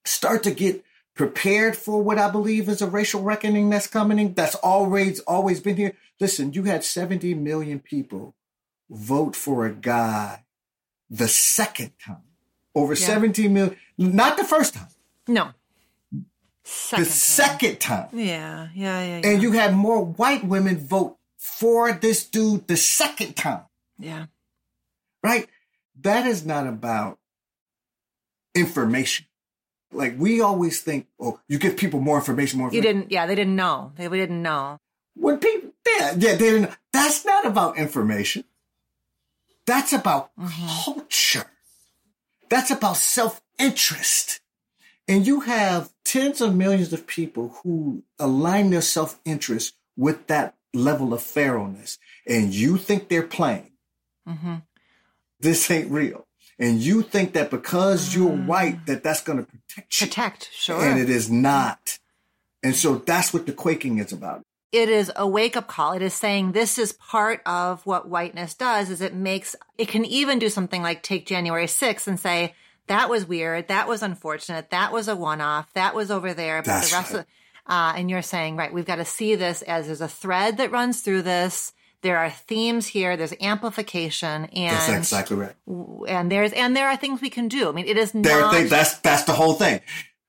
start 0.05 0.43
to 0.43 0.51
get 0.51 0.84
prepared 1.15 1.75
for 1.77 2.03
what 2.03 2.19
I 2.19 2.29
believe 2.29 2.69
is 2.69 2.81
a 2.81 2.87
racial 2.87 3.21
reckoning 3.21 3.69
that's 3.69 3.87
coming. 3.87 4.33
That's 4.33 4.55
always 4.55 5.19
always 5.21 5.59
been 5.61 5.77
here. 5.77 5.93
Listen, 6.19 6.53
you 6.53 6.63
had 6.63 6.83
70 6.83 7.33
million 7.35 7.79
people 7.79 8.35
vote 8.89 9.35
for 9.35 9.65
a 9.65 9.73
guy 9.73 10.43
the 11.09 11.27
second 11.27 11.93
time. 12.05 12.21
Over 12.75 12.93
Yeah. 12.93 13.05
17 13.07 13.53
million, 13.53 13.77
not 13.97 14.37
the 14.37 14.43
first 14.43 14.73
time, 14.73 14.89
No. 15.27 15.51
Second 16.67 17.03
the 17.05 17.09
time. 17.09 17.19
second 17.19 17.79
time. 17.79 18.09
Yeah, 18.11 18.67
yeah, 18.73 19.01
yeah, 19.01 19.19
yeah. 19.19 19.27
And 19.29 19.41
you 19.41 19.53
had 19.53 19.73
more 19.75 20.03
white 20.03 20.43
women 20.43 20.77
vote 20.77 21.17
for 21.37 21.93
this 21.93 22.25
dude 22.25 22.67
the 22.67 22.75
second 22.75 23.35
time, 23.37 23.61
yeah. 23.97 24.25
right? 25.23 25.47
That 26.01 26.25
is 26.25 26.45
not 26.45 26.67
about 26.67 27.19
information. 28.55 29.27
Like 29.95 30.15
we 30.17 30.41
always 30.41 30.81
think, 30.81 31.07
oh, 31.19 31.39
you 31.47 31.57
give 31.57 31.77
people 31.77 31.99
more 31.99 32.17
information, 32.17 32.59
more 32.59 32.67
Information. 32.67 32.87
You 32.87 32.93
didn't, 33.01 33.11
yeah, 33.11 33.25
they 33.25 33.35
didn't 33.35 33.55
know. 33.55 33.91
They 33.95 34.07
didn't 34.07 34.41
know. 34.41 34.79
when 35.15 35.39
people 35.39 35.71
yeah, 35.87 36.11
yeah 36.17 36.35
they 36.35 36.51
didn't 36.51 36.71
that's 36.91 37.25
not 37.25 37.45
about 37.45 37.77
information. 37.77 38.43
That's 39.65 39.93
about 39.93 40.31
culture. 40.83 41.45
That's 42.49 42.69
about 42.71 42.97
self-interest. 42.97 44.41
And 45.07 45.25
you 45.25 45.41
have 45.41 45.91
tens 46.03 46.41
of 46.41 46.55
millions 46.55 46.93
of 46.93 47.07
people 47.07 47.59
who 47.63 48.03
align 48.19 48.69
their 48.69 48.81
self-interest 48.81 49.75
with 49.97 50.27
that 50.27 50.55
level 50.73 51.13
of 51.13 51.21
feralness 51.21 51.97
and 52.27 52.53
you 52.53 52.75
think 52.77 53.07
they're 53.07 53.23
playing 53.23 53.71
hmm 54.27 54.55
this 55.39 55.71
ain't 55.71 55.89
real 55.89 56.24
and 56.57 56.79
you 56.79 57.01
think 57.01 57.33
that 57.33 57.49
because 57.51 58.15
you're 58.15 58.29
white 58.29 58.85
that 58.85 59.03
that's 59.03 59.21
going 59.21 59.39
to 59.39 59.45
protect 59.45 60.01
you 60.01 60.07
Protect, 60.07 60.49
sure. 60.53 60.81
and 60.81 60.99
it 60.99 61.09
is 61.09 61.29
not 61.29 61.99
and 62.63 62.75
so 62.75 62.95
that's 62.95 63.33
what 63.33 63.45
the 63.45 63.53
quaking 63.53 63.99
is 63.99 64.11
about 64.11 64.41
it 64.75 64.89
is 64.89 65.09
a 65.15 65.25
wake 65.25 65.55
up 65.55 65.67
call. 65.67 65.93
It 65.93 66.01
is 66.01 66.13
saying 66.13 66.51
this 66.51 66.77
is 66.77 66.91
part 66.91 67.41
of 67.45 67.85
what 67.85 68.09
whiteness 68.09 68.53
does 68.55 68.89
is 68.89 68.99
it 68.99 69.13
makes, 69.13 69.55
it 69.77 69.87
can 69.87 70.03
even 70.03 70.37
do 70.37 70.49
something 70.49 70.81
like 70.81 71.01
take 71.01 71.25
January 71.25 71.65
6th 71.65 72.07
and 72.07 72.19
say, 72.19 72.53
that 72.87 73.09
was 73.09 73.25
weird. 73.25 73.69
That 73.69 73.87
was 73.87 74.03
unfortunate. 74.03 74.71
That 74.71 74.91
was 74.91 75.07
a 75.07 75.15
one 75.15 75.39
off. 75.39 75.71
That 75.73 75.95
was 75.95 76.11
over 76.11 76.33
there. 76.33 76.61
But 76.61 76.65
That's 76.65 76.89
the 76.89 76.95
rest 76.97 77.13
right. 77.13 77.19
of, 77.21 77.25
uh, 77.67 77.93
and 77.97 78.09
you're 78.09 78.21
saying, 78.21 78.57
right, 78.57 78.73
we've 78.73 78.85
got 78.85 78.97
to 78.97 79.05
see 79.05 79.35
this 79.35 79.61
as 79.61 79.85
there's 79.85 80.01
a 80.01 80.09
thread 80.09 80.57
that 80.57 80.71
runs 80.71 81.01
through 81.01 81.21
this. 81.21 81.71
There 82.05 82.17
are 82.17 82.29
themes 82.29 82.85
here. 82.85 83.17
There's 83.17 83.33
amplification 83.41 84.45
and 84.45 84.75
that's 84.75 84.89
exactly 84.89 85.37
right 85.37 85.55
and 86.07 86.31
there's, 86.31 86.53
and 86.53 86.75
there 86.75 86.87
are 86.87 86.97
things 86.97 87.21
we 87.21 87.29
can 87.29 87.47
do. 87.47 87.69
I 87.69 87.71
mean, 87.71 87.87
it 87.87 87.97
is 87.97 88.11
There, 88.11 88.41
not, 88.41 88.53
they, 88.53 88.63
that's 88.65 88.97
that's 88.99 89.23
the 89.23 89.33
whole 89.33 89.53
thing. 89.53 89.81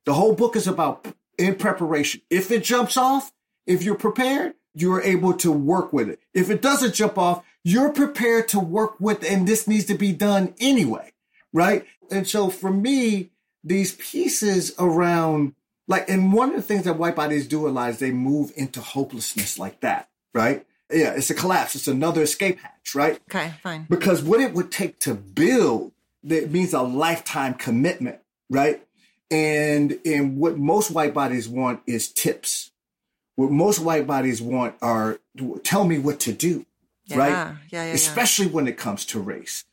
The 0.04 0.14
whole 0.14 0.34
book 0.34 0.56
is 0.56 0.66
about 0.66 1.06
in 1.38 1.56
preparation. 1.56 2.22
If 2.30 2.50
it 2.50 2.64
jumps 2.64 2.96
off, 2.96 3.32
if 3.66 3.82
you're 3.82 3.96
prepared, 3.96 4.54
you're 4.74 5.02
able 5.02 5.34
to 5.34 5.50
work 5.50 5.92
with 5.92 6.08
it. 6.08 6.20
If 6.34 6.50
it 6.50 6.62
doesn't 6.62 6.94
jump 6.94 7.18
off, 7.18 7.44
you're 7.64 7.92
prepared 7.92 8.48
to 8.48 8.60
work 8.60 9.00
with, 9.00 9.24
and 9.28 9.46
this 9.46 9.66
needs 9.66 9.86
to 9.86 9.94
be 9.94 10.12
done 10.12 10.54
anyway, 10.60 11.12
right? 11.52 11.84
And 12.10 12.26
so 12.28 12.50
for 12.50 12.70
me, 12.70 13.30
these 13.64 13.94
pieces 13.94 14.74
around 14.78 15.54
like, 15.88 16.08
and 16.08 16.32
one 16.32 16.50
of 16.50 16.56
the 16.56 16.62
things 16.62 16.84
that 16.84 16.98
white 16.98 17.16
bodies 17.16 17.46
do 17.46 17.66
a 17.66 17.70
lot 17.70 17.90
is 17.90 17.98
they 17.98 18.10
move 18.10 18.52
into 18.56 18.80
hopelessness 18.80 19.58
like 19.58 19.80
that, 19.80 20.08
right? 20.34 20.65
Yeah, 20.90 21.14
it's 21.14 21.30
a 21.30 21.34
collapse. 21.34 21.74
It's 21.74 21.88
another 21.88 22.22
escape 22.22 22.60
hatch, 22.60 22.94
right? 22.94 23.18
okay, 23.28 23.54
fine. 23.62 23.86
because 23.90 24.22
what 24.22 24.40
it 24.40 24.54
would 24.54 24.70
take 24.70 24.98
to 25.00 25.14
build 25.14 25.92
that 26.22 26.50
means 26.50 26.72
a 26.72 26.82
lifetime 26.82 27.54
commitment 27.54 28.18
right 28.50 28.82
and 29.30 29.98
and 30.04 30.38
what 30.38 30.56
most 30.58 30.90
white 30.90 31.12
bodies 31.14 31.48
want 31.48 31.80
is 31.86 32.08
tips 32.12 32.70
what 33.36 33.50
most 33.50 33.78
white 33.80 34.06
bodies 34.06 34.40
want 34.40 34.74
are 34.80 35.18
tell 35.62 35.84
me 35.84 35.98
what 35.98 36.18
to 36.20 36.32
do 36.32 36.64
Yeah, 37.06 37.16
right 37.18 37.28
yeah, 37.30 37.56
yeah, 37.70 37.84
yeah. 37.88 37.92
especially 37.94 38.46
when 38.46 38.66
it 38.68 38.76
comes 38.76 39.04
to 39.06 39.20
race 39.20 39.64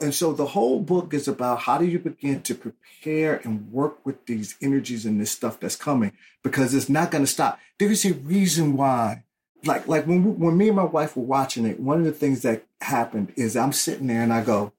and 0.00 0.14
so 0.14 0.32
the 0.32 0.46
whole 0.46 0.80
book 0.80 1.14
is 1.14 1.26
about 1.28 1.60
how 1.60 1.78
do 1.78 1.86
you 1.86 1.98
begin 1.98 2.42
to 2.42 2.54
prepare 2.54 3.40
and 3.44 3.72
work 3.72 4.04
with 4.04 4.26
these 4.26 4.56
energies 4.60 5.06
and 5.06 5.20
this 5.20 5.30
stuff 5.30 5.58
that's 5.60 5.76
coming 5.76 6.12
because 6.42 6.74
it's 6.74 6.88
not 6.88 7.10
going 7.10 7.24
to 7.24 7.30
stop 7.30 7.58
there 7.78 7.90
is 7.90 8.04
a 8.04 8.12
reason 8.14 8.76
why 8.76 9.22
like 9.64 9.88
like 9.88 10.06
when 10.06 10.38
when 10.38 10.56
me 10.56 10.68
and 10.68 10.76
my 10.76 10.84
wife 10.84 11.16
were 11.16 11.22
watching 11.22 11.66
it 11.66 11.80
one 11.80 11.98
of 11.98 12.04
the 12.04 12.12
things 12.12 12.42
that 12.42 12.64
happened 12.80 13.32
is 13.36 13.56
i'm 13.56 13.72
sitting 13.72 14.06
there 14.06 14.22
and 14.22 14.32
i 14.32 14.42
go 14.42 14.72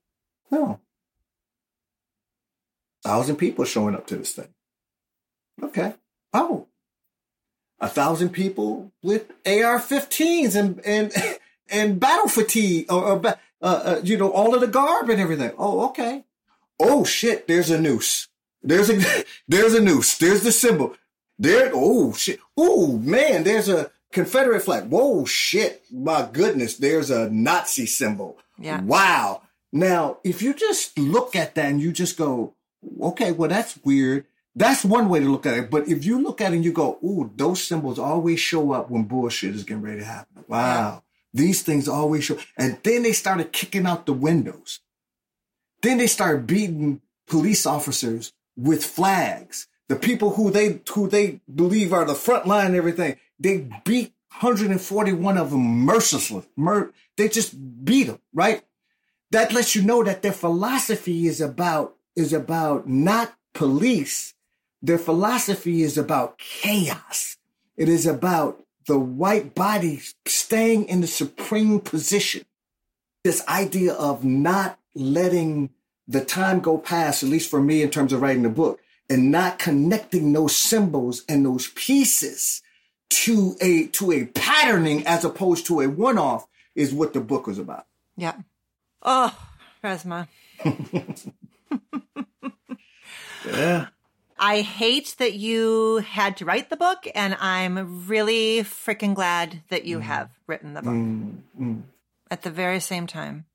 oh 0.51 0.80
thousand 3.07 3.38
people 3.38 3.63
showing 3.63 3.95
up 3.95 4.05
to 4.07 4.17
this 4.17 4.34
thing. 4.34 4.49
Okay. 5.63 5.93
Oh. 6.34 6.67
A 7.80 7.88
thousand 7.88 8.30
people 8.30 8.91
with 9.01 9.32
ar-15s 9.45 10.55
and 10.55 10.82
and 10.86 11.13
and 11.69 11.99
battle 11.99 12.28
fatigue 12.28 12.91
or, 12.91 13.03
or 13.03 13.28
uh, 13.28 13.34
uh, 13.61 14.01
you 14.03 14.17
know 14.17 14.32
all 14.32 14.53
of 14.53 14.61
the 14.61 14.67
garb 14.67 15.09
and 15.09 15.21
everything. 15.21 15.51
Oh 15.57 15.88
okay. 15.89 16.25
Oh 16.80 17.05
shit. 17.05 17.47
There's 17.47 17.69
a 17.69 17.80
noose. 17.80 18.28
There's 18.61 18.89
a 18.89 19.01
there's 19.47 19.73
a 19.73 19.82
noose. 19.82 20.17
There's 20.17 20.43
the 20.43 20.51
symbol. 20.51 20.95
There 21.39 21.71
oh 21.73 22.13
shit. 22.13 22.39
Oh 22.57 22.97
man. 22.97 23.43
There's 23.43 23.69
a 23.69 23.91
confederate 24.11 24.61
flag. 24.61 24.89
Whoa 24.89 25.25
shit. 25.25 25.83
My 25.91 26.27
goodness 26.31 26.77
there's 26.77 27.09
a 27.09 27.29
nazi 27.29 27.85
symbol. 27.85 28.37
Yeah. 28.57 28.81
wow. 28.81 29.41
Now 29.71 30.17
if 30.23 30.41
you 30.41 30.53
just 30.53 30.97
look 30.97 31.35
at 31.35 31.55
that 31.55 31.65
and 31.65 31.81
you 31.81 31.91
just 31.91 32.17
go 32.17 32.55
okay 33.01 33.31
well 33.31 33.49
that's 33.49 33.79
weird. 33.83 34.25
That's 34.55 34.83
one 34.83 35.07
way 35.09 35.19
to 35.19 35.29
look 35.29 35.45
at 35.45 35.57
it. 35.57 35.69
But 35.69 35.87
if 35.87 36.03
you 36.03 36.19
look 36.21 36.41
at 36.41 36.51
it 36.51 36.55
and 36.57 36.65
you 36.65 36.71
go 36.71 36.97
ooh 37.03 37.31
those 37.35 37.63
symbols 37.63 37.99
always 37.99 38.39
show 38.39 38.71
up 38.71 38.89
when 38.89 39.03
bullshit 39.03 39.55
is 39.55 39.63
getting 39.63 39.83
ready 39.83 39.99
to 39.99 40.05
happen. 40.05 40.45
Wow. 40.47 41.03
These 41.33 41.61
things 41.61 41.87
always 41.87 42.23
show. 42.23 42.39
And 42.57 42.79
then 42.83 43.03
they 43.03 43.11
started 43.11 43.51
kicking 43.51 43.85
out 43.85 44.05
the 44.05 44.13
windows. 44.13 44.79
Then 45.81 45.97
they 45.97 46.07
start 46.07 46.47
beating 46.47 47.01
police 47.27 47.65
officers 47.65 48.33
with 48.55 48.83
flags. 48.83 49.67
The 49.87 49.95
people 49.95 50.31
who 50.31 50.51
they 50.51 50.81
who 50.89 51.07
they 51.07 51.41
believe 51.53 51.93
are 51.93 52.05
the 52.05 52.15
front 52.15 52.45
line 52.47 52.67
and 52.67 52.75
everything, 52.75 53.17
they 53.39 53.69
beat 53.83 54.13
141 54.39 55.38
of 55.38 55.51
them 55.51 55.61
mercilessly. 55.61 56.43
Mur- 56.55 56.93
they 57.15 57.27
just 57.27 57.55
beat 57.83 58.05
them, 58.05 58.19
right? 58.33 58.63
That 59.31 59.53
lets 59.53 59.75
you 59.75 59.81
know 59.81 60.03
that 60.03 60.21
their 60.21 60.33
philosophy 60.33 61.27
is 61.27 61.41
about 61.41 61.95
is 62.15 62.33
about 62.33 62.88
not 62.88 63.35
police. 63.53 64.33
Their 64.81 64.97
philosophy 64.97 65.81
is 65.81 65.97
about 65.97 66.38
chaos. 66.38 67.38
It 67.75 67.89
is 67.89 68.05
about 68.05 68.63
the 68.88 68.97
white 68.97 69.53
body 69.53 70.01
staying 70.25 70.88
in 70.88 71.01
the 71.01 71.07
supreme 71.07 71.79
position. 71.79 72.45
This 73.23 73.45
idea 73.47 73.93
of 73.93 74.23
not 74.23 74.79
letting 74.95 75.71
the 76.07 76.23
time 76.23 76.59
go 76.61 76.77
past, 76.77 77.21
at 77.21 77.29
least 77.29 77.49
for 77.49 77.61
me 77.61 77.81
in 77.81 77.89
terms 77.89 78.13
of 78.13 78.21
writing 78.21 78.43
the 78.43 78.49
book, 78.49 78.79
and 79.09 79.31
not 79.31 79.59
connecting 79.59 80.33
those 80.33 80.55
symbols 80.55 81.23
and 81.27 81.45
those 81.45 81.67
pieces 81.69 82.61
to 83.09 83.55
a 83.61 83.87
to 83.87 84.11
a 84.11 84.25
patterning 84.25 85.05
as 85.07 85.23
opposed 85.25 85.65
to 85.67 85.81
a 85.81 85.89
one-off 85.89 86.47
is 86.75 86.93
what 86.93 87.13
the 87.13 87.19
book 87.19 87.47
was 87.47 87.59
about. 87.59 87.85
Yeah. 88.15 88.35
Oh, 89.01 89.35
Resmaa. 89.83 90.27
yeah. 93.45 93.87
I 94.39 94.61
hate 94.61 95.15
that 95.17 95.33
you 95.33 95.97
had 95.97 96.37
to 96.37 96.45
write 96.45 96.69
the 96.69 96.77
book, 96.77 97.07
and 97.15 97.35
I'm 97.39 98.07
really 98.07 98.59
freaking 98.59 99.15
glad 99.15 99.63
that 99.69 99.85
you 99.85 99.97
mm. 99.99 100.03
have 100.03 100.29
written 100.45 100.73
the 100.73 100.81
book 100.83 100.93
mm. 100.93 101.37
Mm. 101.59 101.81
at 102.29 102.43
the 102.43 102.51
very 102.51 102.79
same 102.79 103.07
time. 103.07 103.45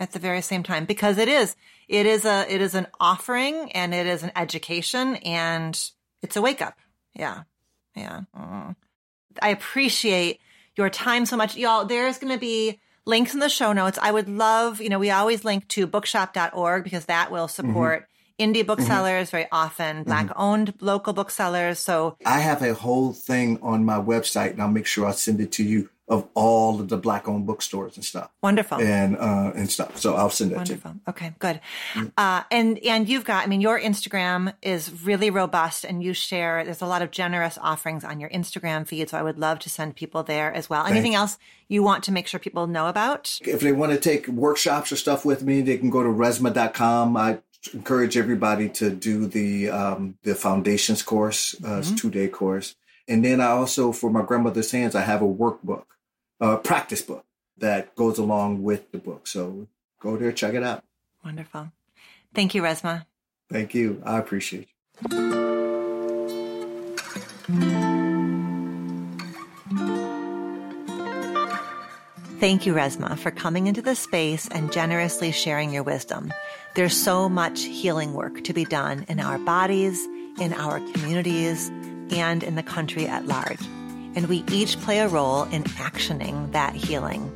At 0.00 0.12
the 0.12 0.18
very 0.18 0.40
same 0.40 0.64
time, 0.64 0.86
because 0.86 1.18
it 1.18 1.28
is, 1.28 1.54
it 1.88 2.04
is 2.04 2.24
a, 2.24 2.52
it 2.52 2.60
is 2.60 2.74
an 2.74 2.88
offering, 2.98 3.70
and 3.72 3.94
it 3.94 4.06
is 4.06 4.24
an 4.24 4.32
education, 4.34 5.16
and 5.16 5.80
it's 6.20 6.36
a 6.36 6.42
wake 6.42 6.60
up. 6.60 6.76
Yeah, 7.14 7.42
yeah. 7.94 8.22
Mm. 8.36 8.74
I 9.42 9.50
appreciate 9.50 10.40
your 10.76 10.90
time 10.90 11.26
so 11.26 11.36
much, 11.36 11.56
y'all. 11.56 11.84
There's 11.84 12.18
going 12.18 12.32
to 12.32 12.40
be 12.40 12.80
links 13.06 13.34
in 13.34 13.40
the 13.40 13.48
show 13.48 13.72
notes. 13.72 13.98
I 14.00 14.10
would 14.10 14.28
love, 14.28 14.80
you 14.80 14.88
know, 14.88 14.98
we 14.98 15.10
always 15.10 15.44
link 15.44 15.68
to 15.68 15.86
bookshop.org 15.86 16.84
because 16.84 17.06
that 17.06 17.30
will 17.30 17.46
mm-hmm. 17.46 17.68
support. 17.68 18.02
Mm-hmm 18.02 18.10
indie 18.38 18.66
booksellers, 18.66 19.28
mm-hmm. 19.28 19.36
very 19.36 19.48
often 19.52 20.02
black 20.02 20.28
owned 20.36 20.74
mm-hmm. 20.74 20.84
local 20.84 21.12
booksellers. 21.12 21.78
So 21.78 22.16
I 22.26 22.40
have 22.40 22.62
a 22.62 22.74
whole 22.74 23.12
thing 23.12 23.58
on 23.62 23.84
my 23.84 23.98
website 23.98 24.50
and 24.50 24.62
I'll 24.62 24.68
make 24.68 24.86
sure 24.86 25.06
I 25.06 25.12
send 25.12 25.40
it 25.40 25.52
to 25.52 25.62
you 25.64 25.88
of 26.06 26.28
all 26.34 26.80
of 26.80 26.88
the 26.88 26.98
black 26.98 27.28
owned 27.28 27.46
bookstores 27.46 27.96
and 27.96 28.04
stuff. 28.04 28.30
Wonderful. 28.42 28.78
And 28.78 29.16
uh 29.16 29.52
and 29.54 29.70
stuff. 29.70 29.98
So 29.98 30.14
I'll 30.14 30.30
send 30.30 30.52
it 30.52 30.56
Wonderful. 30.56 30.90
to 30.90 30.96
you. 30.96 31.02
Okay, 31.08 31.34
good. 31.38 31.60
Mm-hmm. 31.94 32.08
Uh 32.16 32.42
and 32.50 32.78
and 32.84 33.08
you've 33.08 33.24
got 33.24 33.44
I 33.44 33.46
mean 33.46 33.60
your 33.60 33.80
Instagram 33.80 34.54
is 34.60 35.02
really 35.04 35.30
robust 35.30 35.84
and 35.84 36.02
you 36.02 36.12
share 36.12 36.64
there's 36.64 36.82
a 36.82 36.86
lot 36.86 37.02
of 37.02 37.10
generous 37.10 37.58
offerings 37.60 38.04
on 38.04 38.20
your 38.20 38.30
Instagram 38.30 38.86
feed. 38.86 39.08
So 39.08 39.18
I 39.18 39.22
would 39.22 39.38
love 39.38 39.58
to 39.60 39.70
send 39.70 39.96
people 39.96 40.22
there 40.22 40.52
as 40.52 40.68
well. 40.68 40.84
Anything 40.84 41.14
else 41.14 41.38
you 41.68 41.82
want 41.82 42.04
to 42.04 42.12
make 42.12 42.26
sure 42.26 42.38
people 42.38 42.66
know 42.66 42.88
about? 42.88 43.38
If 43.42 43.60
they 43.60 43.72
want 43.72 43.92
to 43.92 43.98
take 43.98 44.28
workshops 44.28 44.92
or 44.92 44.96
stuff 44.96 45.24
with 45.24 45.42
me, 45.42 45.62
they 45.62 45.78
can 45.78 45.88
go 45.90 46.02
to 46.02 46.08
resmaa.com. 46.08 47.16
I 47.16 47.38
encourage 47.72 48.16
everybody 48.16 48.68
to 48.68 48.90
do 48.90 49.26
the 49.26 49.70
um, 49.70 50.16
the 50.22 50.34
foundations 50.34 51.02
course. 51.02 51.54
Uh, 51.54 51.66
mm-hmm. 51.66 51.78
It's 51.78 51.92
two 51.92 52.10
day 52.10 52.28
course, 52.28 52.74
and 53.08 53.24
then 53.24 53.40
I 53.40 53.48
also 53.48 53.92
for 53.92 54.10
my 54.10 54.22
grandmother's 54.22 54.70
hands 54.70 54.94
I 54.94 55.02
have 55.02 55.22
a 55.22 55.26
workbook, 55.26 55.84
a 56.40 56.56
practice 56.56 57.02
book 57.02 57.24
that 57.58 57.94
goes 57.94 58.18
along 58.18 58.62
with 58.62 58.90
the 58.92 58.98
book. 58.98 59.26
So 59.26 59.68
go 60.00 60.16
there, 60.16 60.32
check 60.32 60.54
it 60.54 60.62
out. 60.62 60.84
Wonderful. 61.24 61.70
Thank 62.34 62.54
you, 62.54 62.62
Resmaa. 62.62 63.06
Thank 63.50 63.74
you. 63.74 64.02
I 64.04 64.18
appreciate 64.18 64.68
you. 64.68 65.44
Thank 72.40 72.66
you, 72.66 72.74
Resmaa, 72.74 73.16
for 73.16 73.30
coming 73.30 73.68
into 73.68 73.80
the 73.80 73.94
space 73.94 74.48
and 74.48 74.70
generously 74.70 75.32
sharing 75.32 75.72
your 75.72 75.82
wisdom. 75.82 76.30
There's 76.74 76.94
so 76.94 77.28
much 77.28 77.62
healing 77.62 78.12
work 78.12 78.44
to 78.44 78.52
be 78.52 78.66
done 78.66 79.06
in 79.08 79.18
our 79.18 79.38
bodies, 79.38 80.04
in 80.38 80.52
our 80.52 80.80
communities, 80.92 81.70
and 82.10 82.42
in 82.42 82.54
the 82.54 82.62
country 82.62 83.06
at 83.06 83.26
large. 83.26 83.60
And 84.16 84.26
we 84.26 84.44
each 84.50 84.78
play 84.80 85.00
a 85.00 85.08
role 85.08 85.44
in 85.44 85.64
actioning 85.64 86.52
that 86.52 86.74
healing. 86.74 87.30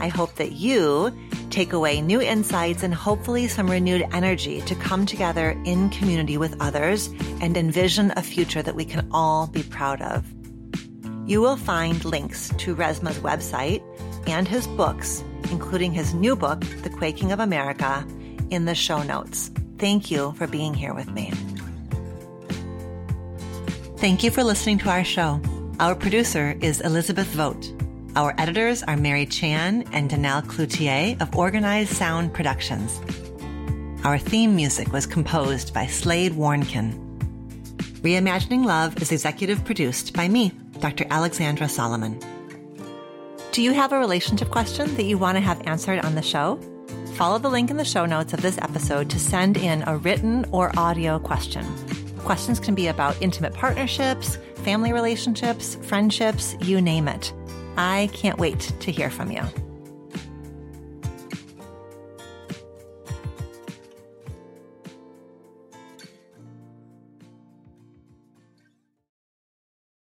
I 0.00 0.08
hope 0.08 0.34
that 0.36 0.52
you 0.52 1.12
take 1.50 1.72
away 1.72 2.00
new 2.00 2.20
insights 2.20 2.82
and 2.82 2.94
hopefully 2.94 3.48
some 3.48 3.70
renewed 3.70 4.06
energy 4.12 4.60
to 4.62 4.74
come 4.74 5.06
together 5.06 5.58
in 5.64 5.90
community 5.90 6.36
with 6.36 6.60
others 6.60 7.08
and 7.40 7.56
envision 7.56 8.12
a 8.16 8.22
future 8.22 8.62
that 8.62 8.76
we 8.76 8.84
can 8.84 9.08
all 9.10 9.46
be 9.46 9.62
proud 9.62 10.00
of. 10.02 10.24
You 11.26 11.40
will 11.40 11.56
find 11.56 12.04
links 12.04 12.50
to 12.58 12.76
Resmaa's 12.76 13.18
website 13.18 13.82
and 14.28 14.46
his 14.46 14.66
books, 14.66 15.22
including 15.50 15.92
his 15.92 16.14
new 16.14 16.36
book, 16.36 16.60
The 16.82 16.90
Quaking 16.90 17.32
of 17.32 17.40
America, 17.40 18.06
in 18.50 18.64
the 18.64 18.74
show 18.74 19.02
notes. 19.02 19.50
Thank 19.78 20.10
you 20.10 20.32
for 20.32 20.46
being 20.46 20.74
here 20.74 20.94
with 20.94 21.10
me. 21.10 21.32
Thank 23.98 24.22
you 24.22 24.30
for 24.30 24.44
listening 24.44 24.78
to 24.78 24.90
our 24.90 25.02
show. 25.02 25.40
Our 25.80 25.96
producer 25.96 26.56
is 26.60 26.80
Elizabeth 26.82 27.26
Vogt. 27.34 27.74
Our 28.14 28.32
editors 28.38 28.84
are 28.84 28.96
Mary 28.96 29.26
Chan 29.26 29.86
and 29.92 30.08
Danelle 30.08 30.46
Cloutier 30.46 31.20
of 31.20 31.34
Organized 31.34 31.96
Sound 31.96 32.32
Productions. 32.32 33.00
Our 34.04 34.16
theme 34.16 34.54
music 34.54 34.92
was 34.92 35.04
composed 35.04 35.74
by 35.74 35.86
Slade 35.86 36.34
Warnkin. 36.34 36.92
Reimagining 38.02 38.64
Love 38.64 39.02
is 39.02 39.10
executive 39.10 39.64
produced 39.64 40.14
by 40.14 40.28
me, 40.28 40.52
Dr. 40.78 41.04
Alexandra 41.10 41.68
Solomon. 41.68 42.20
Do 43.50 43.62
you 43.62 43.72
have 43.72 43.90
a 43.90 43.98
relationship 43.98 44.50
question 44.50 44.94
that 44.94 45.06
you 45.06 45.18
want 45.18 45.34
to 45.38 45.40
have 45.40 45.66
answered 45.66 46.04
on 46.04 46.14
the 46.14 46.22
show? 46.22 46.60
Follow 47.14 47.40
the 47.40 47.50
link 47.50 47.68
in 47.68 47.76
the 47.76 47.84
show 47.84 48.06
notes 48.06 48.32
of 48.32 48.42
this 48.42 48.58
episode 48.58 49.10
to 49.10 49.18
send 49.18 49.56
in 49.56 49.82
a 49.88 49.96
written 49.96 50.46
or 50.52 50.70
audio 50.78 51.18
question. 51.18 51.66
Questions 52.24 52.60
can 52.60 52.74
be 52.74 52.88
about 52.88 53.20
intimate 53.20 53.54
partnerships, 53.54 54.36
family 54.56 54.92
relationships, 54.92 55.76
friendships, 55.82 56.56
you 56.60 56.80
name 56.80 57.08
it. 57.08 57.32
I 57.76 58.10
can't 58.12 58.38
wait 58.38 58.72
to 58.80 58.92
hear 58.92 59.10
from 59.10 59.30
you. 59.30 59.42